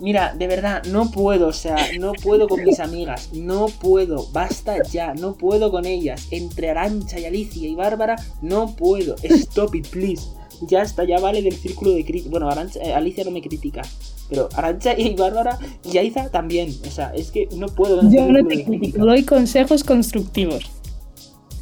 Mira, 0.00 0.34
de 0.34 0.46
verdad, 0.46 0.82
no 0.90 1.10
puedo, 1.10 1.46
o 1.48 1.52
sea, 1.52 1.76
no 1.98 2.12
puedo 2.12 2.48
con 2.48 2.62
mis 2.64 2.80
amigas, 2.80 3.30
no 3.32 3.66
puedo, 3.66 4.26
basta 4.32 4.82
ya, 4.90 5.14
no 5.14 5.34
puedo 5.34 5.70
con 5.70 5.86
ellas. 5.86 6.26
Entre 6.32 6.70
Arancha 6.70 7.18
y 7.20 7.24
Alicia 7.24 7.68
y 7.68 7.74
Bárbara, 7.74 8.16
no 8.42 8.74
puedo. 8.74 9.14
Stop 9.22 9.74
it, 9.76 9.86
please. 9.88 10.22
Ya 10.62 10.82
está, 10.82 11.04
ya 11.04 11.18
vale 11.18 11.40
del 11.40 11.54
círculo 11.54 11.92
de 11.92 12.04
crítica. 12.04 12.30
Bueno, 12.30 12.50
Arancha- 12.50 12.80
eh, 12.82 12.92
Alicia 12.92 13.24
no 13.24 13.30
me 13.30 13.40
critica, 13.40 13.82
pero 14.28 14.48
Arancha 14.54 14.98
y 14.98 15.14
Bárbara 15.14 15.58
y 15.90 15.96
Aiza 15.98 16.28
también. 16.30 16.76
O 16.86 16.90
sea, 16.90 17.12
es 17.14 17.30
que 17.30 17.48
no 17.56 17.66
puedo 17.68 17.96
con 17.96 18.12
Yo 18.12 18.26
no 18.28 18.46
te 18.46 18.64
critico, 18.64 18.98
doy 18.98 19.22
consejos 19.24 19.82
constructivos. 19.84 20.64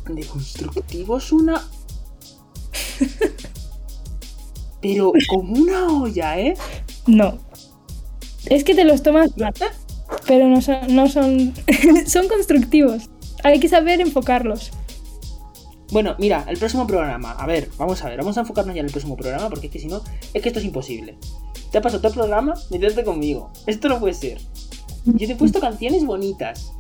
De 0.09 0.25
constructivos 0.25 1.31
una. 1.33 1.63
Pero 4.81 5.13
como 5.29 5.53
una 5.53 5.87
olla, 5.89 6.39
¿eh? 6.39 6.55
No. 7.07 7.39
Es 8.47 8.65
que 8.65 8.75
te 8.75 8.85
los 8.85 9.03
tomas 9.03 9.31
pero 10.27 10.49
no 10.49 10.61
son, 10.61 10.95
no 10.95 11.09
son, 11.09 11.55
son 12.07 12.29
constructivos. 12.29 13.11
Hay 13.43 13.61
que 13.61 13.69
saber 13.69 14.01
enfocarlos. 14.01 14.71
Bueno, 15.93 16.15
mira, 16.19 16.45
el 16.49 16.57
próximo 16.57 16.87
programa. 16.87 17.33
A 17.33 17.47
ver, 17.47 17.69
vamos 17.79 18.03
a 18.05 18.09
ver, 18.09 18.19
vamos 18.19 18.37
a 18.37 18.41
enfocarnos 18.41 18.75
ya 18.75 18.81
en 18.81 18.87
el 18.87 18.93
próximo 18.93 19.17
programa 19.17 19.49
porque 19.49 19.67
es 19.67 19.73
que 19.73 19.79
si 19.79 19.89
no, 19.89 20.03
es 20.33 20.43
que 20.43 20.49
esto 20.49 20.61
es 20.61 20.65
imposible. 20.65 21.17
Te 21.71 21.79
ha 21.79 21.83
pasado 21.83 22.01
todo 22.01 22.09
el 22.09 22.19
programa 22.19 22.55
meterte 22.71 23.05
conmigo. 23.05 23.51
Esto 23.67 23.89
no 23.89 23.99
puede 23.99 24.15
ser. 24.15 24.39
Yo 25.05 25.27
te 25.27 25.33
he 25.33 25.37
puesto 25.37 25.61
canciones 25.61 26.05
bonitas. 26.05 26.73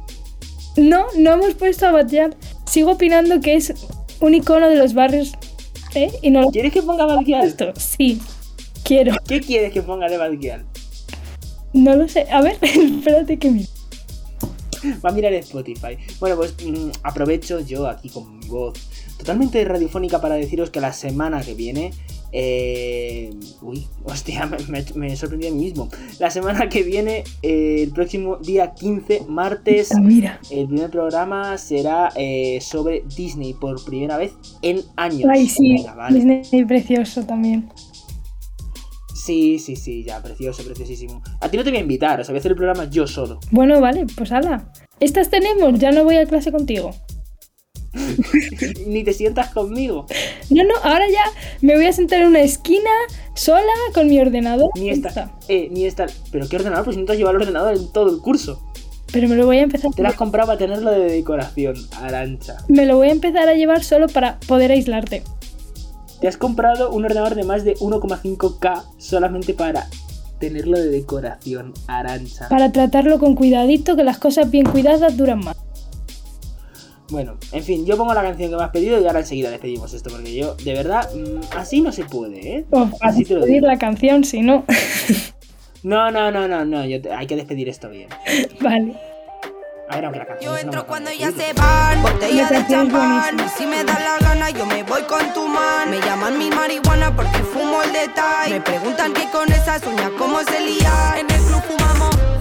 No, 0.77 1.07
no 1.17 1.33
hemos 1.35 1.55
puesto 1.55 1.87
a 1.87 1.93
Batllán. 1.93 2.35
Sigo 2.67 2.93
opinando 2.93 3.41
que 3.41 3.55
es 3.55 3.75
un 4.21 4.35
icono 4.35 4.69
de 4.69 4.77
los 4.77 4.95
barrios. 4.95 5.33
¿Eh? 5.95 6.13
Y 6.23 6.31
no 6.31 6.43
lo 6.43 6.51
¿Quieres 6.51 6.73
que 6.73 6.83
ponga 6.83 7.07
puesto. 7.23 7.73
Sí, 7.77 8.21
quiero. 8.85 9.15
¿Qué 9.27 9.41
quieres 9.41 9.73
que 9.73 9.83
ponga 9.83 10.09
de 10.09 10.17
Badgial? 10.17 10.65
No 11.73 11.97
lo 11.97 12.09
sé. 12.09 12.27
A 12.31 12.43
ver, 12.43 12.59
espérate 12.63 13.39
que 13.39 13.51
mire. 13.51 13.69
Va 15.05 15.11
a 15.11 15.13
mirar 15.13 15.33
Spotify. 15.35 15.99
Bueno, 16.19 16.37
pues 16.37 16.55
mm, 16.65 16.91
aprovecho 17.03 17.61
yo 17.61 17.87
aquí 17.87 18.09
con 18.09 18.39
mi 18.39 18.47
voz 18.47 18.75
totalmente 19.19 19.63
radiofónica 19.65 20.21
para 20.21 20.37
deciros 20.37 20.71
que 20.71 20.81
la 20.81 20.93
semana 20.93 21.43
que 21.43 21.55
viene. 21.55 21.93
Eh, 22.33 23.31
uy, 23.63 23.87
hostia, 24.05 24.47
me, 24.95 25.17
sorprendido 25.17 25.53
a 25.53 25.57
mí 25.57 25.65
mismo. 25.65 25.89
La 26.19 26.31
semana 26.31 26.69
que 26.69 26.83
viene, 26.83 27.25
eh, 27.43 27.83
el 27.83 27.91
próximo 27.93 28.37
día 28.37 28.73
15, 28.75 29.25
martes, 29.29 29.91
Ah, 29.95 30.01
mira. 30.01 30.41
el 30.51 30.67
primer 30.67 30.91
programa 30.91 31.57
será 31.59 32.11
eh, 32.17 32.59
sobre 32.61 33.05
Disney 33.17 33.55
por 33.55 33.85
primera 33.85 34.17
vez 34.17 34.33
en 34.63 34.83
años. 34.97 35.29
Ay, 35.31 35.49
sí. 35.49 35.75
Venga, 35.77 35.95
vale. 35.95 36.17
Disney 36.17 36.65
precioso 36.65 37.25
también. 37.25 37.69
Sí, 39.15 39.59
sí, 39.59 39.77
sí, 39.77 40.03
ya, 40.03 40.23
precioso, 40.23 40.63
preciosísimo. 40.65 41.23
A 41.41 41.49
ti 41.49 41.57
no 41.57 41.63
te 41.65 41.71
voy 41.71 41.79
a 41.79 41.83
invitar, 41.83 42.21
o 42.21 42.25
sea, 42.25 42.33
voy 42.33 42.39
a 42.39 42.41
hacer 42.41 42.53
el 42.53 42.57
programa 42.57 42.89
yo 42.91 43.07
solo. 43.07 43.39
Bueno, 43.51 43.81
vale, 43.81 44.07
pues 44.17 44.33
ala. 44.33 44.73
Estas 44.99 45.29
tenemos, 45.31 45.79
ya 45.79 45.91
no 45.93 46.05
voy 46.05 46.17
a 46.17 46.27
clase 46.27 46.51
contigo. 46.51 46.91
Ni 48.87 49.05
te 49.05 49.13
sientas 49.13 49.51
conmigo. 49.51 50.07
No, 50.51 50.65
no, 50.65 50.75
ahora 50.83 51.09
ya 51.09 51.25
me 51.61 51.75
voy 51.75 51.87
a 51.87 51.93
sentar 51.93 52.21
en 52.21 52.29
una 52.29 52.41
esquina 52.41 52.91
sola 53.35 53.73
con 53.95 54.09
mi 54.09 54.21
ordenador. 54.21 54.71
Ni 54.77 54.91
esta, 54.91 55.33
eh, 55.49 55.69
ni 55.71 55.87
esta. 55.87 56.07
Pero 56.31 56.49
qué 56.49 56.57
ordenador, 56.57 56.85
pues 56.85 56.97
si 56.97 57.01
no 57.01 57.07
te 57.07 57.13
has 57.13 57.19
llevado 57.19 57.37
el 57.37 57.43
ordenador 57.43 57.77
en 57.77 57.91
todo 57.93 58.11
el 58.11 58.21
curso. 58.21 58.63
Pero 59.13 59.29
me 59.29 59.35
lo 59.35 59.47
voy 59.47 59.59
a 59.59 59.63
empezar. 59.63 59.91
Te 59.93 60.03
lo 60.03 60.09
has 60.09 60.15
comprado 60.15 60.47
para 60.47 60.59
tenerlo 60.59 60.91
de 60.93 61.11
decoración, 61.11 61.75
Arancha. 62.01 62.59
Me 62.69 62.87
lo 62.87 62.97
voy 62.97 63.09
a 63.09 63.13
empezar 63.13 63.49
a 63.49 63.55
llevar 63.55 63.83
solo 63.83 64.07
para 64.07 64.39
poder 64.41 64.71
aislarte. 64.71 65.25
Te 66.21 66.29
has 66.29 66.37
comprado 66.37 66.93
un 66.93 67.05
ordenador 67.05 67.35
de 67.35 67.45
más 67.45 67.65
de 67.65 67.75
1,5K 67.77 68.85
solamente 68.99 69.55
para 69.55 69.89
tenerlo 70.39 70.79
de 70.79 70.89
decoración, 70.89 71.73
Arancha. 71.89 72.49
Para 72.49 72.71
tratarlo 72.71 73.19
con 73.19 73.35
cuidadito, 73.35 73.97
que 73.97 74.05
las 74.05 74.19
cosas 74.19 74.51
bien 74.51 74.67
cuidadas 74.67 75.17
duran 75.17 75.41
más. 75.41 75.57
Bueno, 77.11 77.37
en 77.53 77.65
fin, 77.65 77.85
yo 77.85 77.97
pongo 77.97 78.15
la 78.15 78.23
canción 78.23 78.51
que 78.51 78.57
me 78.57 78.63
has 78.63 78.71
pedido 78.71 79.01
y 79.01 79.07
ahora 79.07 79.21
enseguida 79.21 79.51
despedimos 79.51 79.93
esto, 79.93 80.11
porque 80.11 80.33
yo, 80.35 80.55
de 80.55 80.73
verdad, 80.75 81.09
mm, 81.15 81.57
así 81.57 81.81
no 81.81 81.91
se 81.93 82.05
puede, 82.05 82.57
¿eh? 82.59 82.65
O 82.71 82.87
para 82.87 83.11
Así 83.13 83.25
te 83.25 83.35
lo 83.35 83.41
despedir 83.41 83.63
digo. 83.63 83.67
la 83.67 83.79
canción, 83.79 84.23
si 84.25 84.43
no. 84.43 84.65
No, 85.83 86.11
no, 86.11 86.31
no, 86.31 86.47
no, 86.47 86.65
no, 86.65 86.85
yo 86.85 87.01
te- 87.01 87.13
hay 87.13 87.27
que 87.27 87.37
despedir 87.37 87.69
esto 87.69 87.89
bien. 87.89 88.09
vale. 88.61 88.95
A 89.89 89.97
ver, 89.97 90.05
aunque 90.05 90.19
la 90.21 90.27
canción. 90.27 90.53
Yo 90.55 90.59
entro 90.61 90.87
cuando 90.87 91.11
ya 91.11 91.33
decirlo. 91.33 91.43
se 91.47 91.53
van, 91.55 92.03
botella 92.03 92.49
La 92.51 92.59
de 92.61 92.67
champán. 92.69 93.37
si 93.59 93.67
me 93.67 93.83
da 93.83 93.99
la 93.99 94.19
gana, 94.25 94.51
yo 94.51 94.65
me 94.67 94.85
voy 94.85 95.03
con 95.03 95.33
tu 95.35 95.49
man. 95.49 95.91
Me 95.91 95.99
llaman 96.01 96.39
mi 96.39 96.49
marihuana 96.51 97.17
porque 97.17 97.39
fumo 97.39 97.83
el 97.83 97.93
detalle. 97.93 98.55
Me 98.55 98.61
preguntan 98.61 99.13
que 99.13 99.29
con 99.31 99.51
esas 99.51 99.85
uñas 99.85 100.11
cómo 100.17 100.39
se 100.45 100.61
lía. 100.61 101.15
En 101.19 101.29
el 101.29 101.40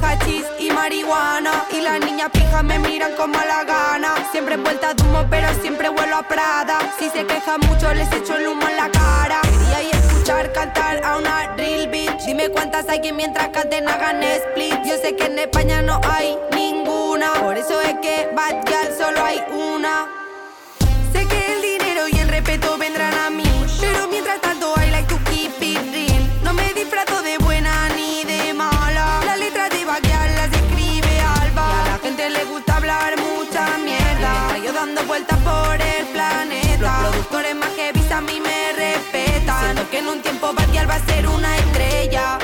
hachís 0.10 0.46
y 0.60 0.72
marihuana. 0.72 1.66
Y 1.72 1.82
las 1.82 2.00
niñas 2.00 2.30
pijas 2.32 2.64
me 2.64 2.80
miran 2.80 3.14
con 3.16 3.32
mala 3.32 3.64
gana. 3.64 4.14
Siempre 4.32 4.58
vuelta 4.58 4.94
de 4.94 5.04
humo, 5.04 5.26
pero 5.30 5.48
siempre 5.62 5.90
vuelo 5.90 6.18
a 6.18 6.24
Prada. 6.24 6.80
Si 6.98 7.10
se 7.10 7.26
quejan 7.26 7.60
mucho, 7.62 7.94
les 7.94 8.12
echo 8.12 8.36
el 8.38 8.48
humo 8.48 8.68
en 8.68 8.78
la 8.78 8.90
cara. 8.90 9.42
Quería 9.42 10.00
escuchar 10.00 10.52
cantar 10.54 11.04
a 11.04 11.18
una 11.18 11.56
real 11.56 11.88
bitch. 11.88 12.26
Dime 12.26 12.50
cuántas 12.50 12.88
hay 12.90 13.02
que 13.02 13.14
mientras 13.14 13.50
canten 13.50 13.88
hagan 13.88 14.22
split. 14.24 14.78
Yo 14.86 14.96
sé 15.02 15.16
que 15.16 15.26
en 15.26 15.40
España 15.40 15.82
no 15.82 16.00
hay 16.04 16.38
ninguna. 16.56 17.34
Por 17.34 17.58
eso 17.58 17.80
es 17.82 17.96
que 18.02 18.30
Bad 18.36 18.66
Girl 18.68 18.98
solo 18.98 19.24
hay 19.24 19.42
una. 19.52 20.08
Sé 21.14 21.26
que 21.28 21.59
vueltas 35.10 35.40
por 35.40 35.82
el 35.82 36.06
planeta. 36.14 37.02
Los 37.02 37.12
productores 37.12 37.56
más 37.56 37.70
heavy 37.76 38.00
a 38.14 38.22
mí 38.22 38.40
me 38.40 38.72
respetan. 38.74 39.64
Siento 39.64 39.90
que 39.90 39.98
en 39.98 40.08
un 40.08 40.22
tiempo 40.22 40.54
Backyard 40.54 40.88
va 40.88 40.96
a 40.96 41.06
ser 41.06 41.28
una 41.28 41.58
estrella. 41.58 42.38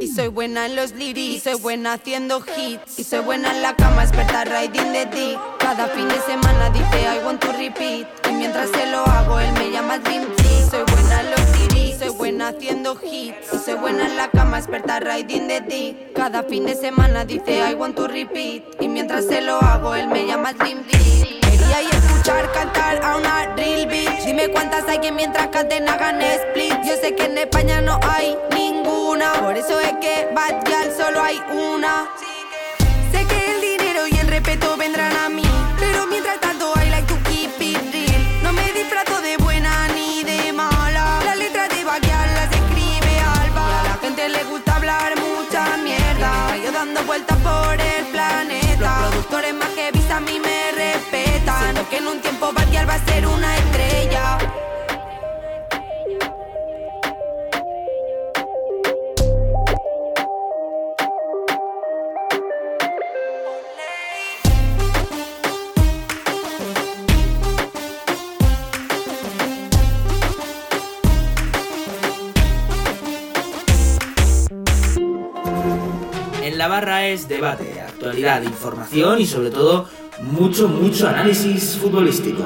Y 0.00 0.08
soy 0.08 0.28
buena 0.28 0.66
en 0.66 0.76
los 0.76 0.92
lyrics, 0.92 1.36
y 1.36 1.40
soy 1.40 1.54
buena 1.60 1.94
haciendo 1.94 2.44
hits. 2.56 2.98
Y 2.98 3.04
soy 3.04 3.20
buena 3.20 3.54
en 3.54 3.62
la 3.62 3.76
cama, 3.76 4.02
experta 4.02 4.44
riding 4.44 4.92
the 4.92 5.06
dick. 5.06 5.38
Cada 5.58 5.86
fin 5.86 6.08
de 6.08 6.20
semana 6.22 6.70
dice 6.70 7.02
I 7.02 7.24
want 7.24 7.40
to 7.42 7.52
repeat. 7.52 8.08
Y 8.28 8.32
mientras 8.32 8.68
se 8.70 8.86
lo 8.86 9.06
hago, 9.06 9.38
él 9.38 9.52
me 9.52 9.70
llama 9.70 9.98
Dream 9.98 10.26
buena 12.26 12.48
haciendo 12.48 12.98
hits. 13.04 13.64
Soy 13.64 13.74
buena 13.74 14.04
en 14.04 14.16
la 14.16 14.28
cama, 14.28 14.58
experta 14.58 14.98
riding 14.98 15.46
the 15.46 15.60
dick. 15.60 16.12
Cada 16.12 16.42
fin 16.42 16.66
de 16.66 16.74
semana 16.74 17.24
dice 17.24 17.58
I 17.70 17.74
want 17.74 17.94
to 17.94 18.08
repeat. 18.08 18.64
Y 18.80 18.88
mientras 18.88 19.26
se 19.26 19.40
lo 19.42 19.62
hago, 19.62 19.94
él 19.94 20.08
me 20.08 20.26
llama 20.26 20.52
Dream 20.52 20.82
Team. 20.88 21.40
Quería 21.40 21.82
y 21.82 21.86
escuchar 21.86 22.50
cantar 22.50 23.00
a 23.04 23.16
una 23.16 23.54
real 23.54 23.86
bitch. 23.86 24.24
Dime 24.24 24.48
cuántas 24.48 24.88
hay 24.88 24.98
que 24.98 25.12
mientras 25.12 25.46
canten 25.48 25.88
hagan 25.88 26.20
split. 26.20 26.74
Yo 26.84 26.96
sé 27.00 27.14
que 27.14 27.26
en 27.26 27.38
España 27.38 27.80
no 27.80 28.00
hay 28.02 28.36
ninguna. 28.52 29.32
Por 29.34 29.56
eso 29.56 29.78
es 29.78 29.92
que 30.00 30.28
Bad 30.34 30.64
solo 30.96 31.22
hay 31.22 31.40
una. 31.52 32.08
Sé 33.12 33.24
que 33.24 33.54
el 33.54 33.60
dinero 33.60 34.00
y 34.10 34.18
el 34.18 34.26
respeto 34.26 34.76
vendrán 34.76 35.16
a 35.16 35.28
mí. 35.28 35.45
Productores 49.26 49.54
más 49.54 49.68
heavy 49.74 50.00
a 50.10 50.20
mí 50.20 50.38
me 50.38 50.72
respetan. 50.72 51.62
Siento 51.62 51.88
que 51.90 51.96
en 51.98 52.06
un 52.06 52.20
tiempo 52.20 52.52
Backyard 52.52 52.88
va 52.88 52.94
a 52.94 53.04
ser 53.04 53.26
una 53.26 53.56
estrella. 53.56 54.38
La 76.56 76.68
barra 76.68 77.06
es 77.06 77.28
debate, 77.28 77.75
actualidad, 77.96 78.42
información 78.42 79.20
y 79.20 79.26
sobre 79.26 79.50
todo 79.50 79.88
mucho, 80.22 80.68
mucho 80.68 81.08
análisis 81.08 81.78
futbolístico. 81.80 82.44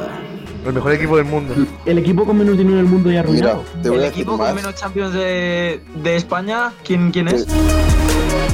El 0.65 0.73
mejor 0.75 0.93
equipo 0.93 1.17
del 1.17 1.25
mundo. 1.27 1.55
El 1.87 1.99
equipo 1.99 2.25
con 2.25 2.37
menos 2.37 2.57
dinero 2.57 2.77
del 2.77 2.85
mundo 2.87 3.11
ya 3.11 3.21
arruinado. 3.21 3.65
te 3.83 3.89
voy 3.89 3.99
El 3.99 4.05
a 4.05 4.07
decir 4.09 4.21
equipo 4.21 4.37
con 4.37 4.47
más. 4.47 4.55
menos 4.55 4.75
Champions 4.75 5.15
de, 5.15 5.81
de 6.03 6.17
España, 6.17 6.73
¿quién, 6.85 7.11
quién 7.11 7.29
es? 7.29 7.47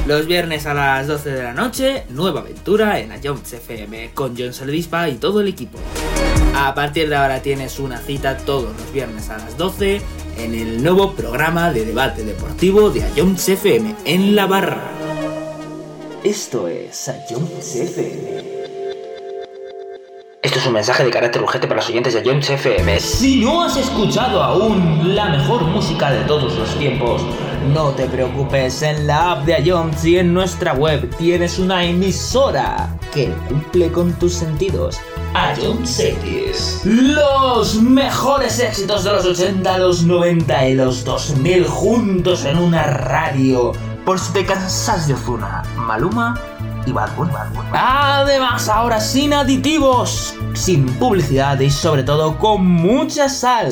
Los 0.07 0.25
viernes 0.25 0.65
a 0.65 0.73
las 0.73 1.07
12 1.07 1.29
de 1.31 1.43
la 1.43 1.53
noche, 1.53 2.05
nueva 2.09 2.39
aventura 2.39 2.99
en 2.99 3.11
Ajoms 3.11 3.51
FM 3.51 4.11
con 4.13 4.35
John 4.37 4.53
Soledispa 4.53 5.09
y 5.09 5.15
todo 5.15 5.41
el 5.41 5.49
equipo. 5.49 5.77
A 6.55 6.73
partir 6.73 7.09
de 7.09 7.15
ahora 7.17 7.41
tienes 7.41 7.77
una 7.77 7.97
cita 7.97 8.37
todos 8.37 8.69
los 8.75 8.93
viernes 8.93 9.29
a 9.29 9.37
las 9.37 9.57
12 9.57 10.01
en 10.37 10.55
el 10.55 10.81
nuevo 10.81 11.11
programa 11.11 11.71
de 11.73 11.83
debate 11.85 12.23
deportivo 12.23 12.89
de 12.89 13.03
Ajoms 13.03 13.49
FM 13.49 13.95
en 14.05 14.33
la 14.35 14.45
barra. 14.45 14.81
Esto 16.27 16.67
es 16.67 17.07
Ajoms 17.07 17.73
FM. 17.73 18.43
Esto 20.41 20.59
es 20.59 20.65
un 20.65 20.73
mensaje 20.73 21.05
de 21.05 21.09
carácter 21.09 21.41
urgente 21.41 21.67
para 21.67 21.79
los 21.79 21.89
oyentes 21.89 22.15
de 22.15 22.21
Jones 22.25 22.49
FM. 22.49 22.99
Si 22.99 23.39
no 23.39 23.63
has 23.63 23.77
escuchado 23.77 24.43
aún 24.43 25.15
la 25.15 25.29
mejor 25.29 25.63
música 25.63 26.11
de 26.11 26.25
todos 26.25 26.53
los 26.57 26.77
tiempos, 26.77 27.21
no 27.73 27.91
te 27.91 28.07
preocupes, 28.07 28.81
en 28.81 29.07
la 29.07 29.31
app 29.31 29.45
de 29.45 29.61
Ions 29.61 30.03
y 30.03 30.17
en 30.17 30.33
nuestra 30.33 30.73
web 30.73 31.09
tienes 31.15 31.59
una 31.59 31.85
emisora 31.85 32.93
que 33.13 33.33
cumple 33.47 33.89
con 33.89 34.11
tus 34.19 34.33
sentidos. 34.33 34.99
Ions 35.61 35.97
X. 35.97 36.81
Los 36.83 37.75
mejores 37.75 38.59
éxitos 38.59 39.05
de 39.05 39.13
los 39.13 39.25
80, 39.25 39.77
los 39.77 40.03
90 40.03 40.67
y 40.67 40.75
los 40.75 41.05
2000 41.05 41.65
juntos 41.67 42.43
en 42.43 42.57
una 42.57 42.83
radio. 42.83 43.71
Por 44.07 44.19
si 44.19 44.31
te 44.31 44.45
cansas 44.45 45.05
de 45.05 45.15
Ozuna, 45.15 45.63
Maluma 45.75 46.39
y 46.85 46.93
Bad 46.93 47.13
Bunny. 47.17 47.33
Además, 47.73 48.69
ahora 48.69 49.01
sin 49.01 49.33
aditivos, 49.33 50.33
sin 50.53 50.85
publicidad 50.93 51.59
y 51.59 51.69
sobre 51.69 52.03
todo 52.03 52.39
con 52.39 52.65
mucha 52.65 53.27
sal. 53.27 53.69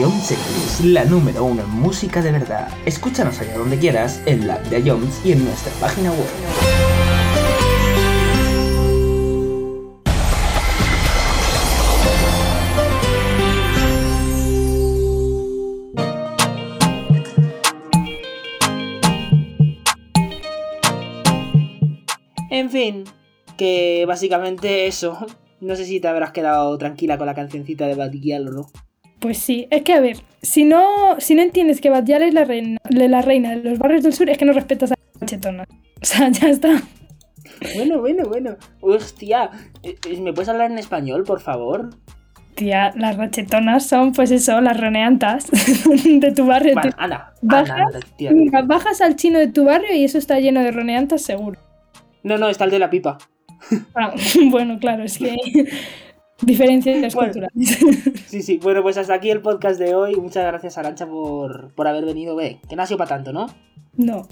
Ions 0.00 0.30
X, 0.30 0.80
la 0.86 1.04
número 1.04 1.44
uno 1.44 1.60
en 1.60 1.68
música 1.68 2.22
de 2.22 2.32
verdad. 2.32 2.68
Escúchanos 2.86 3.38
allá 3.38 3.58
donde 3.58 3.78
quieras, 3.78 4.22
en 4.24 4.46
la 4.46 4.60
de 4.60 4.80
Ions 4.80 5.20
y 5.22 5.32
en 5.32 5.44
nuestra 5.44 5.74
página 5.74 6.10
web. 6.10 7.03
Fin, 22.74 23.04
que 23.56 24.04
básicamente 24.06 24.86
eso. 24.86 25.16
No 25.60 25.76
sé 25.76 25.84
si 25.84 26.00
te 26.00 26.08
habrás 26.08 26.32
quedado 26.32 26.76
tranquila 26.76 27.16
con 27.16 27.26
la 27.26 27.34
cancioncita 27.34 27.86
de 27.86 27.94
Batiquial 27.94 28.48
o 28.48 28.50
no. 28.50 28.66
Pues 29.20 29.38
sí, 29.38 29.66
es 29.70 29.82
que 29.82 29.94
a 29.94 30.00
ver, 30.00 30.18
si 30.42 30.64
no, 30.64 31.18
si 31.18 31.34
no 31.34 31.42
entiendes 31.42 31.80
que 31.80 31.88
Batial 31.88 32.22
es 32.22 32.34
la 32.34 32.44
reina, 32.44 32.78
la 32.90 33.22
reina 33.22 33.50
de 33.56 33.62
los 33.62 33.78
barrios 33.78 34.02
del 34.02 34.12
sur, 34.12 34.28
es 34.28 34.36
que 34.36 34.44
no 34.44 34.52
respetas 34.52 34.92
a 34.92 34.96
la 35.20 35.26
chetona. 35.26 35.64
O 36.02 36.04
sea, 36.04 36.28
ya 36.28 36.48
está. 36.48 36.82
Bueno, 37.76 38.00
bueno, 38.00 38.24
bueno. 38.28 38.56
Hostia, 38.80 39.50
¿me 40.20 40.32
puedes 40.32 40.48
hablar 40.48 40.70
en 40.70 40.78
español, 40.78 41.22
por 41.24 41.40
favor? 41.40 41.90
Tía, 42.56 42.92
las 42.96 43.16
rachetonas 43.16 43.86
son, 43.86 44.12
pues 44.12 44.30
eso, 44.30 44.60
las 44.60 44.78
roneantas 44.78 45.50
de 46.04 46.32
tu 46.32 46.44
barrio. 46.44 46.74
Bueno, 46.74 46.90
anda, 46.98 47.34
bajas, 47.40 47.94
anda, 48.28 48.62
bajas 48.62 49.00
al 49.00 49.16
chino 49.16 49.38
de 49.38 49.48
tu 49.48 49.64
barrio 49.64 49.94
y 49.94 50.04
eso 50.04 50.18
está 50.18 50.38
lleno 50.40 50.62
de 50.62 50.72
roneantas 50.72 51.22
seguro. 51.22 51.63
No, 52.24 52.36
no, 52.38 52.48
está 52.48 52.64
el 52.64 52.70
de 52.72 52.78
la 52.80 52.90
pipa. 52.90 53.18
Ah, 53.94 54.12
bueno, 54.50 54.78
claro, 54.80 55.04
es 55.04 55.18
que 55.18 55.36
diferencias 56.42 57.14
Bueno. 57.14 57.32
culturales. 57.32 57.78
Sí, 58.26 58.42
sí. 58.42 58.58
Bueno, 58.60 58.82
pues 58.82 58.98
hasta 58.98 59.14
aquí 59.14 59.30
el 59.30 59.40
podcast 59.42 59.78
de 59.78 59.94
hoy. 59.94 60.16
Muchas 60.16 60.44
gracias, 60.44 60.76
Arancha, 60.76 61.06
por, 61.06 61.72
por 61.74 61.86
haber 61.86 62.04
venido. 62.04 62.34
Ve, 62.34 62.58
que 62.68 62.74
no 62.74 62.82
ha 62.82 62.86
sido 62.86 62.98
para 62.98 63.10
tanto, 63.10 63.32
¿no? 63.32 63.46
No. 63.96 64.26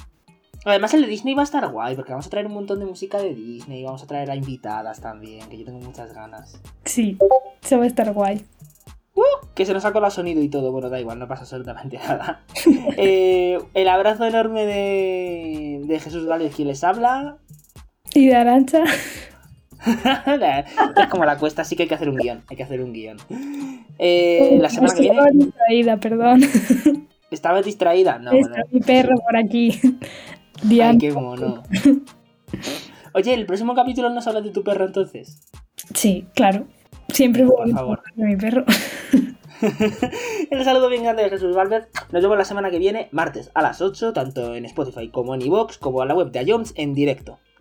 Además, 0.64 0.92
el 0.94 1.02
de 1.02 1.06
Disney 1.08 1.34
va 1.34 1.42
a 1.42 1.44
estar 1.44 1.68
guay, 1.70 1.94
porque 1.94 2.10
vamos 2.12 2.26
a 2.26 2.30
traer 2.30 2.46
un 2.46 2.54
montón 2.54 2.80
de 2.80 2.86
música 2.86 3.18
de 3.18 3.34
Disney. 3.34 3.84
Vamos 3.84 4.02
a 4.02 4.06
traer 4.06 4.28
a 4.30 4.34
invitadas 4.36 5.00
también, 5.00 5.48
que 5.48 5.58
yo 5.58 5.64
tengo 5.64 5.78
muchas 5.78 6.12
ganas. 6.14 6.60
Sí, 6.84 7.16
eso 7.62 7.78
va 7.78 7.84
a 7.84 7.86
estar 7.86 8.12
guay. 8.12 8.44
Que 9.54 9.66
se 9.66 9.72
nos 9.74 9.84
ha 9.84 9.92
colado 9.92 10.10
sonido 10.10 10.40
y 10.42 10.48
todo. 10.48 10.72
Bueno, 10.72 10.88
da 10.88 10.98
igual, 10.98 11.18
no 11.18 11.28
pasa 11.28 11.42
absolutamente 11.42 11.98
nada. 11.98 12.42
Eh, 12.96 13.58
el 13.74 13.88
abrazo 13.88 14.24
enorme 14.24 14.64
de, 14.66 15.80
de 15.84 16.00
Jesús 16.00 16.24
Gálvez, 16.26 16.54
quien 16.56 16.68
les 16.68 16.82
habla. 16.82 17.38
Y 18.14 18.26
de 18.26 18.34
Arancha, 18.34 18.84
es 20.96 21.06
como 21.08 21.24
la 21.24 21.38
cuesta, 21.38 21.62
así 21.62 21.76
que 21.76 21.84
hay 21.84 21.88
que 21.88 21.94
hacer 21.94 22.08
un 22.08 22.16
guion. 22.16 22.42
Hay 22.48 22.56
que 22.56 22.62
hacer 22.62 22.80
un 22.82 22.92
guion. 22.92 23.16
Eh, 23.98 24.58
la 24.60 24.68
semana 24.68 24.94
que 24.94 25.00
viene. 25.00 25.16
Estaba 25.18 25.30
distraída, 25.32 25.96
perdón. 25.98 26.40
¿Estabas 27.30 27.64
distraída? 27.64 28.18
No, 28.18 28.32
Está 28.32 28.58
no. 28.58 28.64
mi 28.70 28.80
perro 28.80 29.16
por 29.16 29.36
aquí. 29.36 29.80
Ay, 30.80 30.98
qué 30.98 31.12
mono. 31.12 31.62
Oye, 33.14 33.34
¿el 33.34 33.46
próximo 33.46 33.74
capítulo 33.74 34.10
nos 34.10 34.26
habla 34.26 34.40
de 34.40 34.50
tu 34.50 34.62
perro 34.62 34.86
entonces? 34.86 35.40
Sí, 35.94 36.26
claro. 36.34 36.66
Siempre 37.08 37.44
voy 37.44 37.56
Por 37.56 37.70
favor. 37.72 38.02
de 38.14 38.24
mi 38.24 38.36
perro. 38.36 38.64
Un 40.50 40.64
saludo 40.64 40.88
bien 40.88 41.02
grande 41.04 41.22
de 41.22 41.30
Jesús 41.30 41.54
Valvez. 41.54 41.88
Nos 42.10 42.22
vemos 42.22 42.36
la 42.36 42.44
semana 42.44 42.70
que 42.70 42.78
viene, 42.78 43.08
martes 43.12 43.50
a 43.54 43.62
las 43.62 43.80
8, 43.80 44.12
tanto 44.12 44.54
en 44.54 44.64
Spotify 44.64 45.08
como 45.08 45.34
en 45.34 45.42
iVoox, 45.42 45.78
como 45.78 46.02
en 46.02 46.08
la 46.08 46.14
web 46.14 46.30
de 46.32 46.38
Ayoms 46.40 46.72
en 46.76 46.94
directo. 46.94 47.38